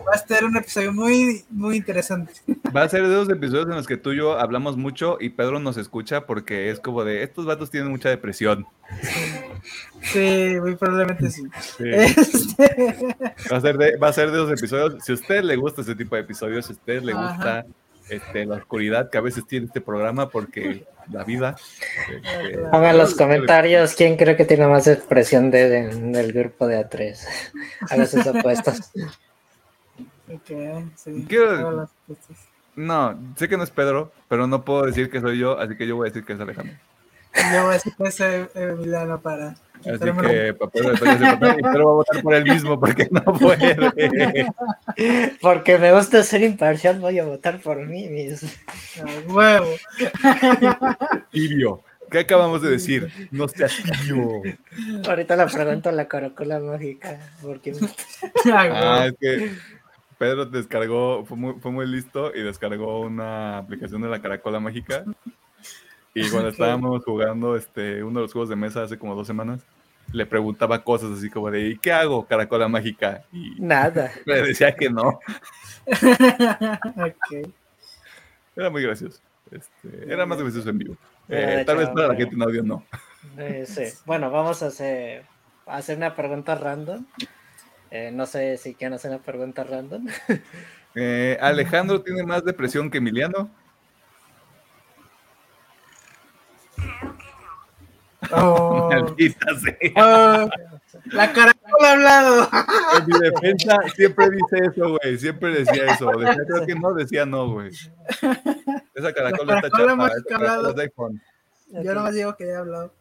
[0.06, 2.34] Va a ser un episodio muy, muy interesante.
[2.76, 5.30] Va a ser de esos episodios en los que tú y yo hablamos mucho y
[5.30, 8.66] Pedro nos escucha porque es como de estos vatos tienen mucha depresión.
[10.02, 11.44] Sí, muy probablemente sí.
[11.78, 11.84] Sí.
[11.90, 13.16] Este,
[13.50, 15.02] Va a ser de, va a ser de esos episodios.
[15.06, 17.28] Si a usted le gusta ese tipo de episodios, si a usted le Ajá.
[17.36, 17.66] gusta
[18.10, 21.56] este, la oscuridad que a veces tiene este programa, porque la vida.
[22.10, 26.80] este, los comentarios quién cree que tiene más expresión de, de- en el grupo de
[26.88, 27.18] A3.
[27.90, 28.92] Hagan sus apuestas.
[30.32, 31.26] ok, sí.
[31.28, 31.90] Quiero-.
[32.76, 35.86] No, sé que no es Pedro, pero no puedo decir que soy yo, así que
[35.86, 36.74] yo voy a decir que es Alejandro.
[37.36, 38.20] Yo voy a decir que es
[38.56, 39.56] Emiliano para.
[39.86, 43.24] Así Pero que de papel, y Pedro va a votar por él mismo porque no
[43.24, 44.48] puede.
[45.42, 48.50] Porque me gusta ser imparcial, voy a votar por mí mismo.
[49.28, 49.68] Huevo.
[51.32, 51.84] Tibio.
[52.10, 53.12] ¿Qué acabamos de decir?
[53.32, 54.44] No seas tibio.
[55.08, 57.20] Ahorita le pregunto a la caracola mágica.
[57.42, 57.74] Porque
[58.46, 59.52] Ah, es que
[60.20, 65.04] Pedro descargó, fue muy, fue muy listo y descargó una aplicación de la Caracola Mágica.
[66.14, 69.62] Y cuando estábamos jugando este, uno de los juegos de mesa hace como dos semanas,
[70.12, 73.24] le preguntaba cosas así como de, ¿y qué hago, Caracola Mágica?
[73.32, 74.12] Y nada.
[74.26, 75.08] le decía que no.
[75.88, 77.50] ok.
[78.56, 79.20] Era muy gracioso.
[79.52, 80.98] Este, era más gracioso en vivo.
[81.24, 82.86] Ah, Eh, tal vez para la gente en audio no.
[83.38, 83.84] Eh, sí.
[84.06, 85.24] Bueno, vamos a hacer,
[85.66, 87.06] a hacer una pregunta random.
[87.90, 90.08] Eh, no sé si quieren hacer una pregunta random.
[90.96, 93.50] Eh, Alejandro tiene más depresión que Emiliano.
[98.36, 99.92] Oh, sea.
[99.98, 100.50] oh,
[101.06, 102.50] la caracola ha hablado.
[102.98, 105.18] En mi defensa siempre dice eso, güey.
[105.18, 106.12] Siempre decía eso.
[106.18, 107.70] Decía creo que no, decía no, güey.
[108.94, 109.96] Esa caracola está caracola chapa.
[109.96, 110.70] mágica Esa ha caracola hablado.
[110.70, 111.22] es de iPhone.
[111.84, 112.94] Yo nomás digo que ya he hablado.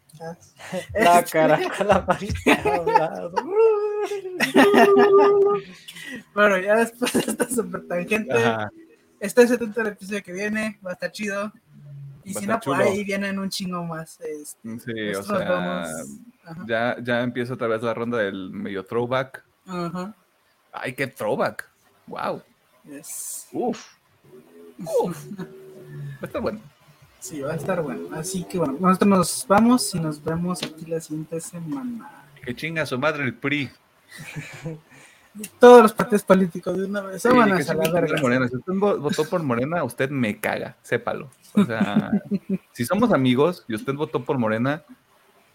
[0.95, 3.33] La Este, caracola mágica ha hablado.
[6.35, 8.71] Bueno, ya después de esta super tangente, Ajá.
[9.21, 11.53] está ese atento el episodio que viene, va a estar chido.
[12.25, 12.91] Y Va a si no, estar por chulo.
[12.91, 14.21] ahí vienen un chingo más.
[14.21, 15.89] este, Sí, o sea, vamos-
[16.67, 19.45] ya, ya empieza otra vez la ronda del medio throwback.
[19.67, 20.15] Ajá.
[20.73, 21.69] Ay, qué throwback.
[22.07, 22.43] Wow.
[22.85, 23.47] Yes.
[23.53, 23.93] Uf.
[24.79, 25.25] Uf.
[26.21, 26.61] Está bueno.
[27.21, 28.09] Sí, va a estar bueno.
[28.17, 32.11] Así que bueno, nosotros nos vamos y nos vemos aquí la siguiente semana.
[32.45, 33.71] Que chinga su madre el PRI.
[35.59, 37.23] Todos los partidos políticos de una vez.
[37.23, 38.21] Sí, que a la verga.
[38.21, 38.49] Morena.
[38.49, 41.31] Si usted vo- votó por Morena, usted me caga, sépalo.
[41.55, 42.11] O sea,
[42.73, 44.83] si somos amigos y usted votó por Morena,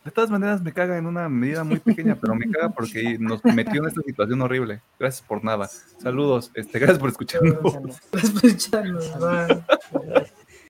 [0.03, 3.43] de todas maneras me caga en una medida muy pequeña, pero me caga porque nos
[3.43, 4.81] metió en esta situación horrible.
[4.99, 5.69] Gracias por nada.
[6.01, 7.59] Saludos, este, gracias por escucharnos.
[8.13, 9.63] Escucharnos, bye.
[10.01, 10.31] Bye.